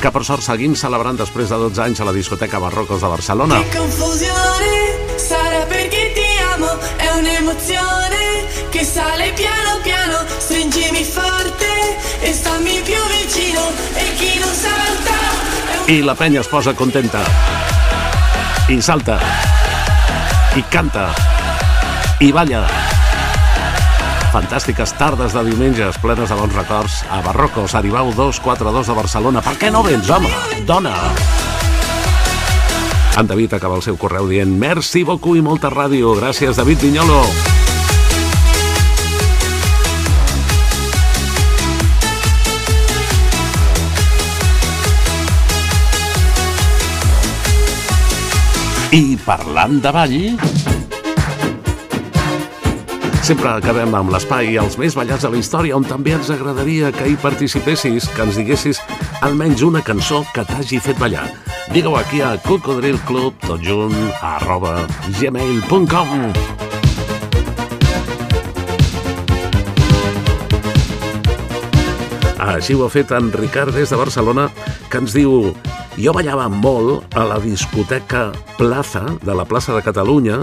Que 0.03 0.11
per 0.11 0.25
sort 0.27 0.43
seguim 0.43 0.75
celebrant 0.75 1.21
després 1.21 1.53
de 1.53 1.61
12 1.63 1.83
anys 1.85 2.03
a 2.03 2.09
la 2.09 2.15
discoteca 2.17 2.59
Barrocos 2.59 3.07
de 3.07 3.13
Barcelona. 3.13 3.61
Che 3.63 3.79
confusione, 3.79 4.75
sarà 5.15 5.63
perché 5.71 6.11
ti 6.19 6.27
amo, 6.57 6.75
è 6.97 7.15
un'emozione 7.15 8.51
che 8.71 8.83
sale 8.83 9.31
piano 9.39 9.79
piano, 9.85 10.19
stringimi 10.39 11.05
forte 11.05 11.71
e 12.21 12.33
stammi 12.33 12.83
più 12.83 12.99
vicino 13.15 13.63
e 13.95 14.15
chi 14.19 14.39
non 14.41 14.53
salta 14.53 15.15
un 15.87 15.95
I 15.95 16.03
la 16.03 16.17
penya 16.17 16.41
es 16.41 16.49
posa 16.49 16.75
contenta. 16.75 17.64
I 18.67 18.81
salta. 18.81 19.21
I 20.57 20.63
canta. 20.73 21.11
I 22.21 22.33
balla. 22.33 22.63
Fantàstiques 24.33 24.95
tardes 24.97 25.35
de 25.37 25.43
diumenges 25.45 25.99
plenes 26.01 26.33
de 26.33 26.39
bons 26.39 26.57
records 26.57 27.03
a 27.13 27.21
Barrocos, 27.21 27.75
Aribau 27.75 28.09
242 28.17 28.89
de 28.89 28.97
Barcelona. 28.97 29.43
Per 29.45 29.55
què 29.61 29.71
no 29.71 29.83
vens, 29.85 30.09
home? 30.09 30.33
Dona! 30.65 30.95
En 33.21 33.29
David 33.29 33.53
acaba 33.61 33.77
el 33.77 33.85
seu 33.85 34.01
correu 34.01 34.33
dient 34.33 34.57
Merci 34.59 35.05
beaucoup 35.05 35.37
i 35.37 35.45
molta 35.45 35.69
ràdio. 35.69 36.17
Gràcies, 36.17 36.57
David 36.57 36.89
Vinyolo. 36.89 37.21
Parlant 49.25 49.81
de 49.83 49.91
ball... 49.93 50.19
Sempre 53.25 53.49
acabem 53.49 53.95
amb 53.97 54.13
l'espai 54.13 54.51
Els 54.61 54.75
més 54.77 54.93
ballats 54.93 55.25
de 55.25 55.31
la 55.33 55.39
història, 55.41 55.79
on 55.79 55.87
també 55.89 56.13
ens 56.13 56.29
agradaria 56.29 56.91
que 56.93 57.07
hi 57.09 57.15
participessis, 57.17 58.05
que 58.13 58.21
ens 58.27 58.37
diguessis 58.37 58.83
almenys 59.25 59.65
una 59.65 59.81
cançó 59.81 60.21
que 60.35 60.45
t'hagi 60.45 60.77
fet 60.85 61.01
ballar. 61.01 61.25
Digue-ho 61.73 61.97
aquí 61.97 62.21
a 62.21 62.35
Cocodril 62.45 63.01
Club, 63.09 63.39
tot 63.47 63.65
junt, 63.65 63.97
arroba 64.21 64.77
gmail.com. 65.17 66.29
Així 72.45 72.77
ho 72.77 72.85
ha 72.85 72.93
fet 72.93 73.17
en 73.17 73.33
Ricard 73.33 73.73
des 73.73 73.89
de 73.89 73.97
Barcelona, 73.97 74.51
que 74.93 75.01
ens 75.01 75.17
diu 75.17 75.55
jo 75.99 76.13
ballava 76.15 76.49
molt 76.49 77.15
a 77.17 77.25
la 77.29 77.41
discoteca 77.43 78.31
Plaza, 78.59 79.05
de 79.23 79.35
la 79.35 79.45
plaça 79.45 79.75
de 79.75 79.83
Catalunya, 79.83 80.43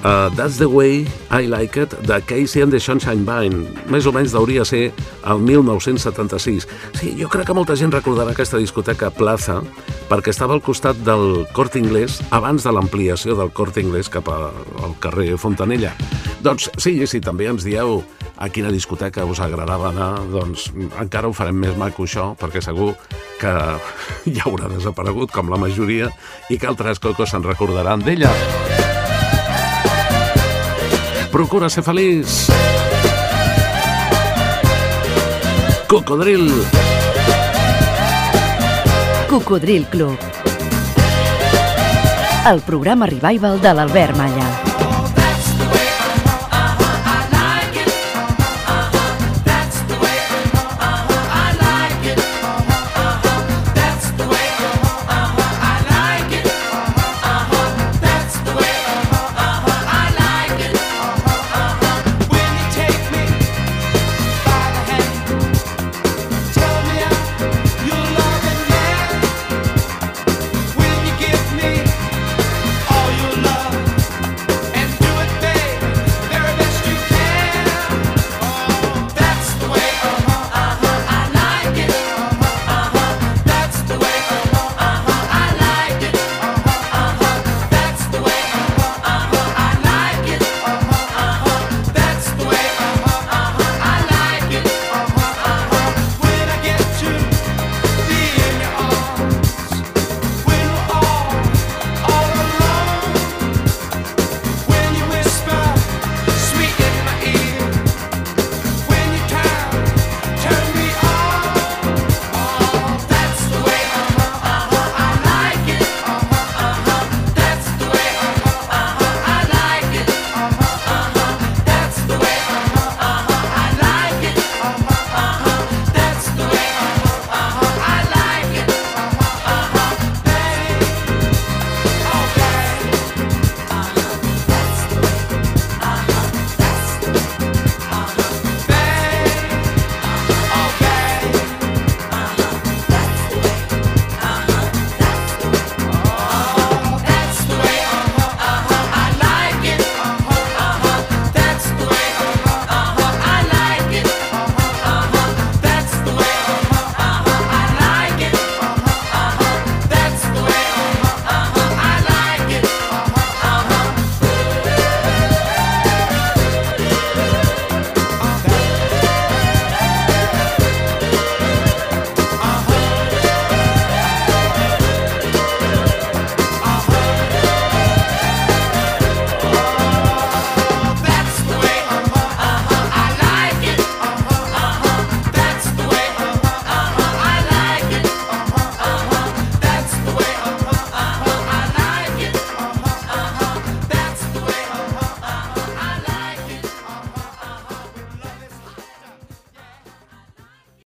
Uh, 0.00 0.30
That's 0.34 0.56
the 0.56 0.66
way 0.66 1.04
I 1.30 1.44
like 1.44 1.76
it, 1.76 1.90
de 1.90 2.22
Casey 2.22 2.62
and 2.62 2.72
the 2.72 2.80
Sunshine 2.80 3.22
Band. 3.26 3.68
Més 3.92 4.06
o 4.08 4.12
menys 4.16 4.32
hauria 4.32 4.64
ser 4.64 4.94
el 5.28 5.42
1976. 5.44 6.64
Sí, 6.96 7.12
jo 7.18 7.28
crec 7.28 7.50
que 7.50 7.56
molta 7.56 7.76
gent 7.76 7.92
recordarà 7.92 8.32
aquesta 8.32 8.56
discoteca 8.56 9.10
Plaza 9.12 9.58
perquè 10.08 10.32
estava 10.32 10.56
al 10.56 10.64
costat 10.64 10.96
del 11.04 11.44
Corte 11.52 11.78
Inglés 11.82 12.16
abans 12.32 12.64
de 12.64 12.72
l'ampliació 12.72 13.36
del 13.36 13.52
Corte 13.52 13.84
Inglés 13.84 14.08
cap 14.08 14.32
al 14.32 14.96
carrer 15.04 15.36
Fontanella. 15.36 15.92
Doncs 16.40 16.70
sí, 16.80 16.96
si 17.04 17.20
també 17.20 17.50
ens 17.52 17.68
dieu 17.68 18.00
a 18.40 18.48
quina 18.48 18.72
discoteca 18.72 19.26
us 19.28 19.38
agradava 19.44 19.90
anar, 19.90 20.14
doncs 20.32 20.70
encara 20.98 21.28
ho 21.28 21.34
farem 21.36 21.58
més 21.60 21.76
maco 21.76 22.06
això, 22.08 22.30
perquè 22.40 22.62
segur 22.64 22.94
que 23.40 23.52
ja 24.36 24.46
haurà 24.48 24.70
desaparegut, 24.72 25.28
com 25.34 25.52
la 25.52 25.60
majoria, 25.60 26.08
i 26.48 26.56
que 26.56 26.70
altres 26.70 27.02
cocos 27.04 27.30
se'n 27.30 27.44
recordaran 27.44 28.00
d'ella. 28.00 28.32
Procura 31.30 31.68
ser 31.70 31.84
feliç. 31.86 32.48
Cocodril. 35.90 36.48
Cocodril 39.28 39.86
Club. 39.92 40.18
El 42.50 42.64
programa 42.64 43.06
revival 43.06 43.60
de 43.60 43.76
l'Albert 43.76 44.16
Malla. 44.16 44.69